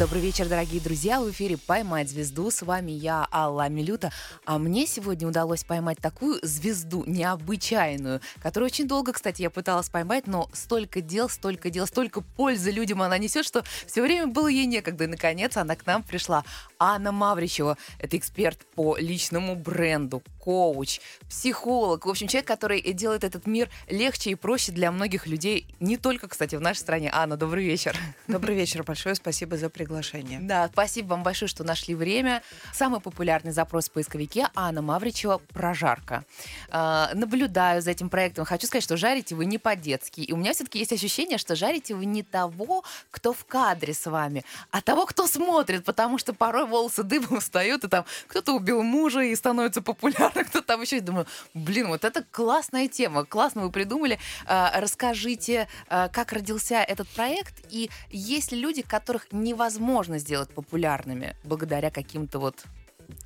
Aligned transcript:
Добрый 0.00 0.22
вечер, 0.22 0.48
дорогие 0.48 0.80
друзья. 0.80 1.20
В 1.20 1.30
эфире 1.30 1.58
«Поймать 1.58 2.08
звезду». 2.08 2.50
С 2.50 2.62
вами 2.62 2.90
я, 2.90 3.28
Алла 3.30 3.64
Амилюта. 3.64 4.10
А 4.46 4.56
мне 4.56 4.86
сегодня 4.86 5.28
удалось 5.28 5.62
поймать 5.62 5.98
такую 5.98 6.40
звезду 6.42 7.04
необычайную, 7.06 8.22
которую 8.42 8.68
очень 8.68 8.88
долго, 8.88 9.12
кстати, 9.12 9.42
я 9.42 9.50
пыталась 9.50 9.90
поймать, 9.90 10.26
но 10.26 10.48
столько 10.54 11.02
дел, 11.02 11.28
столько 11.28 11.68
дел, 11.68 11.86
столько 11.86 12.22
пользы 12.22 12.70
людям 12.70 13.02
она 13.02 13.18
несет, 13.18 13.44
что 13.44 13.62
все 13.86 14.00
время 14.00 14.26
было 14.26 14.48
ей 14.48 14.64
некогда. 14.64 15.04
И, 15.04 15.06
наконец, 15.06 15.58
она 15.58 15.76
к 15.76 15.84
нам 15.84 16.02
пришла. 16.02 16.44
Анна 16.78 17.12
Мавричева– 17.12 17.76
это 17.98 18.16
эксперт 18.16 18.58
по 18.74 18.96
личному 18.96 19.54
бренду, 19.54 20.22
коуч, 20.38 21.00
психолог. 21.28 22.06
В 22.06 22.08
общем, 22.08 22.26
человек, 22.26 22.48
который 22.48 22.80
делает 22.94 23.22
этот 23.22 23.46
мир 23.46 23.68
легче 23.86 24.30
и 24.30 24.34
проще 24.34 24.72
для 24.72 24.92
многих 24.92 25.26
людей, 25.26 25.66
не 25.78 25.98
только, 25.98 26.26
кстати, 26.26 26.54
в 26.54 26.62
нашей 26.62 26.78
стране. 26.78 27.10
Анна, 27.12 27.36
добрый 27.36 27.66
вечер. 27.66 27.94
Добрый 28.28 28.56
вечер. 28.56 28.82
Большое 28.82 29.14
спасибо 29.14 29.58
за 29.58 29.68
приглашение. 29.68 29.89
Да, 30.46 30.68
спасибо 30.72 31.08
вам 31.08 31.22
большое, 31.24 31.48
что 31.48 31.64
нашли 31.64 31.94
время. 31.94 32.42
Самый 32.72 33.00
популярный 33.00 33.50
запрос 33.50 33.88
в 33.88 33.92
поисковике 33.92 34.48
Анна 34.54 34.82
Мавричева 34.82 35.38
«Прожарка». 35.52 36.24
Э, 36.70 37.08
наблюдаю 37.14 37.82
за 37.82 37.90
этим 37.90 38.08
проектом. 38.08 38.44
Хочу 38.44 38.68
сказать, 38.68 38.84
что 38.84 38.96
жарите 38.96 39.34
вы 39.34 39.46
не 39.46 39.58
по-детски. 39.58 40.20
И 40.20 40.32
у 40.32 40.36
меня 40.36 40.52
все-таки 40.52 40.78
есть 40.78 40.92
ощущение, 40.92 41.38
что 41.38 41.56
жарите 41.56 41.96
вы 41.96 42.04
не 42.04 42.22
того, 42.22 42.84
кто 43.10 43.32
в 43.32 43.44
кадре 43.44 43.92
с 43.92 44.08
вами, 44.08 44.44
а 44.70 44.80
того, 44.80 45.06
кто 45.06 45.26
смотрит, 45.26 45.84
потому 45.84 46.18
что 46.18 46.32
порой 46.32 46.66
волосы 46.66 47.02
дыбом 47.02 47.40
встают, 47.40 47.82
и 47.84 47.88
там 47.88 48.04
кто-то 48.28 48.52
убил 48.52 48.82
мужа 48.82 49.22
и 49.22 49.34
становится 49.34 49.82
популярным, 49.82 50.44
кто 50.44 50.60
там 50.60 50.82
еще. 50.82 50.98
И 50.98 51.00
думаю, 51.00 51.26
блин, 51.52 51.88
вот 51.88 52.04
это 52.04 52.24
классная 52.30 52.86
тема, 52.86 53.24
классно 53.24 53.62
вы 53.62 53.72
придумали. 53.72 54.20
А, 54.46 54.72
расскажите, 54.80 55.66
а, 55.88 56.08
как 56.08 56.32
родился 56.32 56.76
этот 56.76 57.08
проект, 57.08 57.54
и 57.70 57.90
есть 58.10 58.52
ли 58.52 58.60
люди, 58.60 58.82
которых 58.82 59.26
невозможно 59.32 59.79
сделать 60.18 60.50
популярными 60.50 61.36
благодаря 61.44 61.90
каким-то 61.90 62.38
вот 62.38 62.64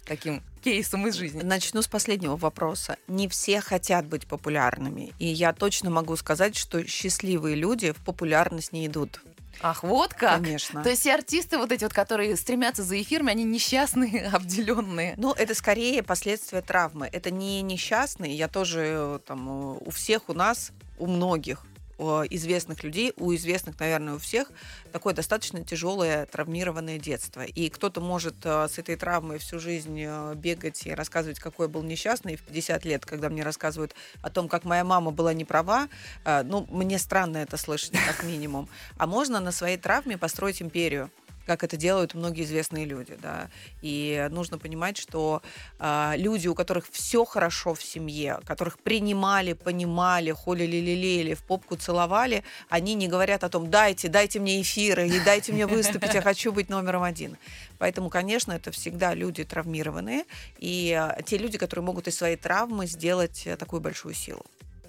таким 0.05 0.43
кейсом 0.63 1.07
из 1.07 1.15
жизни. 1.15 1.43
Начну 1.43 1.83
с 1.83 1.89
последнего 1.89 2.37
вопроса. 2.37 2.97
Не 3.09 3.29
все 3.29 3.61
хотят 3.61 4.07
быть 4.07 4.27
популярными. 4.27 5.13
И 5.19 5.27
я 5.27 5.53
точно 5.53 5.91
могу 5.91 6.17
сказать, 6.17 6.57
что 6.57 6.87
счастливые 6.87 7.57
люди 7.57 7.93
в 7.93 8.03
популярность 8.05 8.73
не 8.73 8.87
идут. 8.87 9.21
Ах, 9.61 9.83
вот 9.83 10.15
как? 10.15 10.43
Конечно. 10.43 10.83
То 10.83 10.91
есть 10.91 11.03
все 11.03 11.15
артисты 11.15 11.59
вот 11.59 11.71
эти 11.71 11.85
вот, 11.85 11.93
которые 11.93 12.37
стремятся 12.37 12.83
за 12.83 13.01
эфирами, 13.01 13.31
они 13.31 13.45
несчастные, 13.45 14.27
обделенные. 14.33 15.15
Ну, 15.17 15.33
это 15.33 15.55
скорее 15.55 16.03
последствия 16.03 16.61
травмы. 16.61 17.09
Это 17.13 17.31
не 17.31 17.63
несчастные. 17.63 18.35
Я 18.35 18.49
тоже 18.49 18.81
э, 18.85 19.19
там 19.27 19.49
э, 19.49 19.79
у 19.81 19.91
всех 19.91 20.29
у 20.29 20.33
нас, 20.33 20.73
у 20.99 21.07
многих 21.07 21.65
известных 21.99 22.83
людей, 22.83 23.13
у 23.17 23.35
известных, 23.35 23.79
наверное, 23.79 24.15
у 24.15 24.19
всех, 24.19 24.51
такое 24.93 25.15
достаточно 25.15 25.65
тяжелое 25.65 26.27
травмированное 26.27 26.99
детство. 26.99 27.43
И 27.43 27.69
кто-то 27.69 28.01
может 28.01 28.35
э, 28.45 28.69
с 28.69 28.79
этой 28.79 28.97
травмой 28.97 29.39
всю 29.39 29.59
жизнь 29.59 30.01
э, 30.01 30.35
бегать 30.35 30.87
и 30.87 30.93
рассказывать, 30.93 31.39
какой 31.39 31.69
был 31.69 31.83
несчастный. 31.83 32.35
И 32.35 32.37
в 32.37 32.43
50 32.43 32.85
лет, 32.85 33.07
когда 33.07 33.29
мне 33.29 33.43
рассказывают 33.43 33.95
о 34.23 34.31
том, 34.31 34.49
как 34.49 34.65
моя 34.65 34.85
мама 34.85 35.11
была 35.11 35.33
не 35.33 35.45
права, 35.45 35.89
э, 36.25 36.43
ну, 36.43 36.67
мне 36.71 36.99
странно 36.99 37.39
это 37.39 37.57
слышать, 37.57 37.93
как 38.07 38.25
минимум. 38.25 38.69
А 38.97 39.07
можно 39.07 39.41
на 39.41 39.53
своей 39.53 39.77
травме 39.77 40.19
построить 40.19 40.63
империю 40.63 41.11
как 41.47 41.65
это 41.65 41.77
делают 41.77 42.15
многие 42.15 42.45
известные 42.45 42.85
люди, 42.85 43.17
да. 43.21 43.51
И 43.83 44.29
нужно 44.31 44.59
понимать, 44.59 44.97
что 44.97 45.43
э, 45.79 46.13
люди, 46.17 46.49
у 46.49 46.55
которых 46.55 46.87
все 46.91 47.25
хорошо 47.25 47.75
в 47.75 47.83
семье, 47.83 48.41
которых 48.47 48.79
принимали, 48.79 49.53
понимали, 49.53 50.33
холили, 50.33 50.77
лелеяли, 50.77 51.35
в 51.35 51.43
попку 51.43 51.77
целовали, 51.77 52.45
они 52.69 52.95
не 52.95 53.09
говорят 53.09 53.45
о 53.45 53.49
том, 53.49 53.71
дайте, 53.71 54.09
дайте 54.09 54.41
мне 54.41 54.61
эфиры, 54.61 55.09
и 55.09 55.21
дайте 55.21 55.53
мне 55.53 55.67
выступить, 55.67 56.15
я 56.15 56.23
хочу 56.23 56.53
быть 56.53 56.69
номером 56.69 57.03
один. 57.03 57.37
Поэтому, 57.79 58.11
конечно, 58.11 58.53
это 58.53 58.71
всегда 58.71 59.15
люди 59.15 59.45
травмированные, 59.45 60.25
и 60.59 60.99
э, 60.99 61.23
те 61.25 61.39
люди, 61.39 61.59
которые 61.59 61.85
могут 61.85 62.09
из 62.09 62.17
своей 62.17 62.37
травмы 62.37 62.87
сделать 62.87 63.47
э, 63.47 63.57
такую 63.57 63.81
большую 63.81 64.15
силу. 64.15 64.45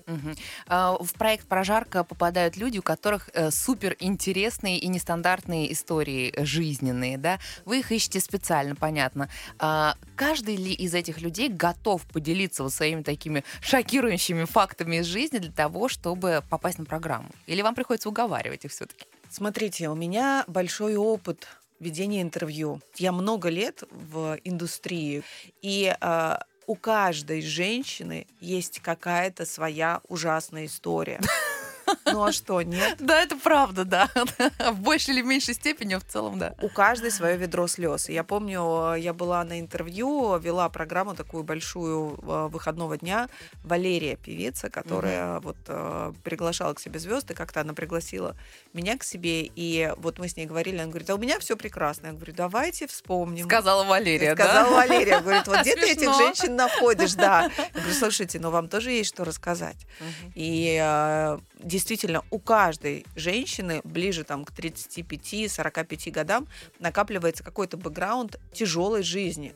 Угу. 0.07 1.03
В 1.03 1.13
проект 1.17 1.47
«Прожарка» 1.47 2.03
попадают 2.03 2.57
люди, 2.57 2.77
у 2.77 2.83
которых 2.83 3.29
э, 3.33 3.49
супер 3.49 3.95
интересные 3.99 4.77
и 4.77 4.87
нестандартные 4.87 5.71
истории 5.73 6.33
жизненные, 6.37 7.17
да? 7.17 7.39
Вы 7.65 7.79
их 7.79 7.91
ищете 7.91 8.19
специально, 8.19 8.75
понятно. 8.75 9.29
А 9.57 9.95
каждый 10.15 10.57
ли 10.57 10.73
из 10.73 10.93
этих 10.93 11.21
людей 11.21 11.49
готов 11.49 12.03
поделиться 12.03 12.63
вот 12.63 12.73
своими 12.73 13.01
такими 13.01 13.43
шокирующими 13.61 14.45
фактами 14.45 14.97
из 14.97 15.05
жизни 15.05 15.39
для 15.39 15.51
того, 15.51 15.89
чтобы 15.89 16.43
попасть 16.49 16.77
на 16.77 16.85
программу? 16.85 17.29
Или 17.47 17.61
вам 17.61 17.73
приходится 17.73 18.09
уговаривать 18.09 18.65
их 18.65 18.71
все-таки? 18.71 19.05
Смотрите, 19.29 19.89
у 19.89 19.95
меня 19.95 20.43
большой 20.47 20.95
опыт 20.95 21.47
ведения 21.79 22.21
интервью. 22.21 22.79
Я 22.95 23.11
много 23.11 23.49
лет 23.49 23.83
в 23.91 24.37
индустрии, 24.43 25.23
и 25.61 25.95
э, 25.99 26.37
у 26.67 26.75
каждой 26.75 27.41
женщины 27.41 28.27
есть 28.39 28.79
какая-то 28.79 29.45
своя 29.45 30.01
ужасная 30.07 30.65
история. 30.65 31.21
Ну 32.05 32.23
а 32.23 32.31
что, 32.31 32.61
нет? 32.61 32.97
Да, 32.99 33.21
это 33.21 33.35
правда, 33.37 33.85
да. 33.85 34.09
В 34.71 34.79
большей 34.81 35.13
или 35.13 35.21
меньшей 35.21 35.53
степени, 35.53 35.95
в 35.95 36.05
целом, 36.05 36.39
да. 36.39 36.55
У 36.61 36.69
каждой 36.69 37.11
свое 37.11 37.37
ведро 37.37 37.67
слез. 37.67 38.09
Я 38.09 38.23
помню, 38.23 38.93
я 38.95 39.13
была 39.13 39.43
на 39.43 39.59
интервью, 39.59 40.37
вела 40.37 40.69
программу 40.69 41.15
такую 41.15 41.43
большую 41.43 42.19
э, 42.21 42.47
выходного 42.47 42.97
дня. 42.97 43.29
Валерия, 43.63 44.15
певица, 44.15 44.69
которая 44.69 45.39
вот 45.39 45.57
э, 45.67 46.13
приглашала 46.23 46.73
к 46.73 46.79
себе 46.79 46.99
звезды, 46.99 47.33
как-то 47.33 47.61
она 47.61 47.73
пригласила 47.73 48.35
меня 48.73 48.97
к 48.97 49.03
себе, 49.03 49.43
и 49.43 49.93
вот 49.97 50.19
мы 50.19 50.27
с 50.27 50.37
ней 50.37 50.45
говорили, 50.45 50.77
она 50.77 50.87
говорит, 50.87 51.09
а 51.09 51.15
у 51.15 51.17
меня 51.17 51.39
все 51.39 51.55
прекрасно. 51.55 52.07
Я 52.07 52.13
говорю, 52.13 52.33
давайте 52.33 52.87
вспомним. 52.87 53.45
Сказала 53.45 53.83
Валерия, 53.83 54.33
Сказала 54.33 54.69
да? 54.69 54.75
Валерия, 54.75 55.19
говорит, 55.19 55.47
вот 55.47 55.59
где 55.61 55.75
ты 55.75 55.91
этих 55.91 56.13
женщин 56.15 56.55
находишь, 56.55 57.13
да. 57.13 57.49
Я 57.57 57.79
говорю, 57.79 57.93
слушайте, 57.99 58.39
ну 58.39 58.51
вам 58.51 58.67
тоже 58.67 58.91
есть 58.91 59.09
что 59.09 59.23
рассказать. 59.23 59.87
И 60.33 60.77
э, 60.81 61.39
действительно 61.65 62.23
у 62.29 62.39
каждой 62.39 63.05
женщины 63.15 63.81
ближе 63.83 64.23
там, 64.23 64.45
к 64.45 64.51
35-45 64.51 66.11
годам 66.11 66.47
накапливается 66.79 67.43
какой-то 67.43 67.75
бэкграунд 67.75 68.39
тяжелой 68.53 69.03
жизни. 69.03 69.53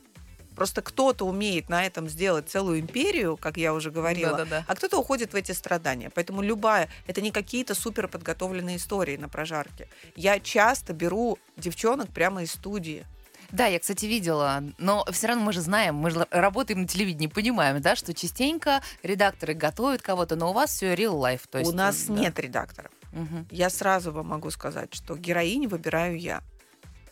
Просто 0.56 0.81
кто-то 0.81 1.25
умеет 1.25 1.69
на 1.69 1.86
этом 1.86 2.09
сделать 2.09 2.50
целую 2.50 2.81
империю, 2.81 3.38
как 3.38 3.56
я 3.56 3.74
уже 3.74 3.92
говорила, 3.92 4.31
да, 4.31 4.44
да, 4.44 4.46
да. 4.46 4.66
а 4.68 4.75
кто-то 4.75 4.98
уходит 4.98 5.31
в 5.31 5.36
эти 5.36 5.53
страдания. 5.53 6.12
Поэтому 6.14 6.42
любая, 6.42 6.90
это 7.08 7.22
не 7.22 7.31
какие-то 7.31 7.75
супер 7.75 8.09
подготовленные 8.09 8.75
истории 8.75 9.16
на 9.16 9.30
прожарке. 9.30 9.88
Я 10.18 10.40
часто 10.42 10.92
беру 10.92 11.40
девчонок 11.56 12.09
прямо 12.09 12.44
из 12.44 12.52
студии. 12.52 13.06
Да, 13.52 13.66
я, 13.66 13.80
кстати, 13.80 14.06
видела, 14.06 14.64
но 14.78 15.06
все 15.12 15.28
равно 15.28 15.44
мы 15.44 15.54
же 15.54 15.62
знаем, 15.62 15.96
мы 15.96 16.12
же 16.12 16.28
работаем 16.30 16.82
на 16.82 16.88
телевидении, 16.88 17.28
понимаем, 17.28 17.82
да, 17.82 17.96
что 17.96 18.14
частенько 18.14 18.82
редакторы 19.04 19.54
готовят 19.54 20.02
кого-то, 20.02 20.36
но 20.36 20.52
у 20.52 20.54
вас 20.54 20.72
все 20.72 20.94
real 20.94 21.20
life. 21.20 21.42
То 21.50 21.60
есть, 21.60 21.72
у 21.72 21.76
нас 21.76 22.06
да. 22.06 22.14
нет 22.14 22.40
редакторов. 22.40 22.92
Угу. 23.14 23.48
Я 23.52 23.70
сразу 23.70 24.12
вам 24.12 24.28
могу 24.28 24.52
сказать, 24.52 24.94
что 24.94 25.16
героинь 25.16 25.68
выбираю 25.68 26.20
я. 26.20 26.42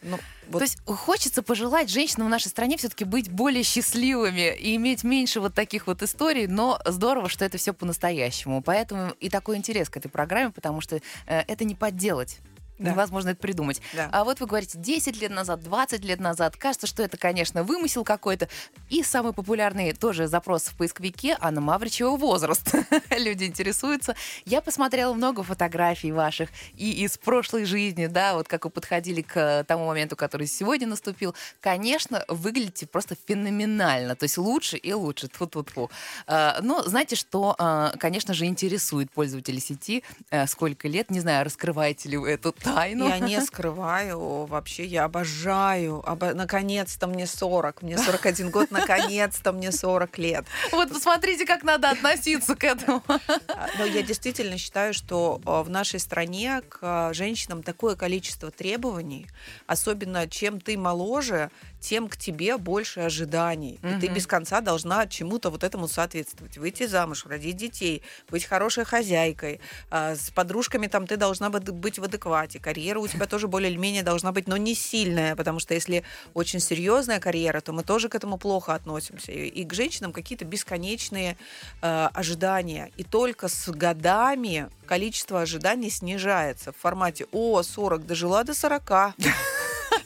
Ну, 0.03 0.19
вот. 0.49 0.59
То 0.59 0.63
есть 0.63 0.79
хочется 0.85 1.41
пожелать 1.41 1.89
женщинам 1.89 2.27
в 2.27 2.29
нашей 2.29 2.49
стране 2.49 2.77
все-таки 2.77 3.03
быть 3.03 3.31
более 3.31 3.63
счастливыми 3.63 4.55
и 4.55 4.75
иметь 4.75 5.03
меньше 5.03 5.39
вот 5.39 5.53
таких 5.53 5.87
вот 5.87 6.03
историй, 6.03 6.47
но 6.47 6.79
здорово, 6.85 7.29
что 7.29 7.43
это 7.45 7.57
все 7.57 7.73
по-настоящему. 7.73 8.61
Поэтому 8.61 9.11
и 9.19 9.29
такой 9.29 9.57
интерес 9.57 9.89
к 9.89 9.97
этой 9.97 10.09
программе, 10.09 10.51
потому 10.51 10.81
что 10.81 10.97
э, 10.97 10.99
это 11.25 11.65
не 11.65 11.75
подделать. 11.75 12.39
Да. 12.79 12.91
Невозможно 12.91 13.29
это 13.29 13.39
придумать. 13.39 13.81
Да. 13.93 14.09
А 14.11 14.23
вот 14.23 14.39
вы 14.39 14.45
говорите, 14.45 14.77
10 14.77 15.19
лет 15.21 15.31
назад, 15.31 15.61
20 15.63 16.03
лет 16.03 16.19
назад. 16.19 16.55
Кажется, 16.57 16.87
что 16.87 17.03
это, 17.03 17.17
конечно, 17.17 17.63
вымысел 17.63 18.03
какой-то. 18.03 18.47
И 18.89 19.03
самый 19.03 19.33
популярный 19.33 19.93
тоже 19.93 20.27
запрос 20.27 20.63
в 20.63 20.77
поисковике 20.77 21.37
Анна 21.39 21.61
Мавричева 21.61 22.15
возраст. 22.17 22.73
Люди 23.09 23.45
интересуются. 23.45 24.15
Я 24.45 24.61
посмотрела 24.61 25.13
много 25.13 25.43
фотографий 25.43 26.11
ваших 26.11 26.49
и 26.75 27.03
из 27.03 27.17
прошлой 27.17 27.65
жизни, 27.65 28.07
да, 28.07 28.35
вот 28.35 28.47
как 28.47 28.65
вы 28.65 28.71
подходили 28.71 29.21
к 29.21 29.63
тому 29.67 29.87
моменту, 29.87 30.15
который 30.15 30.47
сегодня 30.47 30.87
наступил. 30.87 31.35
Конечно, 31.61 32.23
выглядите 32.27 32.85
просто 32.87 33.15
феноменально. 33.27 34.15
То 34.15 34.23
есть 34.23 34.37
лучше 34.37 34.77
и 34.77 34.93
лучше. 34.93 35.27
Тьфу 35.27 35.45
-тьфу 35.45 35.63
-тьфу. 35.63 36.61
Но 36.61 36.83
знаете, 36.83 37.15
что, 37.15 37.55
а, 37.57 37.93
конечно 37.97 38.33
же, 38.33 38.45
интересует 38.45 39.11
пользователей 39.11 39.59
сети. 39.59 40.03
Э, 40.29 40.47
сколько 40.47 40.87
лет, 40.87 41.09
не 41.11 41.19
знаю, 41.19 41.45
раскрываете 41.45 42.09
ли 42.09 42.17
вы 42.17 42.31
эту 42.31 42.51
тайну. 42.75 43.07
Я 43.07 43.19
не 43.19 43.41
скрываю 43.41 44.45
вообще, 44.45 44.85
я 44.85 45.05
обожаю. 45.05 46.01
Обо... 46.07 46.33
Наконец-то 46.33 47.07
мне 47.07 47.27
40, 47.27 47.81
мне 47.81 47.97
41 47.97 48.49
год, 48.51 48.71
наконец-то 48.71 49.51
мне 49.51 49.71
40 49.71 50.17
лет. 50.17 50.45
Вот 50.71 50.89
посмотрите, 50.89 51.45
как 51.45 51.63
надо 51.63 51.89
относиться 51.89 52.55
к 52.55 52.63
этому. 52.63 53.03
А, 53.07 53.67
но 53.77 53.85
я 53.85 54.01
действительно 54.03 54.57
считаю, 54.57 54.93
что 54.93 55.41
а, 55.45 55.63
в 55.63 55.69
нашей 55.69 55.99
стране 55.99 56.61
к 56.69 57.13
женщинам 57.13 57.63
такое 57.63 57.95
количество 57.95 58.51
требований, 58.51 59.27
особенно 59.65 60.27
чем 60.27 60.59
ты 60.59 60.77
моложе, 60.77 61.49
тем 61.79 62.07
к 62.09 62.17
тебе 62.17 62.57
больше 62.57 63.01
ожиданий. 63.01 63.79
И 63.83 63.99
ты 64.01 64.07
без 64.07 64.25
конца 64.27 64.61
должна 64.61 65.07
чему-то 65.07 65.49
вот 65.49 65.63
этому 65.63 65.87
соответствовать. 65.87 66.57
Выйти 66.57 66.87
замуж, 66.87 67.25
родить 67.25 67.55
детей, 67.57 68.01
быть 68.29 68.45
хорошей 68.45 68.83
хозяйкой. 68.85 69.59
а, 69.89 70.15
С 70.15 70.29
подружками 70.31 70.87
там 70.87 71.05
ты 71.07 71.17
должна 71.17 71.49
быть 71.49 71.99
в 71.99 72.03
адеквате. 72.03 72.56
Карьера 72.59 72.99
у 72.99 73.07
тебя 73.07 73.25
тоже 73.25 73.47
более 73.47 73.71
или 73.71 73.77
менее 73.77 74.03
должна 74.03 74.31
быть, 74.31 74.47
но 74.47 74.57
не 74.57 74.75
сильная, 74.75 75.35
потому 75.35 75.59
что 75.59 75.73
если 75.73 76.03
очень 76.33 76.59
серьезная 76.59 77.19
карьера, 77.19 77.59
то 77.61 77.73
мы 77.73 77.83
тоже 77.83 78.07
к 78.09 78.15
этому 78.15 78.37
плохо 78.37 78.73
относимся. 78.73 79.31
И 79.31 79.57
и 79.57 79.65
к 79.65 79.73
женщинам 79.73 80.13
какие-то 80.13 80.45
бесконечные 80.45 81.35
э, 81.81 82.09
ожидания. 82.13 82.91
И 82.97 83.03
только 83.03 83.47
с 83.47 83.69
годами 83.69 84.69
количество 84.85 85.41
ожиданий 85.41 85.89
снижается 85.89 86.71
в 86.71 86.77
формате 86.77 87.25
«О, 87.31 87.61
40, 87.63 88.05
дожила 88.05 88.43
до 88.43 88.53
40». 88.53 89.13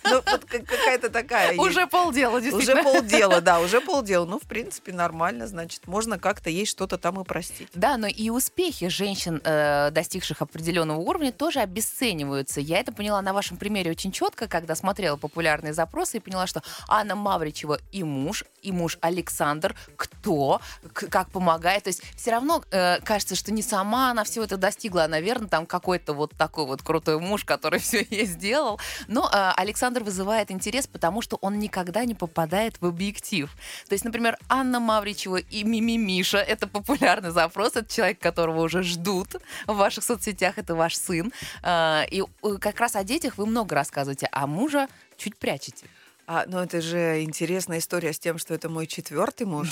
Ну, 0.03 0.15
вот 0.25 0.45
как- 0.45 0.65
какая-то 0.65 1.09
такая. 1.09 1.57
Уже 1.57 1.88
полдела, 1.88 2.38
Уже 2.38 2.51
действительно. 2.51 2.83
полдела, 2.83 3.42
да, 3.42 3.59
уже 3.62 3.81
полдела. 3.81 4.25
Ну, 4.25 4.39
в 4.39 4.44
принципе, 4.44 4.94
нормально, 4.94 5.48
значит, 5.48 5.88
можно 5.88 6.18
как-то 6.18 6.50
ей 6.50 6.65
что-то 6.65 6.98
там 6.98 7.19
и 7.21 7.24
простить. 7.24 7.69
Да, 7.74 7.98
но 7.98 8.07
и 8.07 8.30
успехи 8.30 8.88
женщин, 8.88 9.42
э, 9.44 9.92
достигших 9.92 10.42
определенного 10.42 11.00
уровня, 11.00 11.31
тоже 11.31 11.59
обесцениваются. 11.59 12.62
Я 12.62 12.80
это 12.80 12.92
поняла 12.92 13.21
на 13.21 13.33
вашем 13.33 13.57
примере 13.57 13.92
очень 13.92 14.12
четко, 14.12 14.48
когда 14.48 14.75
смотрела 14.75 15.18
популярные 15.18 15.74
запросы 15.74 16.18
и 16.18 16.19
поняла, 16.19 16.48
что 16.48 16.62
Анна 16.88 17.15
Мавричева 17.15 17.80
и 17.92 18.03
муж, 18.03 18.45
и 18.62 18.71
муж 18.71 18.98
Александр, 19.01 19.75
кто, 19.95 20.62
как 20.94 21.30
помогает. 21.30 21.83
То 21.83 21.89
есть 21.89 22.01
все 22.15 22.31
равно 22.31 22.63
э, 22.71 23.00
кажется, 23.01 23.36
что 23.36 23.51
не 23.51 23.62
сама 23.62 24.12
она 24.12 24.24
все 24.24 24.44
это 24.44 24.57
достигла, 24.57 25.03
а, 25.03 25.07
наверное, 25.07 25.48
там 25.48 25.65
какой-то 25.65 26.13
вот 26.13 26.31
такой 26.38 26.65
вот 26.65 26.81
крутой 26.81 27.19
муж, 27.19 27.44
который 27.45 27.80
все 27.81 28.06
ей 28.09 28.25
сделал. 28.25 28.80
Но 29.07 29.30
э, 29.31 29.51
Александр 29.57 29.90
вызывает 29.99 30.51
интерес, 30.51 30.88
потому 30.88 31.21
что 31.21 31.38
он 31.41 31.59
никогда 31.59 32.05
не 32.05 32.15
попадает 32.15 32.79
в 32.81 32.85
объектив. 32.85 33.51
То 33.88 33.93
есть, 33.93 34.05
например, 34.05 34.38
Анна 34.47 34.79
Мавричева 34.79 35.38
и 35.38 35.63
Мими 35.63 35.97
Миша— 35.97 36.38
это 36.39 36.67
популярный 36.67 37.31
запрос, 37.31 37.75
это 37.75 37.93
человек, 37.93 38.19
которого 38.19 38.61
уже 38.61 38.83
ждут 38.83 39.35
в 39.67 39.75
ваших 39.75 40.03
соцсетях, 40.03 40.57
это 40.57 40.75
ваш 40.75 40.95
сын. 40.95 41.33
А, 41.63 42.05
И 42.09 42.21
э, 42.21 42.57
как 42.59 42.79
раз 42.79 42.95
о 42.95 43.03
детях 43.03 43.38
вы 43.38 43.45
много 43.45 43.75
рассказываете, 43.75 44.29
а 44.31 44.47
мужа 44.47 44.88
чуть 45.17 45.38
прячете. 45.38 45.85
А, 46.27 46.45
ну, 46.47 46.59
это 46.59 46.81
же 46.81 47.23
интересная 47.23 47.79
история 47.79 48.13
с 48.13 48.19
тем, 48.19 48.38
что 48.38 48.53
это 48.53 48.69
мой 48.69 48.88
четвертый 48.88 49.45
муж. 49.45 49.69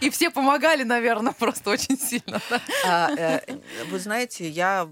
И 0.00 0.08
все 0.10 0.30
помогали, 0.30 0.84
наверное, 0.84 1.32
просто 1.32 1.70
очень 1.70 1.98
сильно. 1.98 2.40
А, 2.86 3.10
э, 3.10 3.40
Вы 3.90 3.98
знаете, 3.98 4.48
я 4.48 4.88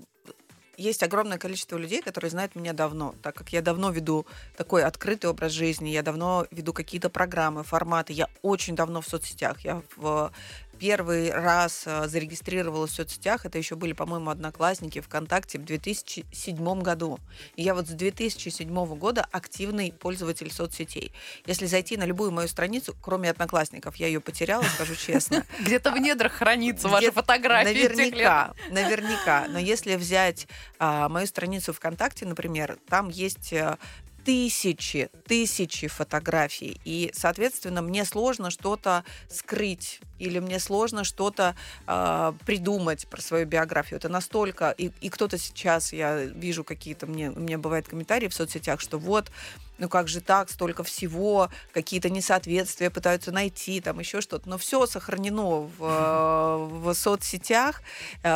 есть 0.80 1.02
огромное 1.02 1.38
количество 1.38 1.76
людей, 1.76 2.00
которые 2.00 2.30
знают 2.30 2.54
меня 2.54 2.72
давно, 2.72 3.14
так 3.22 3.34
как 3.34 3.52
я 3.52 3.60
давно 3.60 3.90
веду 3.90 4.26
такой 4.56 4.82
открытый 4.82 5.28
образ 5.30 5.52
жизни, 5.52 5.90
я 5.90 6.02
давно 6.02 6.46
веду 6.50 6.72
какие-то 6.72 7.10
программы, 7.10 7.62
форматы, 7.64 8.12
я 8.12 8.28
очень 8.42 8.74
давно 8.74 9.00
в 9.00 9.06
соцсетях. 9.06 9.60
Я 9.60 9.82
в 9.96 10.32
первый 10.80 11.30
раз 11.30 11.82
э, 11.84 12.08
зарегистрировалась 12.08 12.92
в 12.92 12.94
соцсетях, 12.94 13.44
это 13.44 13.58
еще 13.58 13.76
были, 13.76 13.92
по-моему, 13.92 14.30
одноклассники 14.30 15.00
ВКонтакте 15.00 15.58
в 15.58 15.64
2007 15.64 16.80
году. 16.80 17.18
И 17.54 17.62
я 17.62 17.74
вот 17.74 17.86
с 17.86 17.90
2007 17.90 18.72
года 18.96 19.26
активный 19.30 19.92
пользователь 19.92 20.50
соцсетей. 20.50 21.12
Если 21.44 21.66
зайти 21.66 21.98
на 21.98 22.04
любую 22.04 22.32
мою 22.32 22.48
страницу, 22.48 22.96
кроме 23.02 23.28
одноклассников, 23.30 23.96
я 23.96 24.06
ее 24.06 24.20
потеряла, 24.20 24.62
скажу 24.62 24.94
честно. 24.96 25.44
Где-то 25.60 25.92
в 25.92 25.98
недрах 25.98 26.32
хранится 26.32 26.88
ваша 26.88 27.12
фотография. 27.12 27.74
Наверняка, 27.74 28.54
наверняка. 28.70 29.46
Но 29.50 29.58
если 29.58 29.96
взять 29.96 30.48
а, 30.78 31.10
мою 31.10 31.26
страницу 31.26 31.74
ВКонтакте, 31.74 32.24
например, 32.24 32.78
там 32.88 33.10
есть 33.10 33.52
э, 33.52 33.76
тысячи, 34.24 35.10
тысячи 35.26 35.88
фотографий. 35.88 36.80
И, 36.84 37.10
соответственно, 37.14 37.82
мне 37.82 38.04
сложно 38.04 38.50
что-то 38.50 39.04
скрыть 39.28 40.00
или 40.18 40.38
мне 40.38 40.58
сложно 40.58 41.02
что-то 41.02 41.56
а, 41.86 42.34
придумать 42.44 43.08
про 43.08 43.20
свою 43.20 43.46
биографию. 43.46 43.98
Это 43.98 44.08
настолько... 44.08 44.70
И, 44.76 44.92
и 45.00 45.08
кто-то 45.08 45.38
сейчас, 45.38 45.92
я 45.92 46.24
вижу 46.24 46.62
какие-то, 46.62 47.06
мне, 47.06 47.30
меня 47.30 47.58
бывают 47.58 47.88
комментарии 47.88 48.28
в 48.28 48.34
соцсетях, 48.34 48.80
что 48.80 48.98
вот, 48.98 49.30
ну 49.78 49.88
как 49.88 50.08
же 50.08 50.20
так, 50.20 50.50
столько 50.50 50.84
всего, 50.84 51.48
какие-то 51.72 52.10
несоответствия 52.10 52.90
пытаются 52.90 53.32
найти, 53.32 53.80
там 53.80 53.98
еще 53.98 54.20
что-то. 54.20 54.48
Но 54.48 54.58
все 54.58 54.86
сохранено 54.86 55.62
в, 55.62 55.74
э, 55.80 56.56
в 56.68 56.92
соцсетях, 56.92 57.82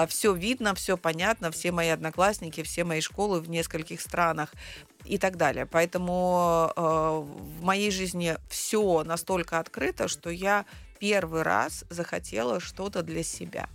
все 0.08 0.32
видно, 0.32 0.74
все 0.74 0.96
понятно, 0.96 1.50
все 1.50 1.70
мои 1.70 1.90
одноклассники, 1.90 2.62
все 2.62 2.84
мои 2.84 3.02
школы 3.02 3.40
в 3.40 3.50
нескольких 3.50 4.00
странах 4.00 4.54
и 5.04 5.18
так 5.18 5.36
далее. 5.36 5.66
Поэтому 5.66 6.72
э, 6.74 6.80
в 6.80 7.62
моей 7.62 7.90
жизни 7.90 8.36
все 8.48 9.04
настолько 9.04 9.58
открыто, 9.58 10.08
что 10.08 10.30
я 10.30 10.64
первый 10.98 11.42
раз 11.42 11.84
захотела 11.90 12.60
что-то 12.60 13.02
для 13.02 13.22
себя 13.22 13.68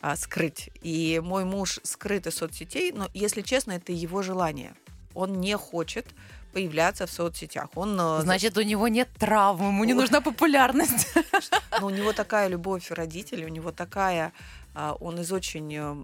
а, 0.00 0.16
скрыть. 0.16 0.70
И 0.82 1.20
мой 1.24 1.44
муж 1.44 1.80
скрыт 1.82 2.26
из 2.26 2.36
соцсетей, 2.36 2.92
но, 2.92 3.08
если 3.14 3.42
честно, 3.42 3.72
это 3.72 3.92
его 3.92 4.22
желание. 4.22 4.74
Он 5.14 5.40
не 5.40 5.56
хочет 5.56 6.06
появляться 6.52 7.06
в 7.06 7.10
соцсетях. 7.10 7.68
Он, 7.74 7.98
э, 7.98 8.20
Значит, 8.22 8.56
у 8.58 8.62
него 8.62 8.88
нет 8.88 9.08
травмы, 9.18 9.66
ему 9.66 9.84
не 9.84 9.94
нужна 9.94 10.20
популярность. 10.20 11.08
Но 11.80 11.86
у 11.86 11.90
него 11.90 12.12
такая 12.12 12.48
любовь 12.48 12.90
родителей, 12.90 13.44
у 13.46 13.48
него 13.48 13.72
такая, 13.72 14.32
а, 14.74 14.96
он 15.00 15.20
из 15.20 15.32
очень, 15.32 15.74
э, 15.74 15.96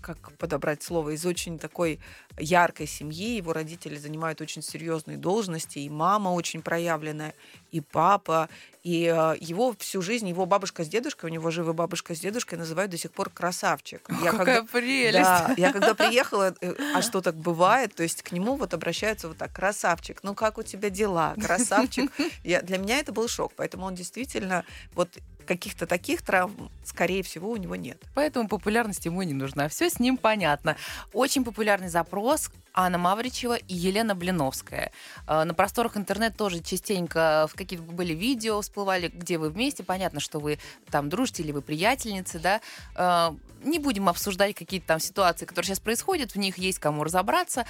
как 0.00 0.32
подобрать 0.38 0.82
слово, 0.82 1.10
из 1.10 1.24
очень 1.26 1.58
такой 1.58 2.00
яркой 2.38 2.86
семьи. 2.86 3.36
Его 3.36 3.52
родители 3.52 3.96
занимают 3.96 4.40
очень 4.40 4.62
серьезные 4.62 5.16
должности, 5.16 5.78
и 5.78 5.88
мама 5.88 6.30
очень 6.30 6.62
проявленная, 6.62 7.34
и 7.70 7.80
папа, 7.80 8.48
и 8.82 9.04
э, 9.06 9.36
его 9.40 9.74
всю 9.78 10.02
жизнь, 10.02 10.28
его 10.28 10.46
бабушка 10.46 10.84
с 10.84 10.88
дедушкой, 10.88 11.30
у 11.30 11.32
него 11.32 11.50
живы 11.50 11.72
бабушка 11.72 12.14
с 12.14 12.20
дедушкой, 12.20 12.58
называют 12.58 12.90
до 12.90 12.98
сих 12.98 13.12
пор 13.12 13.30
красавчик. 13.30 14.06
Я 14.22 14.30
Какая 14.32 14.56
когда- 14.60 14.72
прелесть. 14.72 15.14
Да, 15.24 15.54
я 15.56 15.72
когда 15.72 15.94
приехала, 15.94 16.54
э, 16.60 16.74
а 16.94 17.00
что 17.02 17.20
так 17.20 17.34
бывает, 17.34 17.94
то 17.94 18.02
есть 18.02 18.22
к 18.22 18.32
нему 18.32 18.56
вот 18.56 18.74
обращаются 18.74 19.28
вот 19.28 19.38
так, 19.38 19.52
красавчик, 19.52 20.20
ну 20.22 20.34
как 20.34 20.58
у 20.58 20.62
тебя 20.62 20.90
дела, 20.90 21.34
красавчик. 21.42 22.12
Я, 22.44 22.60
для 22.62 22.78
меня 22.78 22.98
это 22.98 23.12
был 23.12 23.26
шок, 23.28 23.52
поэтому 23.56 23.86
он 23.86 23.94
действительно 23.94 24.64
вот 24.94 25.08
каких-то 25.44 25.86
таких 25.86 26.22
травм, 26.22 26.70
скорее 26.84 27.22
всего, 27.22 27.50
у 27.50 27.56
него 27.56 27.76
нет. 27.76 28.02
Поэтому 28.14 28.48
популярность 28.48 29.04
ему 29.04 29.22
не 29.22 29.34
нужна. 29.34 29.68
Все 29.68 29.88
с 29.88 30.00
ним 30.00 30.16
понятно. 30.16 30.76
Очень 31.12 31.44
популярный 31.44 31.88
запрос 31.88 32.50
Анна 32.74 32.98
Мавричева 32.98 33.54
и 33.54 33.74
Елена 33.74 34.14
Блиновская. 34.14 34.92
Э, 35.26 35.44
На 35.44 35.54
просторах 35.54 35.96
интернет 35.96 36.36
тоже 36.36 36.60
частенько 36.60 37.46
в 37.50 37.54
какие-то 37.54 37.84
были 37.84 38.12
видео 38.12 38.60
всплывали, 38.60 39.08
где 39.08 39.38
вы 39.38 39.50
вместе. 39.50 39.84
Понятно, 39.84 40.20
что 40.20 40.40
вы 40.40 40.58
там 40.90 41.08
дружите 41.08 41.42
или 41.42 41.52
вы 41.52 41.62
приятельницы, 41.62 42.38
да. 42.38 42.60
Э, 42.96 43.34
Не 43.64 43.78
будем 43.78 44.08
обсуждать 44.08 44.54
какие-то 44.54 44.86
там 44.86 45.00
ситуации, 45.00 45.46
которые 45.46 45.68
сейчас 45.68 45.80
происходят, 45.80 46.32
в 46.32 46.36
них 46.36 46.58
есть 46.58 46.78
кому 46.78 47.02
разобраться. 47.04 47.64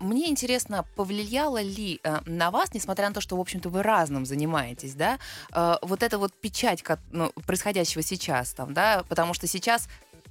Мне 0.00 0.28
интересно, 0.28 0.84
повлияло 0.96 1.62
ли 1.62 2.00
э, 2.02 2.20
на 2.26 2.50
вас, 2.50 2.74
несмотря 2.74 3.08
на 3.08 3.14
то, 3.14 3.20
что, 3.20 3.36
в 3.36 3.40
общем-то, 3.40 3.70
вы 3.70 3.82
разным 3.82 4.26
занимаетесь, 4.26 4.94
да, 4.94 5.18
э, 5.52 5.76
вот 5.82 6.02
эта 6.02 6.18
вот 6.18 6.32
печать 6.34 6.84
ну, 7.10 7.30
происходящего 7.46 8.02
сейчас 8.02 8.52
там, 8.52 8.74
да, 8.74 9.04
потому 9.08 9.32
что 9.34 9.46
сейчас 9.46 9.88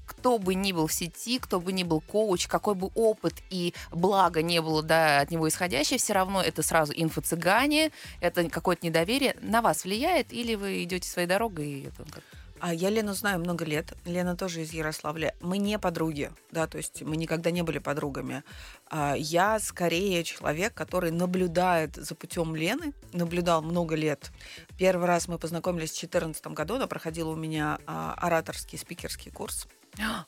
кто 0.10 0.40
бы 0.40 0.56
ни 0.56 0.72
был 0.72 0.88
в 0.88 0.94
сети, 0.94 1.38
кто 1.40 1.60
бы 1.60 1.72
ни 1.72 1.84
был 1.84 2.02
коуч, 2.02 2.48
какой 2.48 2.74
бы 2.74 2.90
опыт 2.96 3.36
и 3.52 3.74
благо 3.92 4.42
не 4.42 4.60
было 4.62 4.82
да, 4.82 5.20
от 5.22 5.30
него 5.32 5.48
исходящее, 5.48 6.00
все 6.00 6.14
равно 6.14 6.42
это 6.42 6.64
сразу 6.64 6.92
инфо-цыгане, 6.94 7.92
это 8.20 8.50
какое-то 8.50 8.86
недоверие. 8.86 9.36
На 9.42 9.62
вас 9.62 9.84
влияет 9.84 10.34
или 10.34 10.56
вы 10.56 10.84
идете 10.84 11.08
своей 11.08 11.28
дорогой? 11.28 11.68
И 11.68 11.88
это 11.88 12.04
как- 12.12 12.24
А 12.62 12.74
я 12.74 12.90
Лену 12.90 13.14
знаю 13.14 13.40
много 13.40 13.64
лет. 13.64 13.94
Лена 14.04 14.36
тоже 14.36 14.64
из 14.64 14.74
Ярославля. 14.74 15.34
Мы 15.40 15.60
не 15.60 15.80
подруги, 15.80 16.32
да, 16.52 16.68
то 16.68 16.78
есть 16.78 17.02
мы 17.04 17.16
никогда 17.16 17.52
не 17.52 17.62
были 17.62 17.78
подругами. 17.80 18.44
А, 18.90 19.14
Я 19.18 19.60
скорее 19.60 20.26
человек, 20.26 20.74
который 20.74 21.12
наблюдает 21.12 21.96
за 21.96 22.16
путем 22.16 22.56
Лены, 22.58 22.92
наблюдал 23.14 23.62
много 23.62 23.96
лет. 23.96 24.32
Первый 24.78 25.08
раз 25.08 25.30
мы 25.30 25.38
познакомились 25.38 25.92
в 25.92 26.00
2014 26.00 26.48
году, 26.54 26.76
она 26.76 26.88
проходила 26.88 27.30
у 27.30 27.36
меня 27.38 27.80
а, 27.86 28.14
ораторский 28.18 28.78
спикерский 28.78 29.32
курс. 29.32 29.66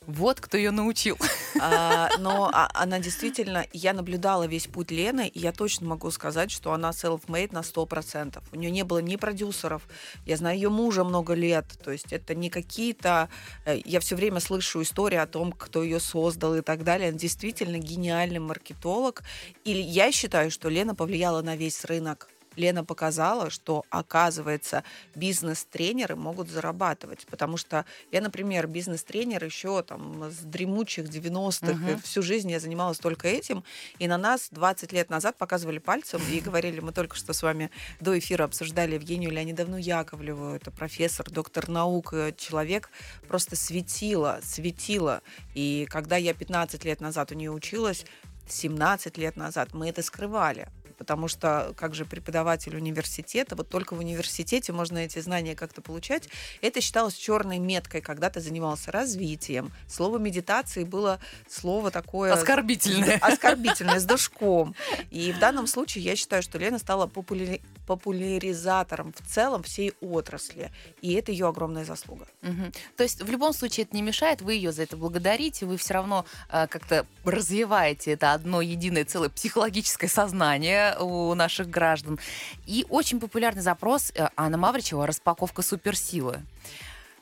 Вот 0.06 0.40
кто 0.40 0.56
ее 0.56 0.70
научил. 0.70 1.16
А, 1.64 2.08
но 2.18 2.50
а- 2.52 2.68
она 2.74 2.98
действительно, 2.98 3.66
я 3.72 3.92
наблюдала 3.92 4.48
весь 4.48 4.66
путь 4.66 4.90
Лены, 4.90 5.28
и 5.28 5.38
я 5.38 5.52
точно 5.52 5.86
могу 5.86 6.10
сказать, 6.10 6.50
что 6.50 6.72
она 6.72 6.90
self-made 6.90 7.52
на 7.52 7.60
100%. 7.60 8.42
У 8.52 8.56
нее 8.56 8.70
не 8.72 8.82
было 8.82 8.98
ни 8.98 9.14
продюсеров, 9.14 9.86
я 10.26 10.36
знаю 10.38 10.56
ее 10.56 10.70
мужа 10.70 11.04
много 11.04 11.34
лет, 11.34 11.66
то 11.84 11.92
есть 11.92 12.12
это 12.12 12.34
не 12.34 12.50
какие-то... 12.50 13.28
э, 13.64 13.78
Я 13.84 14.00
все 14.00 14.16
время 14.16 14.40
слышу 14.40 14.82
истории 14.82 15.18
о 15.18 15.26
том, 15.26 15.52
кто 15.52 15.84
ее 15.84 16.00
создал 16.00 16.56
и 16.56 16.62
так 16.62 16.82
далее. 16.82 17.10
Она 17.10 17.18
действительно 17.18 17.76
гениальный 17.78 18.40
маркетолог. 18.40 19.22
И 19.64 19.70
я 19.70 20.10
считаю, 20.10 20.50
что 20.50 20.68
Лена 20.68 20.96
повлияла 20.96 21.42
на 21.42 21.54
весь 21.54 21.84
рынок 21.84 22.28
Лена 22.56 22.84
показала, 22.84 23.50
что, 23.50 23.84
оказывается, 23.90 24.84
бизнес-тренеры 25.14 26.16
могут 26.16 26.48
зарабатывать. 26.48 27.26
Потому 27.26 27.56
что 27.56 27.84
я, 28.10 28.20
например, 28.20 28.66
бизнес-тренер 28.66 29.44
еще 29.44 29.82
там 29.82 30.24
с 30.30 30.38
дремучих 30.38 31.06
90-х, 31.06 31.72
Мгм. 31.72 32.00
всю 32.00 32.22
жизнь 32.22 32.50
я 32.50 32.60
занималась 32.60 32.98
только 32.98 33.28
этим. 33.28 33.64
И 33.98 34.06
на 34.08 34.18
нас 34.18 34.48
20 34.50 34.92
лет 34.92 35.10
назад 35.10 35.36
показывали 35.38 35.78
пальцем 35.78 36.20
и 36.30 36.40
говорили, 36.40 36.80
мы 36.80 36.92
только 36.92 37.16
что 37.16 37.32
с 37.32 37.42
вами 37.42 37.70
до 38.00 38.18
эфира 38.18 38.44
обсуждали 38.44 38.94
Евгению 38.94 39.30
Леонидовну 39.30 39.76
Яковлеву, 39.76 40.54
это 40.54 40.70
профессор, 40.70 41.30
доктор 41.30 41.68
наук, 41.68 42.12
э, 42.12 42.32
человек 42.36 42.90
просто 43.28 43.56
светила, 43.56 44.40
светила. 44.42 45.22
И 45.54 45.86
когда 45.90 46.16
я 46.16 46.34
15 46.34 46.84
лет 46.84 47.00
назад 47.00 47.32
у 47.32 47.34
нее 47.34 47.50
училась, 47.50 48.04
17 48.48 49.16
лет 49.18 49.36
назад 49.36 49.72
мы 49.72 49.88
это 49.88 50.02
скрывали. 50.02 50.68
Потому 50.98 51.28
что, 51.28 51.74
как 51.76 51.94
же 51.94 52.04
преподаватель 52.04 52.76
университета, 52.76 53.56
вот 53.56 53.68
только 53.68 53.94
в 53.94 53.98
университете 53.98 54.72
можно 54.72 54.98
эти 54.98 55.18
знания 55.18 55.54
как-то 55.54 55.82
получать. 55.82 56.28
Это 56.60 56.80
считалось 56.80 57.14
черной 57.14 57.58
меткой, 57.58 58.00
когда 58.00 58.30
ты 58.30 58.40
занимался 58.40 58.92
развитием. 58.92 59.72
Слово 59.88 60.18
медитации 60.18 60.84
было 60.84 61.20
слово 61.48 61.90
такое... 61.90 62.32
Оскорбительное. 62.32 63.18
Оскорбительное, 63.20 63.98
с 63.98 64.04
душком. 64.04 64.74
И 65.10 65.32
в 65.32 65.38
данном 65.38 65.66
случае 65.66 66.04
я 66.04 66.16
считаю, 66.16 66.42
что 66.42 66.58
Лена 66.58 66.78
стала 66.78 67.06
популяри- 67.06 67.60
популяризатором 67.86 69.12
в 69.12 69.26
целом 69.28 69.62
всей 69.62 69.92
отрасли. 70.00 70.70
И 71.00 71.14
это 71.14 71.32
ее 71.32 71.48
огромная 71.48 71.84
заслуга. 71.84 72.26
Мгм. 72.42 72.72
То 72.96 73.02
есть 73.02 73.22
в 73.22 73.30
любом 73.30 73.52
случае 73.52 73.84
это 73.84 73.96
не 73.96 74.02
мешает, 74.02 74.40
вы 74.42 74.54
ее 74.54 74.72
за 74.72 74.82
это 74.82 74.96
благодарите, 74.96 75.66
вы 75.66 75.76
все 75.76 75.94
равно 75.94 76.24
э, 76.50 76.66
как-то 76.68 77.06
развиваете 77.24 78.12
это 78.12 78.32
одно 78.32 78.60
единое 78.60 79.04
целое 79.04 79.28
психологическое 79.28 80.08
сознание 80.08 80.81
у 81.00 81.34
наших 81.34 81.68
граждан. 81.68 82.18
И 82.66 82.84
очень 82.88 83.20
популярный 83.20 83.62
запрос 83.62 84.12
э, 84.14 84.28
Анна 84.36 84.58
Мавричева 84.58 85.06
«Распаковка 85.06 85.62
суперсилы». 85.62 86.42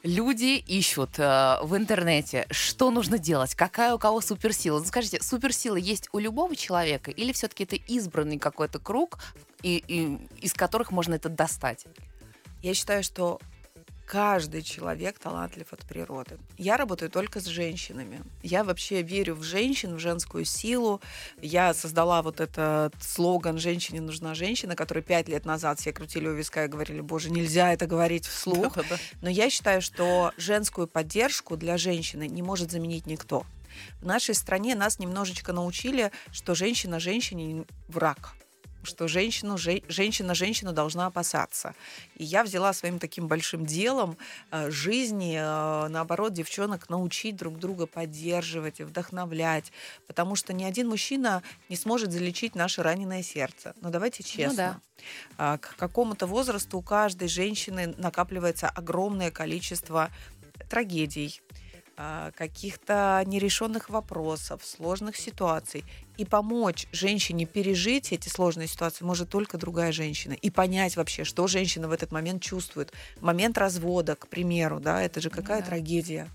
Люди 0.03 0.57
ищут 0.57 1.19
э, 1.19 1.59
в 1.63 1.77
интернете, 1.77 2.47
что 2.51 2.91
нужно 2.91 3.19
делать, 3.19 3.55
какая 3.55 3.95
у 3.95 3.99
кого 3.99 4.23
суперсила. 4.23 4.79
Ну, 4.79 4.85
скажите, 4.87 5.23
суперсила 5.23 5.77
есть 5.77 6.09
у 6.13 6.19
любого 6.19 6.57
человека 6.57 7.11
или 7.11 7.33
все-таки 7.33 7.65
это 7.65 7.77
избранный 7.77 8.39
какой-то 8.39 8.79
круг, 8.79 9.19
и, 9.63 9.85
и- 9.87 10.19
из 10.41 10.55
которых 10.55 10.91
можно 10.91 11.15
это 11.15 11.29
достать? 11.29 11.85
Я 12.63 12.73
считаю, 12.73 13.03
что 13.03 13.41
каждый 14.11 14.63
человек 14.63 15.21
талантлив 15.21 15.73
от 15.73 15.87
природы. 15.87 16.37
Я 16.59 16.77
работаю 16.77 17.13
только 17.13 17.39
с 17.39 17.45
женщинами. 17.45 18.21
Я 18.43 18.65
вообще 18.65 19.03
верю 19.03 19.37
в 19.37 19.45
женщин, 19.45 19.95
в 19.95 20.01
женскую 20.01 20.45
силу. 20.45 21.01
Я 21.41 21.73
создала 21.75 22.21
вот 22.21 22.41
этот 22.41 22.93
слоган 23.01 23.59
«Женщине 23.59 24.01
нужна 24.01 24.35
женщина», 24.35 24.75
который 24.75 25.05
пять 25.05 25.29
лет 25.29 25.45
назад 25.45 25.79
все 25.79 25.93
крутили 25.93 26.27
у 26.27 26.35
виска 26.35 26.65
и 26.65 26.69
говорили, 26.69 27.01
боже, 27.01 27.31
нельзя 27.31 27.73
это 27.73 27.87
говорить 27.87 28.27
вслух. 28.27 28.79
Но 29.23 29.31
я 29.31 29.49
считаю, 29.49 29.81
что 29.81 30.33
женскую 30.37 30.89
поддержку 30.89 31.57
для 31.57 31.79
женщины 31.79 32.27
не 32.27 32.43
может 32.43 32.73
заменить 32.73 33.07
никто. 33.07 33.47
В 34.01 34.07
нашей 34.07 34.35
стране 34.35 34.75
нас 34.75 34.99
немножечко 34.99 35.53
научили, 35.53 36.11
что 36.33 36.57
женщина 36.57 36.99
женщине 36.99 37.65
враг 37.87 38.35
что 38.83 39.09
женщину, 39.09 39.59
же- 39.59 39.83
женщина 39.89 40.35
женщину 40.35 40.73
должна 40.73 41.07
опасаться. 41.07 41.75
И 42.17 42.25
я 42.25 42.43
взяла 42.45 42.73
своим 42.73 42.99
таким 42.99 43.29
большим 43.29 43.67
делом 43.67 44.17
э, 44.51 44.71
жизни, 44.71 45.37
э, 45.39 45.89
наоборот, 45.89 46.33
девчонок 46.33 46.89
научить 46.89 47.37
друг 47.37 47.59
друга 47.59 47.87
поддерживать 47.87 48.81
и 48.81 48.85
вдохновлять, 48.85 49.73
потому 50.07 50.37
что 50.37 50.53
ни 50.53 50.65
один 50.65 50.89
мужчина 50.89 51.43
не 51.69 51.77
сможет 51.77 52.13
залечить 52.13 52.55
наше 52.55 52.83
раненое 52.83 53.23
сердце. 53.23 53.75
Но 53.81 53.91
давайте 53.91 54.23
честно. 54.23 54.57
да. 54.57 54.81
А, 55.39 55.59
К 55.59 55.77
какому-то 55.77 56.27
возрасту 56.27 56.79
у 56.79 56.83
каждой 56.83 57.29
женщины 57.29 57.95
накапливается 57.97 58.69
огромное 58.69 59.31
количество 59.31 60.11
трагедий, 60.69 61.41
каких-то 62.37 63.23
нерешенных 63.27 63.91
вопросов, 63.91 64.65
сложных 64.65 65.17
ситуаций. 65.17 65.85
И 66.17 66.25
помочь 66.25 66.87
женщине 66.93 67.47
пережить 67.47 68.13
эти 68.13 68.29
сложные 68.29 68.69
ситуации 68.69 69.05
может 69.05 69.29
только 69.29 69.59
другая 69.59 69.93
женщина. 69.93 70.35
И 70.35 70.51
понять 70.51 70.97
вообще, 70.97 71.25
что 71.25 71.47
женщина 71.47 71.89
в 71.89 71.93
этот 71.93 72.13
момент 72.13 72.43
чувствует. 72.43 72.93
Момент 73.21 73.59
развода, 73.59 74.17
к 74.17 74.29
примеру, 74.29 74.81
да, 74.81 75.03
это 75.03 75.21
же 75.21 75.31
какая 75.31 75.61
да. 75.61 75.67
трагедия. 75.67 76.29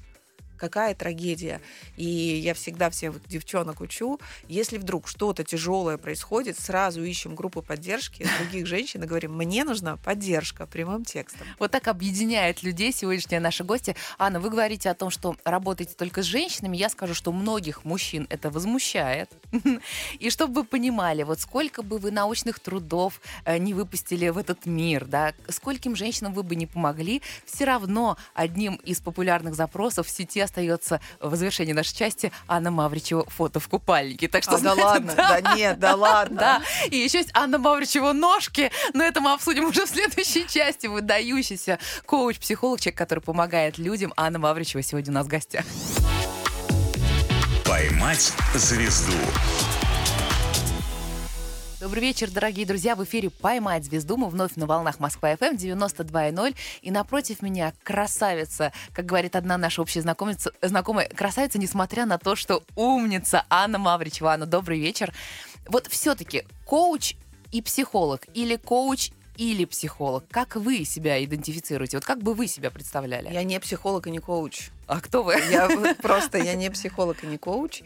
Какая 0.58 0.96
трагедия. 0.96 1.62
И 1.98 2.06
я 2.06 2.54
всегда 2.54 2.90
всех 2.90 3.26
девчонок 3.28 3.82
учу, 3.82 4.20
если 4.48 4.78
вдруг 4.78 5.08
что-то 5.08 5.44
тяжелое 5.44 5.98
происходит, 5.98 6.60
сразу 6.60 7.04
ищем 7.04 7.36
группу 7.36 7.62
поддержки 7.62 8.28
других 8.40 8.66
женщин 8.68 9.04
и 9.04 9.08
говорим, 9.08 9.36
мне 9.36 9.64
нужна 9.64 9.98
поддержка 9.98 10.66
прямым 10.66 11.04
текстом. 11.04 11.46
Вот 11.60 11.72
так 11.72 11.88
объединяет 11.88 12.64
людей 12.64 12.92
сегодняшняя 12.92 13.40
наша 13.40 13.64
гостья. 13.64 13.96
Анна, 14.18 14.40
вы 14.40 14.50
говорите 14.50 14.90
о 14.90 14.94
том, 14.94 15.10
что 15.10 15.36
работаете 15.44 15.94
только 15.98 16.22
с 16.24 16.26
женщинами. 16.26 16.78
Я 16.78 16.90
скажу, 16.90 17.14
что 17.14 17.32
многих 17.32 17.84
мужчин 17.86 18.28
это 18.30 18.50
возмущает. 18.50 19.32
И 20.20 20.30
чтобы 20.30 20.62
вы 20.62 20.64
понимали, 20.64 21.24
вот 21.24 21.40
сколько 21.40 21.82
бы 21.82 21.98
вы 21.98 22.12
научных 22.12 22.60
трудов 22.60 23.20
э, 23.46 23.58
не 23.58 23.74
выпустили 23.74 24.30
в 24.30 24.38
этот 24.38 24.66
мир, 24.66 25.06
да, 25.06 25.34
скольким 25.50 25.96
женщинам 25.96 26.34
вы 26.34 26.44
бы 26.44 26.56
не 26.56 26.68
помогли, 26.68 27.22
все 27.46 27.66
равно 27.66 28.18
одним 28.34 28.76
из 28.76 29.00
популярных 29.02 29.56
запросов 29.56 30.08
в 30.08 30.10
сети 30.10 30.45
остается 30.46 31.02
в 31.20 31.36
завершении 31.36 31.74
нашей 31.74 31.96
части 31.96 32.32
Анна 32.48 32.72
Мавричева 32.72 33.26
фото 33.30 33.60
в 33.60 33.68
купальнике. 33.68 34.28
Так 34.28 34.44
что, 34.44 34.56
А, 34.56 34.60
да 34.60 34.74
знаете, 34.74 34.84
ладно, 34.84 35.14
да 35.16 35.56
нет, 35.56 35.80
да 35.80 35.96
ладно. 35.96 36.38
да, 36.38 36.62
и 36.90 36.98
еще 36.98 37.20
есть 37.20 37.32
Анна 37.34 37.58
Мавричева 37.58 38.14
ножки, 38.14 38.72
но 38.94 39.04
это 39.04 39.22
мы 39.22 39.34
обсудим 39.34 39.66
уже 39.66 39.86
в 39.86 39.90
следующей 39.90 40.48
части. 40.48 40.88
Выдающийся 40.88 41.80
коуч-психолог, 42.06 42.80
человек, 42.80 42.98
который 42.98 43.20
помогает 43.20 43.78
людям. 43.78 44.14
Анна 44.16 44.40
Мавричева 44.40 44.82
сегодня 44.82 45.12
у 45.12 45.16
нас 45.16 45.26
в 45.26 45.30
гостях. 45.30 45.66
«Поймать 47.66 48.32
звезду» 48.54 49.14
Добрый 51.86 52.02
вечер, 52.02 52.32
дорогие 52.32 52.66
друзья. 52.66 52.96
В 52.96 53.04
эфире 53.04 53.30
«Поймать 53.30 53.86
звезду». 53.86 54.18
Мы 54.18 54.28
вновь 54.30 54.56
на 54.56 54.66
волнах 54.66 55.00
Москва-ФМ 55.00 55.54
92.0. 55.56 56.56
И 56.82 56.90
напротив 56.90 57.44
меня 57.44 57.76
красавица, 57.84 58.74
как 58.92 59.06
говорит 59.06 59.36
одна 59.36 59.56
наша 59.60 59.84
общая 59.84 60.02
знакомица, 60.02 60.52
знакомая, 60.64 61.08
красавица, 61.08 61.60
несмотря 61.60 62.08
на 62.08 62.18
то, 62.18 62.36
что 62.36 62.64
умница 62.76 63.46
Анна 63.52 63.78
Мавричева. 63.78 64.34
Анна, 64.34 64.48
добрый 64.48 64.80
вечер. 64.80 65.14
Вот 65.68 65.86
все-таки 65.86 66.44
коуч 66.66 67.14
и 67.52 67.62
психолог 67.62 68.22
или 68.34 68.56
коуч 68.56 69.12
или 69.38 69.66
психолог? 69.66 70.26
Как 70.32 70.56
вы 70.56 70.86
себя 70.86 71.24
идентифицируете? 71.24 71.98
Вот 71.98 72.04
как 72.04 72.24
бы 72.24 72.34
вы 72.34 72.48
себя 72.48 72.72
представляли? 72.72 73.32
Я 73.32 73.44
не 73.44 73.60
психолог 73.60 74.08
и 74.08 74.10
не 74.10 74.18
коуч. 74.18 74.70
А 74.88 75.00
кто 75.00 75.22
вы? 75.22 75.36
Я 75.52 75.70
просто, 76.02 76.40
я 76.40 76.56
не 76.56 76.72
психолог 76.72 77.24
и 77.24 77.28
не 77.28 77.38
коуч. 77.38 77.84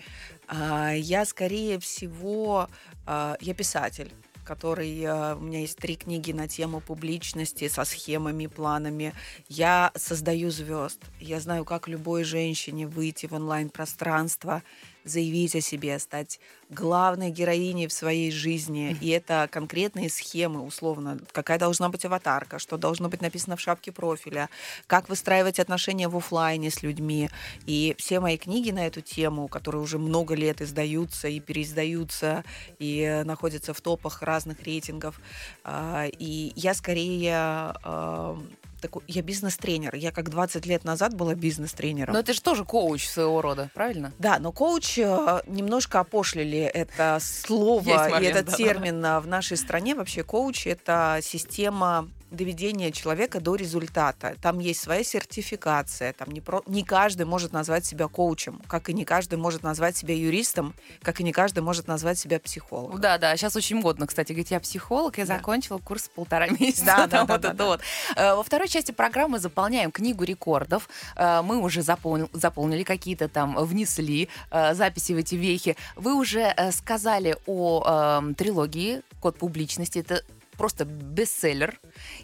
А, 0.49 0.93
Я, 0.93 1.25
скорее 1.25 1.79
всего, 1.79 2.67
а, 3.05 3.37
я 3.39 3.53
писатель 3.53 4.11
который 4.45 5.03
а, 5.05 5.35
у 5.35 5.41
меня 5.41 5.59
есть 5.59 5.77
три 5.77 5.95
книги 5.95 6.31
на 6.31 6.47
тему 6.47 6.81
публичности 6.81 7.67
со 7.67 7.85
схемами, 7.85 8.47
планами. 8.47 9.13
Я 9.47 9.91
создаю 9.95 10.49
звезд. 10.49 10.99
Я 11.19 11.39
знаю, 11.39 11.65
как 11.65 11.87
любой 11.87 12.23
женщине 12.23 12.87
выйти 12.87 13.27
в 13.27 13.33
онлайн-пространство, 13.33 14.63
заявить 15.03 15.55
о 15.55 15.61
себе, 15.61 15.97
стать 15.99 16.39
главной 16.69 17.31
героиней 17.31 17.87
в 17.87 17.93
своей 17.93 18.31
жизни. 18.31 18.95
И 19.01 19.09
это 19.09 19.47
конкретные 19.51 20.09
схемы, 20.09 20.61
условно, 20.61 21.19
какая 21.31 21.57
должна 21.57 21.89
быть 21.89 22.05
аватарка, 22.05 22.59
что 22.59 22.77
должно 22.77 23.09
быть 23.09 23.21
написано 23.21 23.55
в 23.55 23.61
шапке 23.61 23.91
профиля, 23.91 24.49
как 24.87 25.09
выстраивать 25.09 25.59
отношения 25.59 26.07
в 26.07 26.15
оффлайне 26.15 26.69
с 26.69 26.83
людьми. 26.83 27.29
И 27.65 27.95
все 27.97 28.19
мои 28.19 28.37
книги 28.37 28.71
на 28.71 28.85
эту 28.85 29.01
тему, 29.01 29.47
которые 29.47 29.81
уже 29.81 29.97
много 29.97 30.35
лет 30.35 30.61
издаются 30.61 31.27
и 31.27 31.39
переиздаются, 31.39 32.43
и 32.77 33.01
э, 33.01 33.23
находятся 33.23 33.73
в 33.73 33.81
топах 33.81 34.21
разных 34.21 34.63
рейтингов. 34.63 35.19
А, 35.63 36.05
И 36.19 36.53
я 36.55 36.73
скорее 36.73 37.33
а, 37.33 38.37
такой, 38.79 39.03
я 39.07 39.21
бизнес-тренер. 39.21 39.95
Я 39.95 40.11
как 40.11 40.29
20 40.29 40.65
лет 40.65 40.83
назад 40.83 41.13
была 41.13 41.35
бизнес-тренером. 41.35 42.13
Но 42.13 42.19
это 42.19 42.33
же 42.33 42.41
тоже 42.41 42.65
коуч 42.65 43.07
своего 43.07 43.41
рода, 43.41 43.69
правильно? 43.73 44.13
Да, 44.19 44.39
но 44.39 44.51
коуч 44.51 44.97
э, 44.97 45.41
немножко 45.47 45.99
опошлили 45.99 46.59
это 46.59 47.19
слово 47.21 47.87
Есть 47.87 48.07
и 48.07 48.11
момент, 48.11 48.35
этот 48.35 48.45
да-да-да. 48.45 48.57
термин 48.57 49.05
э, 49.05 49.19
в 49.19 49.27
нашей 49.27 49.57
стране. 49.57 49.95
Вообще 49.95 50.23
коуч 50.23 50.67
это 50.67 51.19
система 51.21 52.09
доведения 52.31 52.91
человека 52.91 53.39
до 53.39 53.55
результата. 53.55 54.35
Там 54.41 54.59
есть 54.59 54.81
своя 54.81 55.03
сертификация. 55.03 56.13
Там 56.13 56.29
не, 56.31 56.41
про... 56.41 56.61
не 56.67 56.83
каждый 56.83 57.25
может 57.25 57.53
назвать 57.53 57.85
себя 57.85 58.07
коучем, 58.07 58.61
как 58.67 58.89
и 58.89 58.93
не 58.93 59.05
каждый 59.05 59.35
может 59.37 59.63
назвать 59.63 59.97
себя 59.97 60.15
юристом, 60.15 60.73
как 61.01 61.19
и 61.19 61.23
не 61.23 61.31
каждый 61.31 61.61
может 61.61 61.87
назвать 61.87 62.19
себя 62.19 62.39
психологом. 62.39 62.99
Да, 62.99 63.17
да, 63.17 63.35
сейчас 63.37 63.55
очень 63.55 63.77
модно, 63.77 64.07
кстати, 64.07 64.31
говорить, 64.31 64.51
я 64.51 64.59
психолог, 64.59 65.17
я 65.17 65.25
Да. 65.25 65.37
закончила 65.37 65.77
курс 65.79 66.09
полтора 66.13 66.47
месяца. 66.59 66.85
Да, 66.85 66.97
да, 67.07 67.07
да, 67.07 67.19
вот 67.25 67.41
да, 67.41 67.47
это 67.49 67.57
да. 67.57 67.65
вот. 67.65 67.81
Э, 68.15 68.35
Во 68.35 68.43
второй 68.43 68.67
части 68.67 68.91
программы 68.91 69.39
заполняем 69.39 69.91
книгу 69.91 70.23
рекордов. 70.23 70.89
Э, 71.15 71.41
Мы 71.41 71.57
уже 71.57 71.81
запол- 71.81 72.29
заполнили 72.33 72.83
какие-то 72.83 73.27
там, 73.27 73.55
внесли 73.57 74.29
э, 74.51 74.73
записи 74.73 75.13
в 75.13 75.17
эти 75.17 75.35
вехи. 75.35 75.75
Вы 75.95 76.13
уже 76.15 76.53
сказали 76.71 77.37
о 77.45 77.83
эм, 78.19 78.35
трилогии 78.35 79.01
«Код 79.19 79.37
публичности». 79.37 79.99
Это 79.99 80.23
просто 80.59 80.83
бестселлер. 80.83 81.79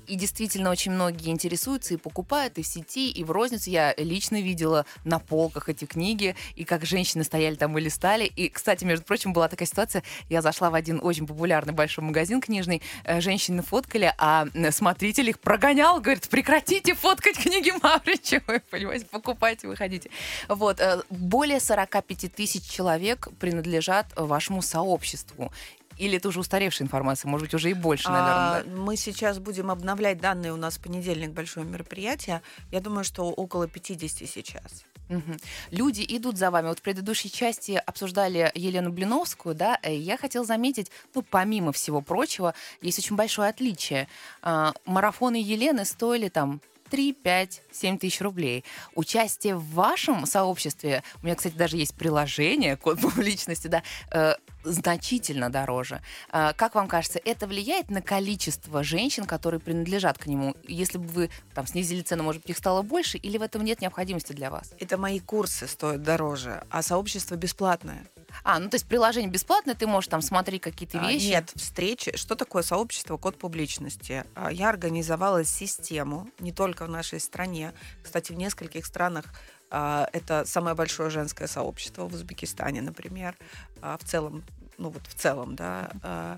И 0.08 0.16
действительно 0.16 0.70
очень 0.70 0.92
многие 0.92 1.32
интересуются 1.32 1.94
и 1.94 1.98
покупают 1.98 2.58
и 2.58 2.64
в 2.64 2.68
сети, 2.68 3.10
и 3.10 3.24
в 3.24 3.32
розницу. 3.32 3.70
Я 3.70 3.94
лично 3.96 4.42
видела 4.42 4.86
на 5.06 5.20
полках 5.20 5.70
эти 5.70 5.86
книги, 5.86 6.36
и 6.56 6.66
как 6.66 6.86
женщины 6.86 7.24
стояли 7.24 7.56
там 7.56 7.78
и 7.78 7.82
листали. 7.82 8.26
И, 8.26 8.50
кстати, 8.50 8.84
между 8.84 9.06
прочим, 9.06 9.32
была 9.32 9.48
такая 9.48 9.68
ситуация, 9.68 10.04
я 10.30 10.42
зашла 10.42 10.70
в 10.70 10.76
один 10.76 11.00
очень 11.02 11.26
популярный 11.26 11.72
большой 11.74 12.04
магазин 12.04 12.42
книжный, 12.42 12.82
э, 13.06 13.22
женщины 13.22 13.62
фоткали, 13.62 14.14
а 14.18 14.48
смотритель 14.72 15.30
их 15.30 15.40
прогонял, 15.40 16.02
говорит, 16.02 16.28
прекратите 16.28 16.94
фоткать 16.94 17.38
книги 17.38 17.72
Мавричевой, 17.82 18.60
понимаете, 18.70 19.06
покупайте, 19.06 19.70
выходите. 19.70 20.10
Вот, 20.50 20.82
э, 20.82 21.04
более 21.10 21.62
45 21.62 22.34
тысяч 22.36 22.70
человек 22.70 23.30
принадлежат 23.40 24.08
вашему 24.18 24.62
сообществу. 24.62 25.54
Или 25.98 26.18
это 26.18 26.28
уже 26.28 26.40
устаревшая 26.40 26.86
информация, 26.86 27.30
может 27.30 27.48
быть, 27.48 27.54
уже 27.54 27.70
и 27.70 27.74
больше, 27.74 28.10
наверное. 28.10 28.34
А, 28.34 28.64
да? 28.64 28.72
Мы 28.72 28.98
сейчас 28.98 29.40
будем 29.40 29.72
обновлять 29.72 30.20
данные. 30.20 30.54
У 30.54 30.58
нас 30.58 30.78
в 30.78 30.82
понедельник 30.82 31.32
большое 31.32 31.66
мероприятие. 31.66 32.42
Я 32.72 32.82
думаю, 32.82 33.04
что 33.04 33.30
около 33.30 33.68
50 33.68 34.30
сейчас. 34.30 34.86
Угу. 35.10 35.38
Люди 35.72 36.06
идут 36.08 36.38
за 36.38 36.52
вами. 36.52 36.68
Вот 36.68 36.80
в 36.80 36.82
предыдущей 36.82 37.32
части 37.32 37.82
обсуждали 37.86 38.52
Елену 38.56 38.92
Блиновскую, 38.92 39.56
да, 39.56 39.78
э, 39.84 39.96
я 39.96 40.18
хотела 40.18 40.46
заметить, 40.46 40.92
ну, 41.14 41.22
помимо 41.22 41.72
всего 41.72 42.02
прочего, 42.02 42.56
есть 42.82 43.00
очень 43.00 43.16
большое 43.16 43.50
отличие. 43.50 44.08
А, 44.42 44.74
марафоны 44.86 45.36
Елены 45.36 45.86
стоили 45.86 46.30
там 46.30 46.60
3, 46.90 47.14
5, 47.14 47.62
7 47.72 47.98
тысяч 47.98 48.22
рублей. 48.22 48.64
Участие 48.94 49.56
в 49.56 49.66
вашем 49.74 50.26
сообществе, 50.26 51.04
у 51.22 51.26
меня, 51.26 51.36
кстати, 51.36 51.56
даже 51.56 51.78
есть 51.78 51.96
приложение, 51.96 52.78
код 52.78 53.00
публичности, 53.02 53.68
да, 53.68 53.84
э, 54.12 54.36
значительно 54.64 55.50
дороже. 55.50 56.02
Э, 56.32 56.54
как 56.56 56.76
вам 56.76 56.88
кажется, 56.88 57.20
это 57.24 57.48
влияет 57.48 57.90
на 57.90 58.02
количество 58.02 58.84
женщин, 58.84 59.26
которые 59.26 59.60
принадлежат 59.60 60.18
к 60.18 60.28
нему? 60.28 60.56
Если 60.68 60.98
бы 60.98 61.08
вы 61.08 61.30
там 61.54 61.68
снизили 61.68 62.02
цену, 62.02 62.24
может 62.24 62.42
быть, 62.42 62.52
их 62.52 62.58
стало 62.58 62.82
больше, 62.82 63.18
или 63.18 63.38
в 63.38 63.42
этом 63.42 63.64
нет 63.64 63.82
необходимости 63.82 64.34
для 64.34 64.50
вас? 64.50 64.74
Это 64.80 64.98
мои 64.98 65.20
курсы 65.20 65.68
стоят 65.68 66.04
дороже, 66.04 66.64
а 66.70 66.82
сообщество 66.82 67.36
бесплатное. 67.36 68.08
А, 68.44 68.60
ну 68.60 68.70
то 68.70 68.76
есть 68.76 68.88
приложение 68.88 69.30
бесплатное, 69.30 69.76
ты 69.76 69.88
можешь 69.88 70.08
там 70.10 70.22
смотреть 70.22 70.62
какие-то 70.62 71.00
а, 71.00 71.12
вещи? 71.12 71.28
А, 71.28 71.30
нет, 71.30 71.52
встречи. 71.56 72.16
Что 72.16 72.36
такое 72.36 72.64
сообщество 72.64 73.18
код 73.18 73.38
публичности? 73.38 74.26
А, 74.36 74.52
я 74.52 74.70
организовала 74.70 75.44
систему 75.44 76.30
не 76.40 76.52
только 76.52 76.86
в 76.86 76.90
нашей 76.90 77.20
стране, 77.20 77.74
кстати, 78.04 78.32
в 78.32 78.36
нескольких 78.36 78.86
странах 78.86 79.26
а, 79.72 80.10
это 80.14 80.46
самое 80.46 80.76
большое 80.76 81.10
женское 81.10 81.48
сообщество 81.48 82.08
в 82.08 82.14
Узбекистане, 82.14 82.82
например, 82.82 83.36
в 83.82 84.04
целом 84.06 84.44
ну 84.78 84.90
вот 84.90 85.08
в 85.08 85.14
целом, 85.14 85.56
да, 85.56 86.38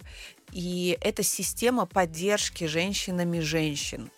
и 0.52 0.96
это 1.02 1.24
система 1.24 1.88
поддержки 1.88 2.66
женщинами 2.66 3.40
женщин. 3.40 4.12